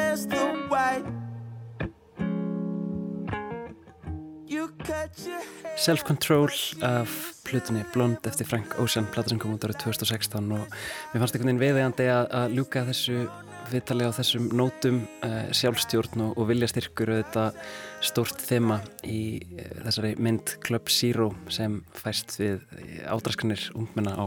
Self-Control 5.79 6.51
af 6.83 7.13
plutunni 7.45 7.85
Blond 7.93 8.27
eftir 8.27 8.47
Frank 8.49 8.75
Ocean 8.83 9.07
plata 9.13 9.31
sem 9.31 9.41
kom 9.41 9.55
út 9.55 9.65
árið 9.67 9.83
2016 9.85 10.49
og 10.57 10.65
mér 11.13 11.23
fannst 11.23 11.37
einhvern 11.37 11.61
veginn 11.61 11.63
viðegandi 11.63 12.09
að, 12.13 12.25
að 12.41 12.57
ljúka 12.57 12.85
þessu 12.89 13.19
viðtali 13.69 14.09
á 14.09 14.13
þessum 14.17 14.49
nótum 14.57 15.03
uh, 15.27 15.51
sjálfstjórn 15.57 16.25
og, 16.25 16.33
og 16.41 16.49
viljastyrkur 16.51 17.13
og 17.13 17.21
þetta 17.21 17.45
stórt 18.05 18.43
þema 18.49 18.81
í 19.05 19.21
uh, 19.45 19.69
þessari 19.87 20.15
mynd 20.25 20.55
Club 20.65 20.93
Zero 20.93 21.31
sem 21.53 21.81
fæst 21.99 22.39
við 22.41 22.65
ádraskanir 23.07 23.69
ungmenna 23.77 24.17
á 24.17 24.27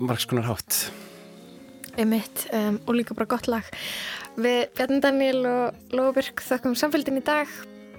margskonar 0.00 0.46
hátt. 0.48 0.86
Einmitt, 1.98 2.46
um, 2.54 2.78
og 2.86 2.96
líka 2.96 3.18
bara 3.18 3.28
gott 3.34 3.50
lag. 3.50 3.66
Við 4.40 4.62
Bjarni 4.78 5.02
Daniel 5.02 5.42
og 5.50 5.92
Lóbjörg 5.92 6.46
þökkum 6.46 6.78
samfélgin 6.78 7.18
í 7.18 7.26
dag 7.26 7.50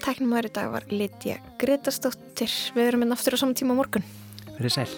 Tæknum 0.01 0.33
aðri 0.33 0.49
dag 0.53 0.71
var 0.73 0.85
Lítja 0.89 1.37
Gretastóttir 1.61 2.49
Við 2.73 2.87
erum 2.89 3.05
inn 3.05 3.13
aftur 3.13 3.37
á 3.37 3.41
saman 3.41 3.57
tíma 3.57 3.77
á 3.77 3.79
morgun 3.79 4.05
Verið 4.57 4.79
sæl 4.81 4.93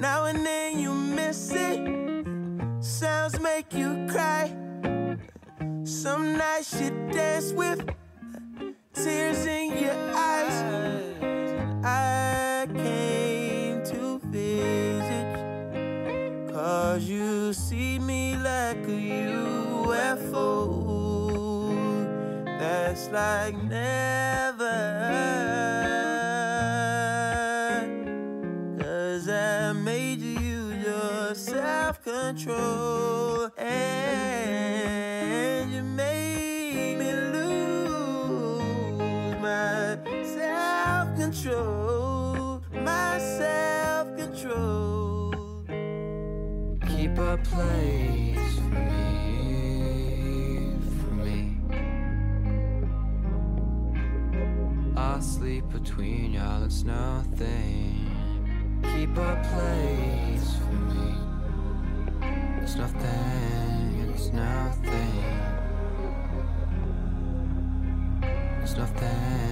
Now 0.00 0.24
and 0.24 0.46
then 0.46 0.78
you 0.78 0.94
miss 0.94 1.52
it. 1.52 1.78
Sounds 2.80 3.38
make 3.38 3.74
you 3.74 4.06
cry. 4.08 4.50
Some 5.84 6.38
nights 6.38 6.80
you 6.80 6.90
dance 7.12 7.52
with 7.52 7.84
tears 8.94 9.44
in 9.44 9.76
your 9.76 9.94
eyes. 10.16 10.99
That's 22.90 23.08
like 23.10 23.56
never. 23.64 24.78
Cause 28.78 29.28
I 29.28 29.72
made 29.72 30.20
you 30.20 30.72
your 30.72 31.34
self 31.34 32.02
control. 32.04 33.50
And 33.58 34.12
you 35.72 35.82
made 35.82 36.98
me 36.98 37.12
lose 37.32 38.98
my 39.40 39.98
self 40.36 41.16
control. 41.16 42.62
My 42.72 43.18
self 43.18 44.16
control. 44.16 45.64
Keep 46.86 47.18
a 47.18 47.36
place 47.44 48.29
Sleep 55.20 55.68
between 55.68 56.32
y'all, 56.32 56.64
it's 56.64 56.82
nothing. 56.82 58.10
Keep 58.82 59.16
a 59.18 59.36
place 59.50 60.56
for 60.56 60.72
me. 60.94 61.14
It's 62.62 62.76
nothing, 62.76 64.12
it's 64.14 64.32
nothing. 64.32 65.24
It's 68.62 68.76
nothing, 68.76 69.49